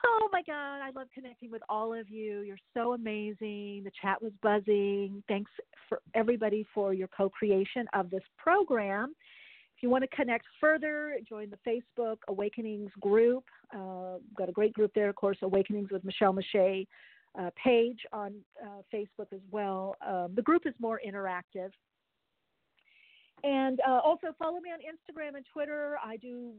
[0.05, 2.41] Oh my God, I love connecting with all of you.
[2.41, 3.83] You're so amazing.
[3.83, 5.23] The chat was buzzing.
[5.27, 5.51] Thanks
[5.87, 9.13] for everybody for your co creation of this program.
[9.77, 13.45] If you want to connect further, join the Facebook Awakenings group.
[13.73, 16.85] Uh, got a great group there, of course, Awakenings with Michele Meiche
[17.39, 19.95] uh, page on uh, Facebook as well.
[20.05, 21.71] Um, the group is more interactive.
[23.43, 25.97] And uh, also follow me on Instagram and Twitter.
[26.03, 26.51] I do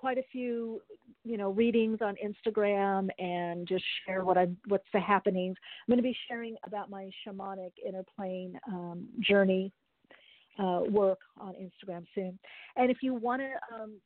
[0.00, 0.80] quite a few,
[1.24, 5.56] you know, readings on Instagram and just share what I'm, what's the happenings.
[5.60, 9.72] I'm going to be sharing about my shamanic inner plane um, journey
[10.58, 12.38] uh, work on Instagram soon.
[12.76, 14.00] And if you want to um,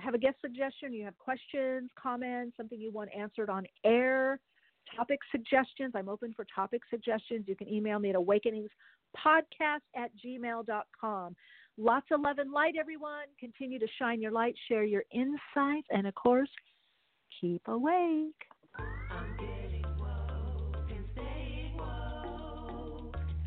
[0.00, 4.40] have a guest suggestion, you have questions, comments, something you want answered on air,
[4.96, 7.44] topic suggestions, I'm open for topic suggestions.
[7.46, 11.36] You can email me at awakeningspodcast at gmail.com.
[11.80, 13.26] Lots of love and light, everyone.
[13.38, 16.50] Continue to shine your light, share your insights, and of course,
[17.40, 18.34] keep awake.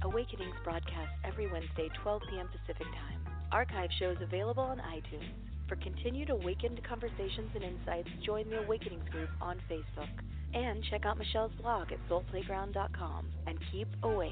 [0.03, 2.47] Awakenings broadcasts every Wednesday, 12 p.m.
[2.47, 3.33] Pacific Time.
[3.51, 5.27] Archive shows available on iTunes.
[5.67, 10.07] For continued awakened conversations and insights, join the Awakenings group on Facebook.
[10.53, 13.27] And check out Michele's blog at soulplayground.com.
[13.45, 14.31] And keep awake.